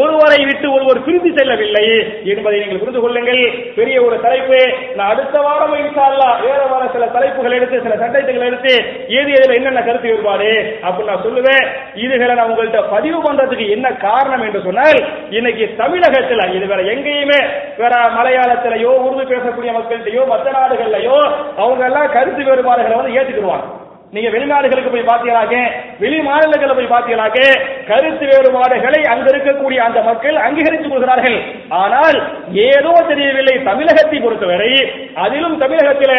ஒருவரை 0.00 0.38
விட்டு 0.48 0.66
ஒருவர் 0.74 1.04
பிரிந்து 1.06 1.30
செல்லவில்லை 1.38 1.86
என்பதை 2.32 2.56
நீங்கள் 2.62 2.82
புரிந்து 2.82 3.00
கொள்ளுங்கள். 3.04 3.42
பெரிய 3.78 3.96
ஒரு 4.06 4.16
தலைப்பு. 4.26 4.60
நான் 4.96 5.12
அடுத்த 5.12 5.36
வாரம் 5.46 5.74
இன்ஷா 5.80 6.06
வேற 6.44 6.60
வர 6.72 6.82
சில 6.94 7.06
தலைப்புகள் 7.16 7.56
எடுத்து 7.58 7.82
சில 7.86 7.96
சட்டங்கள் 8.02 8.48
எடுத்து 8.50 8.74
ஏது 9.18 9.30
எதுல 9.38 9.56
என்னென்ன 9.58 9.82
கருத்து 9.88 10.12
வேறுபாடு 10.12 10.50
அப்படின்னு 10.86 11.10
நான் 11.12 11.26
சொல்லுவேன். 11.26 11.64
இதுகளை 12.04 12.34
நான் 12.34 12.50
உங்கள்கிட்ட 12.52 12.82
பதிவு 12.94 13.18
பண்றதுக்கு 13.26 13.66
என்ன 13.76 13.86
காரணம் 14.06 14.44
என்று 14.48 14.62
சொன்னால் 14.68 15.00
இன்னைக்கு 15.38 15.66
தமிழகத்துல 15.82 16.46
இது 16.58 16.70
வேற 16.74 16.82
எங்கேயுமே 16.94 17.40
வேற 17.82 17.94
மலையாளத்திலேயோ 18.18 18.92
உருது 19.06 19.24
பேசக்கூடிய 19.32 19.70
மக்கள்கிட்டயோ 19.78 20.22
மற்ற 20.32 20.46
நாடுகள்லயோ 20.58 21.18
அவங்க 21.62 21.82
எல்லாம் 21.90 21.99
கருத்து 22.06 22.42
வேறுபாடுகளை 22.44 22.96
வந்து 22.96 23.16
ஏற்றுக்கிடுவாங்க. 23.18 23.68
நீங்க 24.14 24.28
வெளிநாடுகளுக்கு 24.34 24.90
போய் 24.92 25.10
பாத்தீங்களாக்க 25.10 25.56
வெளி 25.98 26.16
மாநிலங்களை 26.28 26.74
போய் 26.76 26.92
பாத்தீங்களாக்க 26.92 27.40
கருத்து 27.90 28.24
வேறுபாடுகளை 28.30 29.00
அங்க 29.12 29.26
இருக்கக்கூடிய 29.32 29.78
அந்த 29.88 30.00
மக்கள் 30.08 30.36
அங்கீகரித்துக் 30.46 30.92
கொள்கிறார்கள். 30.92 31.38
ஆனால் 31.82 32.18
ஏதோ 32.52 32.92
தெரியவில்லை 33.10 33.54
தமிழகத்தை 33.70 34.18
பொறுத்தவரை 34.20 34.72
அதிலும் 35.24 35.56
தமிழகத்தில் 35.58 36.16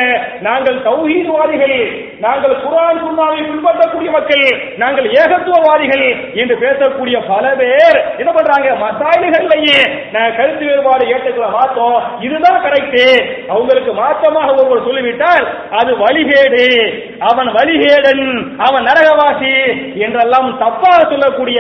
நாங்கள் 0.47 0.79
தௌஹீத்வாதிகள் 0.88 1.77
நாங்கள் 2.22 2.55
குரான் 2.63 2.99
சுண்ணாவை 3.03 3.38
பின்பற்றக்கூடிய 3.43 4.11
மக்கள் 4.11 4.45
நாங்கள் 4.78 5.07
ஏகத்துவவாதிகள் 5.11 6.34
என்று 6.34 6.55
பேசக்கூடிய 6.55 7.17
பல 7.28 7.53
பேர். 7.55 7.97
என்ன 8.17 8.32
பண்றாங்க? 8.32 8.67
மசாயில்கள்லயே 8.84 9.80
நான் 10.11 10.36
கருத்து 10.36 10.65
வேறுபாடு 10.65 11.07
ஏற்றுக்கொள்ள 11.07 11.49
மாத்தோம் 11.57 12.01
இதுதான் 12.19 12.61
கரெக்ட் 12.65 12.99
அவங்களுக்கு 13.47 13.93
மாற்றமாக 13.93 14.53
ஒருவர் 14.53 14.84
சொல்லிவிட்டால் 14.84 15.45
அது 15.72 15.91
வழிகேடு. 15.95 16.65
அவன் 17.19 17.51
வழிகேடன். 17.51 18.26
அவன் 18.57 18.84
நரகவாசி. 18.84 19.55
என்றெல்லாம் 19.95 20.49
தப்பாக 20.61 21.01
சொல்லக்கூடிய 21.09 21.59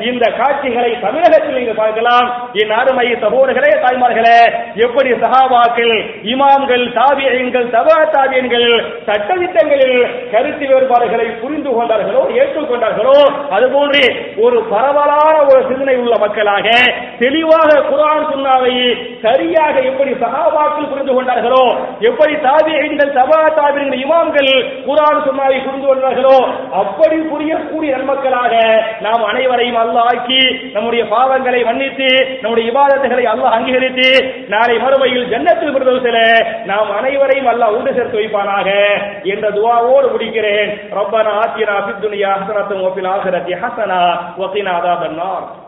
இந்த 0.00 0.30
காட்சிகளை 0.30 1.00
தமிழகத்தில் 1.00 1.54
நீங்கள் 1.54 1.80
பார்க்கலாம். 1.82 2.50
என் 2.52 2.70
அருமை 2.70 3.06
சகோதரர்களே 3.12 3.72
தாய்மார்களே 3.84 4.38
எப்படி 4.74 5.12
சகாபாக்கள் 5.12 5.94
இமாம்கள் 6.34 6.86
தாவியங்கள் 7.00 7.70
தபா 7.70 7.98
தாவியங்கள் 8.10 8.68
சட்டதிட்டங்களில் 9.06 10.00
கருத்து 10.32 10.64
வேறுபாடுகளை 10.70 11.26
புரிந்து 11.42 11.70
கொண்டார்களோ 11.72 12.22
ஏற்றுக்கொண்டார்களோ 12.38 13.16
அதுபோன்று 13.56 14.02
ஒரு 14.44 14.58
பரவலான 14.72 15.18
ஒரு 15.46 15.60
சிந்தனை 15.68 15.96
உள்ள 16.02 16.16
மக்களாக 16.22 16.66
தெளிவாக 17.22 17.80
குரான் 17.88 18.28
சுண்ணாவை 18.30 18.74
சரியாக 19.24 19.74
எப்படி 19.90 20.12
சகாபாக்கள் 20.22 20.90
புரிந்து 20.92 21.12
கொண்டார்களோ 21.12 21.64
எப்படி 22.08 22.34
தாபியங்கள் 22.46 23.12
சபா 23.16 23.40
தாபியங்கள் 23.58 24.02
இமாம்கள் 24.02 24.52
குரான் 24.86 25.22
சுண்ணாவை 25.26 25.58
புரிந்து 25.60 25.88
கொண்டார்களோ 25.88 26.36
அப்படி 26.82 27.18
புரியக்கூடிய 27.32 27.90
நன்மக்களாக 27.96 28.54
நாம் 29.02 29.24
அனைவரையும் 29.28 29.80
அல்லாஹ் 29.82 30.08
ஆக்கி 30.08 30.42
நம்முடைய 30.74 31.02
பாவங்களை 31.12 31.60
மன்னித்து 31.64 32.08
நம்முடைய 32.42 32.64
விவாதத்துகளை 32.70 33.26
அல்லாஹ் 33.26 33.56
அங்கீகரித்து 33.56 34.08
நாளை 34.52 34.76
மறுமையில் 34.82 35.30
ஜன்னத்தில் 35.32 35.74
விடுதலை 35.74 36.26
நாம் 36.70 36.90
அனைவரையும் 36.98 37.50
அல்லாஹ் 37.52 37.76
உண்டு 37.76 37.92
சேர்த்து 37.92 38.18
வைப்பானாக 38.18 38.68
என்ற 39.32 39.46
துவாவோடு 39.82 40.10
முடிக்கிறேன். 40.12 40.88
ரப்பனா 40.90 41.38
ஆத்தினா 41.40 41.74
பித்துனியா 41.86 42.32
ஹசனத்தும் 42.38 42.82
ஹசனா. 43.52 44.00
வக்கீனா 44.38 44.80
அதான் 44.80 45.61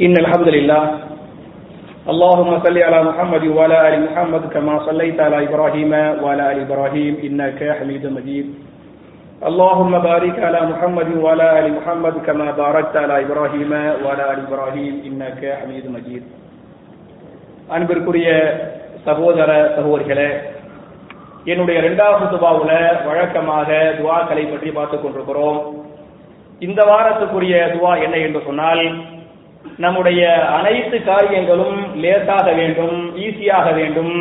إن 0.00 0.14
الحمد 0.16 0.48
لله 0.48 0.82
اللهم 2.08 2.50
صل 2.58 2.76
على 2.78 2.98
محمد 3.02 3.44
وعلى 3.46 3.76
آل 3.88 3.94
محمد 4.04 4.42
كما 4.48 4.74
صليت 4.86 5.20
على 5.20 5.44
إبراهيم 5.44 5.92
وعلى 6.22 6.42
آل 6.52 6.58
إبراهيم 6.60 7.14
إنك 7.24 7.60
حميد 7.78 8.04
مجيد 8.08 8.46
اللهم 9.42 9.92
بارك 10.00 10.36
على 10.38 10.60
محمد 10.66 11.08
وعلى 11.16 11.46
آل 11.58 11.66
محمد 11.74 12.14
كما 12.26 12.50
باركت 12.52 12.96
على 12.96 13.14
إبراهيم 13.20 13.72
وعلى 14.04 14.22
آل 14.32 14.38
إبراهيم 14.46 14.94
إنك 15.06 15.40
حميد 15.60 15.84
مجيد 15.90 16.24
அன்பிற்குரிய 17.70 18.28
சகோதர 19.04 19.50
சகோதரிகளே 19.76 20.30
என்னுடைய 21.44 21.76
இரண்டாவது 21.80 22.24
துபாவுல 22.32 22.72
வழக்கமாக 23.06 23.68
துவாக்களை 23.98 24.44
பற்றி 24.50 24.70
பார்த்துக் 24.70 25.02
கொண்டிருக்கிறோம் 25.02 25.60
இந்த 26.60 26.80
வாரத்துக்குரிய 26.82 27.54
துவா 27.74 27.92
என்ன 28.02 28.16
என்று 28.18 28.40
சொன்னால் 28.46 28.82
நம்முடைய 29.77 30.21
அனைத்து 30.57 30.97
காரியங்களும் 31.03 31.79
லேசாக 32.03 32.51
வேண்டும் 32.51 32.97
ஈஸியாக 33.25 33.67
வேண்டும். 33.73 34.15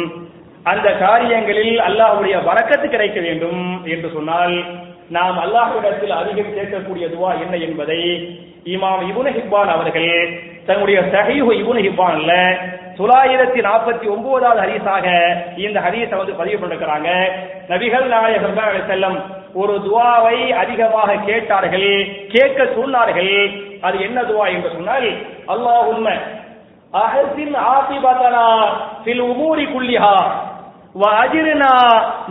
அந்த 0.62 0.88
காரியங்களில் 1.04 1.74
அல்லாஹுடைய 1.88 2.34
வரக்கத்து 2.48 2.86
கிடைக்க 2.88 3.20
வேண்டும் 3.20 3.62
என்று 3.84 4.08
சொன்னால் 4.14 4.54
நாம் 5.16 5.38
அல்லாஹ்விடத்தில் 5.44 6.14
அதிகம் 6.20 6.54
கேட்கக்கூடிய 6.56 7.06
துவா 7.14 7.30
என்ன 7.42 7.54
என்பதை 7.66 8.00
இமாம் 8.74 9.02
இபுன 9.10 9.32
ஹிப்பான் 9.38 9.70
அவர்கள் 9.74 10.12
தன்னுடைய 10.66 10.98
சஹீஹு 11.14 11.50
இபுன 11.62 11.78
ஹிப்பான்ல 11.86 12.32
தொள்ளாயிரத்தி 12.98 13.60
நாற்பத்தி 13.68 14.06
ஒன்பதாவது 14.14 14.60
ஹதீஸாக 14.64 15.06
இந்த 15.56 15.78
ஹதீஸை 15.86 16.16
வந்து 16.20 16.38
பதிவு 16.40 16.58
பண்ணிருக்கிறாங்க. 16.60 17.10
நபிகள் 17.68 18.06
நாயகம் 18.14 18.58
செல்லம் 18.90 19.18
ஒரு 19.62 19.74
துவாவை 19.86 20.38
அதிகமாக 20.62 21.10
கேட்டார்கள் 21.28 21.90
கேட்க 22.34 22.60
சொன்னார்கள். 22.76 23.34
அது 23.86 23.96
என்ன 24.06 24.18
துவா 24.30 24.46
என்று 24.54 24.70
சொன்னால் 24.76 25.08
அல்லாஹும்ம 25.54 26.06
அஹசின் 27.04 27.54
ஆசிபதனா 27.74 28.48
சில் 29.04 29.22
உமூரி 29.30 29.64
குல்லிஹா 29.74 30.16
வஅஜிர்னா 31.02 31.72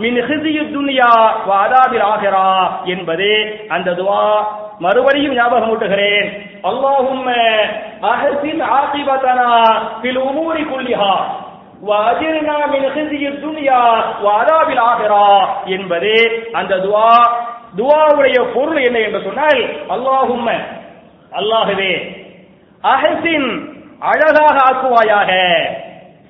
மின் 0.02 0.18
ஹிஸியி 0.28 0.62
துன்யா 0.74 1.12
வாதாபில் 1.50 2.04
ஆகிறா 2.12 2.46
என்பது 2.94 3.30
அந்த 3.76 3.88
துவா 4.00 4.22
மறுபடியும் 4.84 5.36
ஞாபகம் 5.38 5.70
ஊட்டுகிறேன். 5.72 6.28
அல்லாஹும் 6.70 7.26
அஹசின் 8.12 8.62
ஆசிபதனா 8.78 9.50
சில் 10.02 10.20
உமூரி 10.28 10.62
குல்லிஹா 10.72 11.14
வஅஜிர்னா 11.88 12.58
மின் 12.72 12.86
ஹிஸியி 12.96 13.30
துன்யா 13.42 13.80
வஅதாபில் 14.24 14.82
ஆகிரா 14.90 15.24
என்பதே 15.76 16.18
அந்த 16.58 16.74
துஆ 16.84 17.08
துஆவுடைய 17.78 18.38
பொருள் 18.54 18.80
என்ன 18.88 18.98
என்று 19.06 19.20
சொன்னால் 19.24 19.60
அல்லாஹும்ம 19.90 20.48
அல்லாஹவே 21.32 21.92
அஹசின் 22.84 23.48
அழகாக 24.12 24.56
ஆக்குவாயாக 24.68 25.30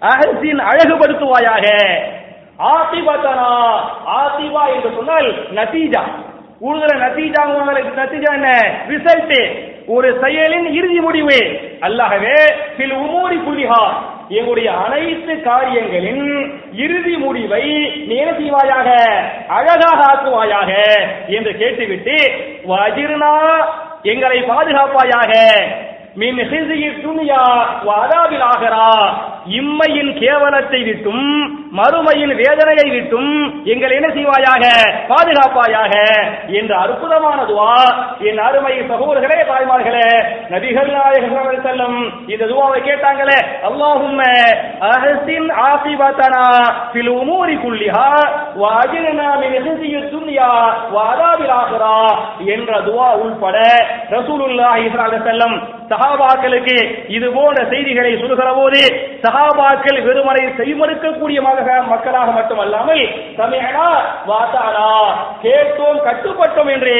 அஹசின் 0.03 0.61
அழகுபடுத்துவாயாக 0.71 1.67
ஆசிபத்தனா 2.73 3.51
ஆசிபா 4.17 4.63
என்று 4.75 4.91
சொன்னால் 4.97 5.29
நதீஜா. 5.53 6.03
உருதுல 6.61 6.93
நத்தீஜா 6.99 7.43
நத்தீஜா 7.99 8.31
என்ன? 8.39 8.51
ரிசல்ட் 8.89 9.33
ஒரு 9.89 10.09
செயலின் 10.23 10.69
இறுதி 10.79 11.01
முடிவு. 11.01 11.39
அல்லாஹவே 11.83 12.37
சில 12.77 12.91
உமூரி 13.05 13.39
புள்ளிஹா 13.47 13.83
எங்களுடைய 14.29 14.71
அனைத்து 14.73 15.43
காரியங்களின் 15.43 16.55
இறுதி 16.73 17.17
முடிவை 17.17 17.63
நீ 18.07 18.15
என்ன 18.17 18.33
செய்வாயாக? 18.33 18.89
அழகாக 19.49 20.05
ஆக்குவாயாக? 20.05 20.71
என்று 21.27 21.57
கேட்டுவிட்டு 21.59 22.17
வஜிர்னா 22.69 23.35
எங்களை 24.03 24.43
பாதுகாப்பாயாக. 24.43 25.33
மின் 26.15 26.39
ஹிசியி 26.39 26.91
துனியா 27.05 27.43
வஅதாபில் 27.87 28.43
ஆகரா 28.43 29.15
இம்மையின் 29.47 30.19
கேவலத்தை 30.19 30.83
விட்டும் 30.83 31.64
மறுமையின் 31.75 32.35
வேதனையை 32.41 32.87
விட்டும் 32.91 33.31
எங்களை 33.67 33.95
என்ன 33.97 34.09
செய்வாயாக? 34.15 34.65
பாதுகாப்பாயாக. 35.09 35.93
என்ற 36.59 36.73
அற்புதமான 36.79 37.39
துவா 37.45 37.71
என் 38.29 38.41
அருமை 38.47 38.75
சகோதரர்களே 38.91 39.39
தாய்மார்களே 39.45 40.09
நபிகள் 40.51 40.91
நாயகர் 40.95 41.65
செல்லும் 41.67 41.99
இந்த 42.29 42.45
துவாவை 42.45 42.81
கேட்டாங்களே 42.81 43.39
அல்லாஹும் 43.69 44.21
அஹசின் 44.89 45.49
ஆசிபத்தனா 45.65 46.45
ஃபில் 46.93 47.13
உமூரி 47.15 47.57
குல்லிஹா 47.57 48.09
மின் 49.43 49.71
துன்யா 50.13 50.51
என்ற 52.49 52.81
துவா 52.81 53.09
உள்பட 53.23 53.57
ரசூலுல்லாஹி 54.11 54.87
ஸல்லல்லாஹு 54.91 55.59
சஹாபாக்களுக்கு 55.91 56.77
இது 57.09 57.27
போன்ற 57.33 57.61
செய்திகளை 57.73 58.13
சொல்கிற 58.21 58.49
போது 58.55 58.81
சஹாபாக்கள் 59.25 59.99
வெறுமனை 60.07 60.45
செய்மறுக்கக்கூடிய 60.61 61.39
மக்களாக 61.91 62.29
மட்டுமல்லாமல் 62.37 63.03
சமயனா 63.39 63.87
வாத்தானா 64.31 64.89
கேட்டோம் 65.45 65.99
கட்டுப்பட்டோம் 66.07 66.71
என்று 66.75 66.97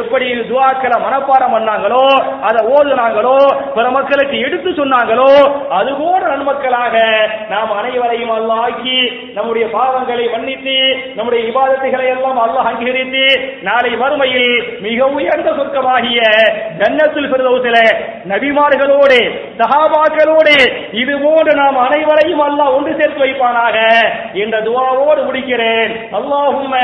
எப்படி 0.00 0.28
துவாக்களை 0.50 0.98
மனப்பாடம் 1.04 1.54
பண்ணாங்களோ 1.56 2.04
அதை 2.48 2.60
ஓதுனாங்களோ 2.74 3.36
பிற 3.76 3.86
மக்களுக்கு 3.96 4.36
எடுத்து 4.46 4.70
சொன்னாங்களோ 4.80 5.30
அது 5.78 5.90
போன்ற 6.00 6.24
நன்மக்களாக 6.32 6.94
நாம் 7.52 7.72
அனைவரையும் 7.80 8.34
அல்லாஹ் 8.38 8.62
ஆக்கி 8.68 8.98
நம்முடைய 9.36 9.66
பாவங்களை 9.76 10.26
மன்னித்து 10.34 10.76
நம்முடைய 11.18 11.42
விவாதத்துகளை 11.48 12.08
எல்லாம் 12.14 12.40
அல்லாஹ் 12.46 12.70
அங்கீகரித்து 12.72 13.24
நாளை 13.68 13.92
மறுமையில் 14.02 14.50
மிக 14.86 15.08
உயர்ந்த 15.18 15.50
சொர்க்கமாகிய 15.58 16.20
கன்னத்தில் 16.82 17.30
ஃபிர்தௌஸில 17.32 17.78
நபிமார்களோடு 18.32 19.20
சஹாபாக்களோடு 19.60 20.56
இது 21.02 21.14
போன்று 21.24 21.52
நாம் 21.62 21.78
அனைவரையும் 21.86 22.44
அல்லாஹ் 22.48 22.74
ஒன்று 22.76 22.92
சேர்த்து 23.00 23.22
வைப்பானாக. 23.24 23.76
என்ற 24.35 24.55
துவாவோடு 24.61 25.21
முடிக்கிறேன் 25.27 25.91
அல்லாஹும்ம 26.19 26.75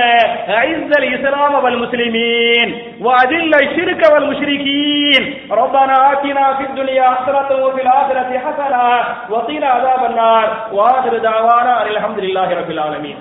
ஐஸல் 0.61 1.07
இஸ்லாம் 1.13 1.57
வல் 1.65 1.79
முஸ்லிமீன் 1.83 2.71
وأذل 2.99 3.53
الشرك 3.57 4.01
والمشركين 4.11 5.21
ربنا 5.53 5.95
آتنا 6.11 6.45
في 6.53 6.63
الدنيا 6.63 7.07
حسنة 7.11 7.49
وفي 7.63 7.81
الآخرة 7.81 8.31
حسنة 8.39 8.83
وقنا 9.29 9.67
عذاب 9.67 10.01
النار 10.05 10.45
وآخر 10.73 11.13
دعوانا 11.19 11.73
أن 11.81 11.87
الحمد 11.87 12.19
لله 12.19 12.47
رب 12.51 12.71
العالمين 12.71 13.17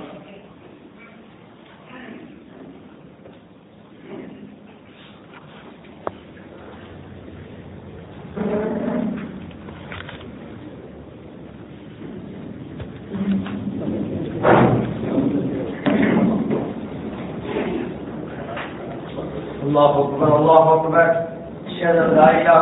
اللہ 19.79 19.99
اکبر 19.99 20.31
اللہ 20.31 20.69
اکبر 20.71 21.11
اشهد 21.65 21.97
ان 21.97 22.15
لا 22.15 22.25
الا 22.29 22.55